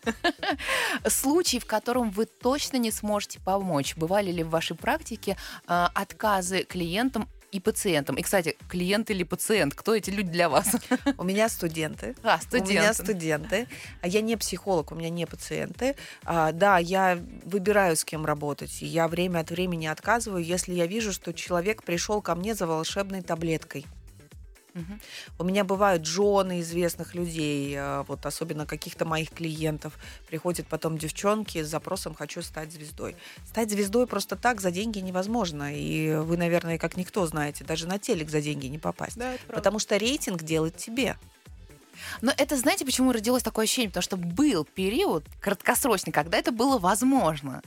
Случай, 1.07 1.59
в 1.59 1.64
котором 1.64 2.11
вы 2.11 2.26
точно 2.26 2.76
не 2.76 2.90
сможете 2.90 3.40
помочь. 3.40 3.97
Бывали 3.97 4.30
ли 4.30 4.42
в 4.45 4.51
вашей 4.51 4.76
практике 4.76 5.38
э, 5.66 5.86
отказы 5.95 6.64
клиентам 6.64 7.26
и 7.55 7.61
пациентам? 7.61 8.16
И, 8.16 8.22
кстати, 8.22 8.57
клиент 8.68 9.11
или 9.11 9.22
пациент, 9.22 9.74
кто 9.74 9.94
эти 9.94 10.11
люди 10.11 10.30
для 10.30 10.48
вас? 10.48 10.74
У 11.18 11.24
меня 11.24 11.48
студенты. 11.48 12.16
А, 12.22 12.40
У 12.50 12.57
меня 12.57 12.92
студенты. 12.92 13.02
студенты. 13.05 13.68
А 14.00 14.09
я 14.09 14.20
не 14.20 14.36
психолог, 14.36 14.90
у 14.90 14.94
меня 14.96 15.09
не 15.09 15.24
пациенты. 15.24 15.94
А, 16.24 16.50
да, 16.52 16.78
я 16.78 17.18
выбираю, 17.44 17.94
с 17.96 18.05
кем 18.05 18.26
работать. 18.26 18.82
Я 18.82 19.07
время 19.07 19.38
от 19.40 19.50
времени 19.50 19.86
отказываю, 19.86 20.42
если 20.42 20.74
я 20.74 20.86
вижу, 20.86 21.12
что 21.12 21.32
человек 21.32 21.84
пришел 21.84 22.20
ко 22.20 22.34
мне 22.34 22.55
за 22.55 22.66
волшебной 22.66 23.22
таблеткой. 23.22 23.86
У 25.39 25.45
меня 25.45 25.64
бывают 25.64 26.05
жены 26.05 26.61
известных 26.61 27.14
людей, 27.14 27.75
э, 27.77 28.05
вот 28.09 28.27
особенно 28.27 28.66
каких-то 28.66 29.05
моих 29.05 29.31
клиентов. 29.31 29.99
Приходят 30.29 30.66
потом 30.66 30.99
девчонки 30.99 31.62
с 31.62 31.68
запросом 31.68 32.14
«хочу 32.14 32.43
стать 32.43 32.72
звездой». 32.72 33.16
Стать 33.47 33.70
звездой 33.70 34.07
просто 34.07 34.37
так 34.37 34.61
за 34.61 34.70
деньги 34.70 34.99
невозможно. 34.99 35.75
И 35.75 36.14
вы, 36.16 36.37
наверное, 36.37 36.79
как 36.79 36.97
никто 36.97 37.27
знаете, 37.27 37.64
даже 37.64 37.87
на 37.87 37.99
телек 37.99 38.31
за 38.31 38.41
деньги 38.41 38.66
не 38.66 38.79
попасть. 38.79 39.18
Потому 39.49 39.79
что 39.79 39.97
рейтинг 39.97 40.43
делает 40.43 40.77
тебе. 40.77 41.16
Но 42.20 42.33
это, 42.37 42.57
знаете, 42.57 42.85
почему 42.85 43.12
родилось 43.12 43.43
такое 43.43 43.64
ощущение? 43.64 43.91
Потому 43.91 44.03
что 44.03 44.16
был 44.16 44.64
период 44.64 45.25
краткосрочный, 45.41 46.12
когда 46.12 46.39
это 46.39 46.53
было 46.53 46.79
возможно. 46.79 47.62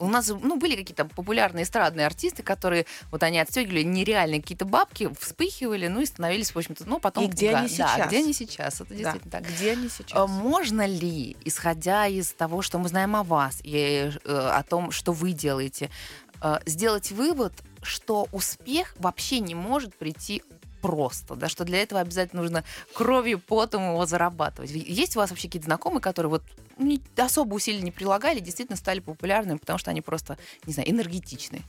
У 0.00 0.08
нас 0.08 0.28
ну, 0.28 0.56
были 0.56 0.76
какие-то 0.76 1.04
популярные 1.04 1.64
эстрадные 1.64 2.06
артисты, 2.06 2.42
которые 2.42 2.86
вот 3.10 3.22
они 3.22 3.38
отстегивали 3.38 3.82
нереальные 3.82 4.40
какие-то 4.40 4.64
бабки, 4.64 5.10
вспыхивали, 5.20 5.88
ну 5.88 6.00
и 6.00 6.06
становились, 6.06 6.50
в 6.54 6.56
общем-то, 6.56 6.88
ну 6.88 6.98
потом... 6.98 7.24
И 7.24 7.28
где 7.28 7.52
га- 7.52 7.58
они 7.60 7.68
Да, 7.68 7.74
сейчас? 7.94 8.08
где 8.08 8.18
они 8.18 8.32
сейчас, 8.32 8.80
это 8.80 8.90
Да. 8.90 8.94
действительно 8.96 9.30
так. 9.30 9.42
Где 9.46 9.72
они 9.72 9.86
А 9.86 9.90
сейчас? 9.90 10.28
Можно 10.30 10.86
ли, 10.86 11.36
исходя 11.44 12.06
из 12.06 12.32
того, 12.32 12.62
что 12.62 12.78
мы 12.78 12.88
знаем 12.88 13.14
о 13.14 13.22
вас 13.22 13.60
и 13.62 14.10
э, 14.24 14.32
о 14.32 14.62
том, 14.62 14.90
что 14.90 15.12
вы 15.12 15.32
делаете, 15.32 15.90
э, 16.42 16.58
сделать 16.64 17.12
вывод, 17.12 17.52
что 17.82 18.26
успех 18.32 18.94
вообще 18.98 19.40
не 19.40 19.54
может 19.54 19.94
прийти 19.94 20.42
просто, 20.80 21.36
да, 21.36 21.48
что 21.48 21.64
для 21.64 21.82
этого 21.82 22.00
обязательно 22.00 22.42
нужно 22.42 22.64
кровью, 22.94 23.38
потом 23.38 23.90
его 23.90 24.06
зарабатывать. 24.06 24.70
Есть 24.70 25.16
у 25.16 25.20
вас 25.20 25.30
вообще 25.30 25.48
какие-то 25.48 25.66
знакомые, 25.66 26.00
которые 26.00 26.30
вот 26.30 26.42
особо 27.16 27.54
усилий 27.54 27.82
не 27.82 27.90
прилагали, 27.90 28.40
действительно 28.40 28.76
стали 28.76 29.00
популярными, 29.00 29.58
потому 29.58 29.78
что 29.78 29.90
они 29.90 30.00
просто, 30.00 30.38
не 30.64 30.72
знаю, 30.72 30.90
энергетичны? 30.90 31.62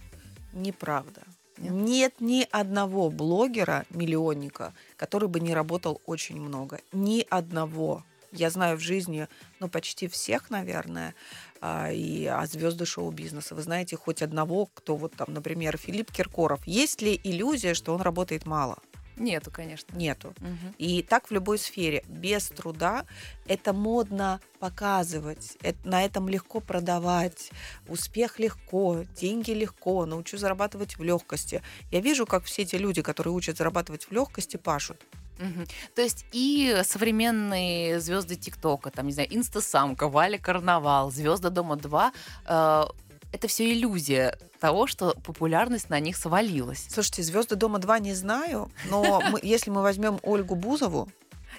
Неправда. 0.53 1.21
Нет? 1.57 1.73
Нет 1.73 2.13
ни 2.21 2.47
одного 2.51 3.09
блогера, 3.09 3.85
миллионника, 3.89 4.73
который 4.95 5.29
бы 5.29 5.39
не 5.39 5.53
работал 5.53 6.01
очень 6.05 6.39
много. 6.39 6.79
Ни 6.91 7.25
одного. 7.29 8.03
Я 8.31 8.49
знаю 8.49 8.77
в 8.77 8.79
жизни, 8.79 9.27
ну, 9.59 9.67
почти 9.67 10.07
всех, 10.07 10.49
наверное, 10.49 11.13
а, 11.59 11.91
и 11.91 12.25
а 12.25 12.45
звезды 12.47 12.85
шоу-бизнеса. 12.85 13.55
Вы 13.55 13.61
знаете 13.61 13.97
хоть 13.97 14.21
одного, 14.21 14.67
кто 14.67 14.95
вот 14.95 15.13
там, 15.15 15.33
например, 15.33 15.77
Филипп 15.77 16.11
Киркоров. 16.11 16.65
Есть 16.65 17.01
ли 17.01 17.19
иллюзия, 17.23 17.73
что 17.73 17.93
он 17.93 18.01
работает 18.01 18.45
мало? 18.45 18.79
Нету, 19.17 19.51
конечно. 19.51 19.95
Нету. 19.95 20.33
Мгм. 20.39 20.75
И 20.77 21.03
так 21.03 21.29
в 21.29 21.31
любой 21.31 21.57
сфере. 21.57 22.03
Без 22.07 22.47
труда 22.49 23.05
это 23.45 23.73
модно 23.73 24.39
показывать, 24.59 25.57
э- 25.63 25.73
на 25.83 26.03
этом 26.03 26.29
легко 26.29 26.59
продавать, 26.59 27.51
успех 27.87 28.39
легко, 28.39 29.05
деньги 29.15 29.51
легко, 29.51 30.05
научу 30.05 30.37
зарабатывать 30.37 30.97
в 30.97 31.03
легкости. 31.03 31.61
Я 31.91 31.99
вижу, 31.99 32.25
как 32.25 32.45
все 32.45 32.61
эти 32.63 32.75
люди, 32.75 33.01
которые 33.01 33.33
учат 33.33 33.57
зарабатывать 33.57 34.05
в 34.05 34.11
легкости, 34.11 34.57
пашут. 34.57 35.01
Мгм. 35.39 35.65
То 35.95 36.01
есть 36.03 36.25
и 36.31 36.81
современные 36.83 37.99
звезды 37.99 38.35
ТикТока, 38.35 38.91
там, 38.91 39.07
не 39.07 39.13
знаю, 39.13 39.35
Инстасамка, 39.35 40.07
Валя 40.07 40.37
Карнавал, 40.37 41.11
Звезды 41.11 41.49
Дома 41.49 41.75
2, 41.77 42.11
э, 42.45 42.83
это 43.31 43.47
все 43.47 43.71
иллюзия 43.73 44.37
того, 44.59 44.87
что 44.87 45.15
популярность 45.23 45.89
на 45.89 45.99
них 45.99 46.17
свалилась. 46.17 46.85
Слушайте, 46.89 47.23
звезды 47.23 47.55
дома 47.55 47.79
2 47.79 47.99
не 47.99 48.13
знаю, 48.13 48.71
но 48.89 49.21
мы- 49.31 49.39
если 49.43 49.69
мы 49.69 49.81
возьмем 49.81 50.19
Ольгу 50.23 50.55
Бузову, 50.55 51.09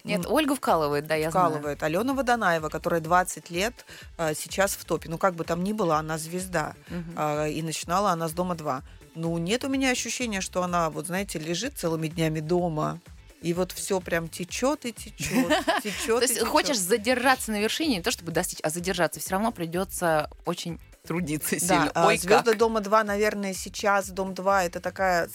Нет, 0.05 0.25
м, 0.27 0.33
Ольга 0.33 0.55
вкалывает, 0.55 1.07
да, 1.07 1.15
я 1.15 1.31
знаю. 1.31 1.51
вкалывает, 1.51 1.83
Алена 1.83 2.15
Водонаева, 2.15 2.69
которая 2.69 3.01
20 3.01 3.51
лет 3.51 3.85
э, 4.19 4.35
сейчас 4.35 4.73
в 4.75 4.85
топе. 4.85 5.09
Ну, 5.09 5.19
как 5.19 5.35
бы 5.35 5.45
там 5.45 5.63
ни 5.63 5.73
было, 5.73 5.97
она 5.97 6.19
звезда. 6.19 6.75
Мгм. 6.89 7.13
А, 7.17 7.47
и 7.47 7.63
начинала 7.63 8.11
она 8.11 8.29
с 8.29 8.33
дома 8.33 8.55
2. 8.55 8.83
Ну, 9.15 9.37
нет 9.39 9.65
у 9.65 9.69
меня 9.69 9.91
ощущения, 9.91 10.41
что 10.41 10.63
она, 10.63 10.89
вот 10.91 11.07
знаете, 11.07 11.39
лежит 11.39 11.77
целыми 11.79 12.09
днями 12.09 12.41
дома. 12.41 12.99
И 13.43 13.53
вот 13.55 13.73
все 13.73 14.01
прям 14.01 14.29
течет 14.29 14.85
и 14.87 14.93
течет, 14.93 15.49
течет. 15.83 16.21
То 16.21 16.23
есть 16.23 16.41
хочешь 16.47 16.79
задержаться 16.79 17.51
на 17.51 17.61
вершине, 17.61 17.97
не 17.97 18.03
то 18.03 18.11
чтобы 18.13 18.31
достичь, 18.31 18.61
а 18.63 18.71
задержаться, 18.71 19.19
все 19.21 19.31
равно 19.33 19.51
придется 19.51 20.31
очень 20.47 20.79
трудиться 21.07 21.59
сильно. 21.59 21.91
Да, 21.95 22.07
Ой, 22.07 22.17
звезды 22.19 22.51
как. 22.51 22.59
дома 22.59 22.81
2, 22.81 23.05
наверное, 23.05 23.55
сейчас 23.55 24.09
дом 24.11 24.35
2 24.35 24.65
это 24.65 24.81
такая, 24.81 25.29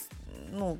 ну, 0.50 0.78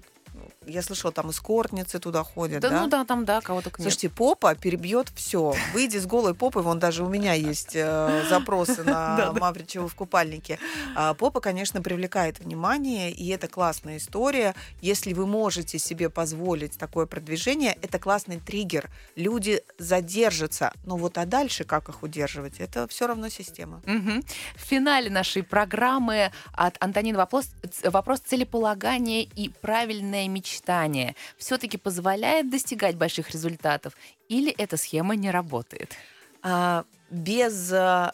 я 0.69 0.83
слышала, 0.83 1.13
там 1.13 1.31
эскортницы 1.31 1.99
туда 1.99 2.23
ходят, 2.23 2.61
Да, 2.61 2.71
да? 2.71 2.83
ну 2.83 2.89
да, 2.89 3.05
там, 3.05 3.25
да, 3.25 3.41
кого 3.41 3.63
только 3.63 3.81
нет. 3.81 3.91
Слушайте, 3.91 4.11
попа 4.11 4.55
перебьет 4.55 5.09
все. 5.15 5.55
Выйди 5.73 5.99
с 5.99 6.07
голой 6.07 6.35
попой, 6.35 6.63
вон 6.63 6.79
даже 6.79 7.05
у 7.05 7.09
меня 7.09 7.33
есть 7.33 7.75
э, 7.75 8.25
запросы 8.29 8.85
на. 8.85 9.33
Мавричева 9.39 9.89
в 9.89 9.95
купальнике. 9.95 10.59
А, 10.95 11.15
попа, 11.15 11.41
конечно, 11.41 11.81
привлекает 11.81 12.41
внимание, 12.41 13.11
и 13.11 13.29
это 13.29 13.49
классная 13.49 13.97
история. 13.97 14.55
Если 14.81 15.13
вы 15.13 15.27
можете 15.27 15.79
себе 15.79 16.11
позволить 16.11 16.79
такое 16.79 17.07
продвижение, 17.07 17.77
это 17.83 17.99
классный 17.99 18.39
триггер. 18.41 18.91
Люди 19.17 19.63
задержатся. 19.79 20.73
Но 20.85 20.97
вот 20.97 21.19
а 21.19 21.27
дальше 21.27 21.65
как 21.65 21.89
их 21.89 22.03
удерживать? 22.03 22.61
Это 22.61 22.87
все 22.89 23.07
равно 23.07 23.29
система. 23.29 23.81
Мгм. 23.87 24.23
В 24.57 24.61
финале 24.61 25.11
нашей 25.11 25.43
программы 25.43 26.33
от 26.53 26.77
Антонины 26.83 27.17
вопрос, 27.19 27.51
вопрос 27.85 28.21
целеполагания 28.21 29.23
и 29.23 29.51
правильное 29.61 30.27
мечтание. 30.59 31.15
Все-таки 31.37 31.79
позволяет 31.79 32.51
достигать 32.51 32.97
больших 32.97 33.31
результатов? 33.31 33.95
Или 34.29 34.51
эта 34.53 34.77
схема 34.77 35.17
не 35.17 35.31
работает? 35.31 35.95
А, 36.43 36.85
без 37.11 37.73
а, 37.73 38.13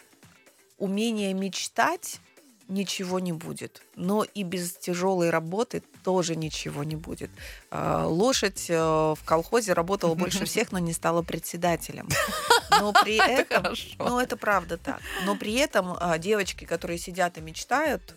умения 0.77 1.33
мечтать 1.33 2.19
ничего 2.67 3.19
не 3.19 3.31
будет. 3.31 3.81
Но 3.95 4.23
и 4.23 4.43
без 4.43 4.73
тяжелой 4.73 5.29
работы 5.29 5.83
тоже 6.03 6.35
ничего 6.35 6.83
не 6.83 6.95
будет. 6.95 7.29
А, 7.69 8.07
лошадь 8.07 8.69
э, 8.69 8.75
в 8.75 9.19
колхозе 9.25 9.73
работала 9.73 10.15
больше 10.15 10.45
всех, 10.45 10.71
но 10.71 10.79
не 10.79 10.93
стала 10.93 11.21
председателем. 11.21 12.07
Но 12.71 12.91
при 12.91 13.15
этом... 13.15 13.63
Хорошо. 13.63 13.95
Ну, 13.99 14.19
это 14.19 14.35
правда 14.35 14.77
так. 14.77 14.99
Но 15.25 15.37
при 15.37 15.53
этом 15.53 15.95
а, 15.99 16.17
девочки, 16.17 16.65
которые 16.65 16.97
сидят 16.97 17.37
и 17.37 17.41
мечтают, 17.41 18.15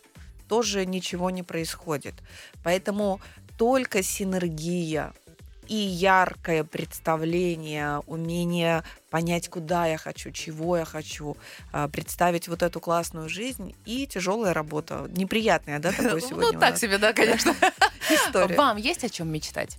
тоже 0.48 0.86
ничего 0.86 1.30
не 1.30 1.42
происходит. 1.42 2.14
Поэтому 2.64 3.20
только 3.58 4.02
синергия 4.02 5.12
и 5.66 5.74
яркое 5.74 6.64
представление, 6.64 7.98
умение 8.06 8.82
понять, 9.10 9.48
куда 9.50 9.86
я 9.86 9.98
хочу, 9.98 10.30
чего 10.30 10.78
я 10.78 10.86
хочу, 10.86 11.36
а, 11.72 11.88
представить 11.88 12.48
вот 12.48 12.62
эту 12.62 12.80
классную 12.80 13.28
жизнь 13.28 13.74
и 13.84 14.06
тяжелая 14.06 14.54
работа. 14.54 15.10
Неприятная, 15.14 15.78
да, 15.78 15.92
такое 15.92 16.20
сегодня 16.20 16.52
Ну, 16.52 16.60
так 16.60 16.78
себе, 16.78 16.96
да, 16.96 17.12
конечно. 17.12 17.54
история. 18.10 18.56
Вам 18.56 18.78
есть 18.78 19.04
о 19.04 19.10
чем 19.10 19.30
мечтать? 19.30 19.76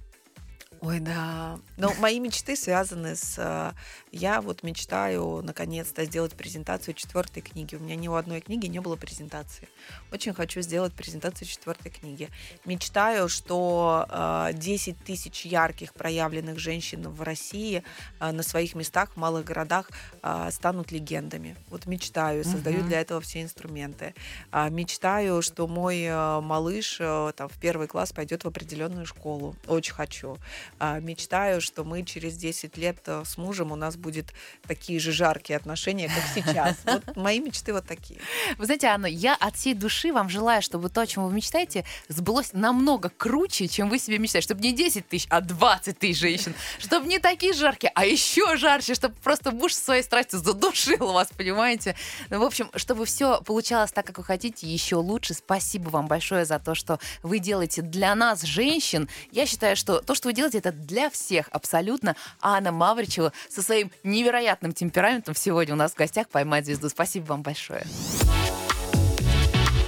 Ой, 0.82 1.02
да. 1.02 1.60
Но 1.76 1.94
мои 2.00 2.20
мечты 2.22 2.56
связаны 2.56 3.18
с... 3.18 3.36
э, 3.38 3.74
Я 4.14 4.40
вот 4.40 4.64
мечтаю 4.64 5.42
наконец-то 5.44 6.06
сделать 6.06 6.34
презентацию 6.36 6.94
четвертой 6.94 7.42
книги. 7.44 7.76
У 7.76 7.80
меня 7.80 7.98
ни 7.98 8.08
у 8.08 8.14
одной 8.14 8.40
книги 8.40 8.68
не 8.68 8.80
было 8.80 8.96
презентации. 8.96 9.68
Очень 10.14 10.34
хочу 10.34 10.62
сделать 10.62 10.94
презентацию 10.94 11.50
четвертой 11.50 11.92
книги. 11.92 12.30
Мечтаю, 12.64 13.28
что 13.28 14.06
э, 14.10 14.52
10 14.54 15.04
тысяч 15.04 15.46
ярких 15.46 15.94
проявленных 15.94 16.60
женщин 16.60 17.10
в 17.10 17.24
России 17.24 17.84
э, 18.22 18.32
на 18.32 18.42
своих 18.42 18.74
местах 18.74 19.12
в 19.12 19.18
малых 19.18 19.44
городах 19.44 19.90
э, 20.24 20.50
станут 20.50 20.94
легендами. 20.94 21.58
Вот 21.70 21.88
мечтаю, 21.88 22.46
создаю 22.46 22.80
Мгм. 22.80 22.88
для 22.88 23.02
этого 23.02 23.20
все 23.20 23.42
инструменты. 23.42 24.14
А, 24.52 24.70
Мечтаю, 24.70 25.42
что 25.42 25.68
мой 25.68 26.08
малыш 26.42 26.98
э, 27.02 27.34
там, 27.36 27.50
в 27.50 27.58
первый 27.60 27.88
класс 27.88 28.14
пойдет 28.14 28.46
в 28.46 28.48
определенную 28.48 29.06
школу. 29.06 29.58
Очень 29.68 29.94
хочу. 29.94 30.38
А, 30.80 31.00
Мечтаю, 31.00 31.60
что 31.60 31.84
мы 31.84 32.04
через 32.04 32.38
10 32.38 32.78
лет 32.78 33.00
э, 33.08 33.24
с 33.26 33.38
мужем 33.38 33.74
у 33.74 33.76
нас 33.76 33.98
будет 33.98 34.34
такие 34.66 35.00
же 35.00 35.12
жаркие 35.12 35.58
отношения, 35.58 36.08
как 36.08 36.24
сейчас. 36.36 36.78
Вот 36.86 37.18
мои 37.18 37.40
мечты 37.40 37.74
вот 37.74 37.86
такие. 37.86 38.20
Вы 38.58 38.66
знаете, 38.66 38.88
Анна, 38.88 39.06
я 39.06 39.36
от 39.36 39.58
всей 39.58 39.74
души 39.74 40.14
вам 40.14 40.30
желаю, 40.30 40.62
чтобы 40.62 40.90
то, 40.90 41.02
о 41.02 41.08
чем 41.08 41.28
вы 41.28 41.34
мечтаете, 41.34 41.84
сбылось 42.08 42.54
намного 42.54 43.10
круче, 43.10 43.68
чем 43.68 43.90
вы 43.90 44.00
себе 44.00 44.20
мечтаете. 44.20 44.46
Чтобы 44.46 44.62
не 44.62 44.72
10 44.72 45.08
тысяч, 45.08 45.28
а 45.30 45.42
20 45.42 46.00
тысяч 46.00 46.20
женщин. 46.20 46.54
Чтобы 46.80 47.08
не 47.08 47.20
такие 47.20 47.54
жаркие, 47.54 47.92
а 47.94 48.06
еще 48.06 48.56
жарче. 48.56 48.96
Чтобы 48.96 49.16
просто 49.16 49.52
муж 49.52 49.74
своей 49.74 50.04
страстью 50.04 50.40
задушил 50.40 51.12
вас, 51.12 51.28
понимаете? 51.36 51.96
Ну, 52.30 52.40
в 52.40 52.44
общем, 52.44 52.70
чтобы 52.76 53.06
все 53.06 53.42
получалось 53.42 53.92
так, 53.92 54.06
как 54.06 54.18
вы 54.18 54.24
хотите, 54.24 54.66
еще 54.66 54.96
лучше. 54.96 55.34
Спасибо 55.34 55.90
вам 55.90 56.08
большое 56.08 56.46
за 56.46 56.58
то, 56.60 56.74
что 56.74 57.00
вы 57.22 57.40
делаете 57.40 57.82
для 57.82 58.16
нас, 58.16 58.44
женщин. 58.44 59.10
Я 59.32 59.46
считаю, 59.46 59.76
что 59.76 60.00
то, 60.00 60.16
что 60.16 60.30
вы 60.30 60.34
делаете, 60.34 60.60
это 60.60 60.69
для 60.72 61.10
всех 61.10 61.50
абсолютно. 61.52 62.16
Анна 62.42 62.72
Мавричева 62.72 63.34
со 63.50 63.62
своим 63.62 63.92
невероятным 64.04 64.74
темпераментом 64.74 65.36
сегодня 65.36 65.74
у 65.74 65.78
нас 65.78 65.92
в 65.92 65.96
гостях 65.96 66.30
«Поймать 66.30 66.66
звезду». 66.66 66.90
Спасибо 66.90 67.26
вам 67.26 67.42
большое. 67.42 67.86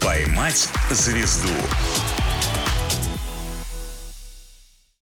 «Поймать 0.01 0.69
звезду» 0.91 1.49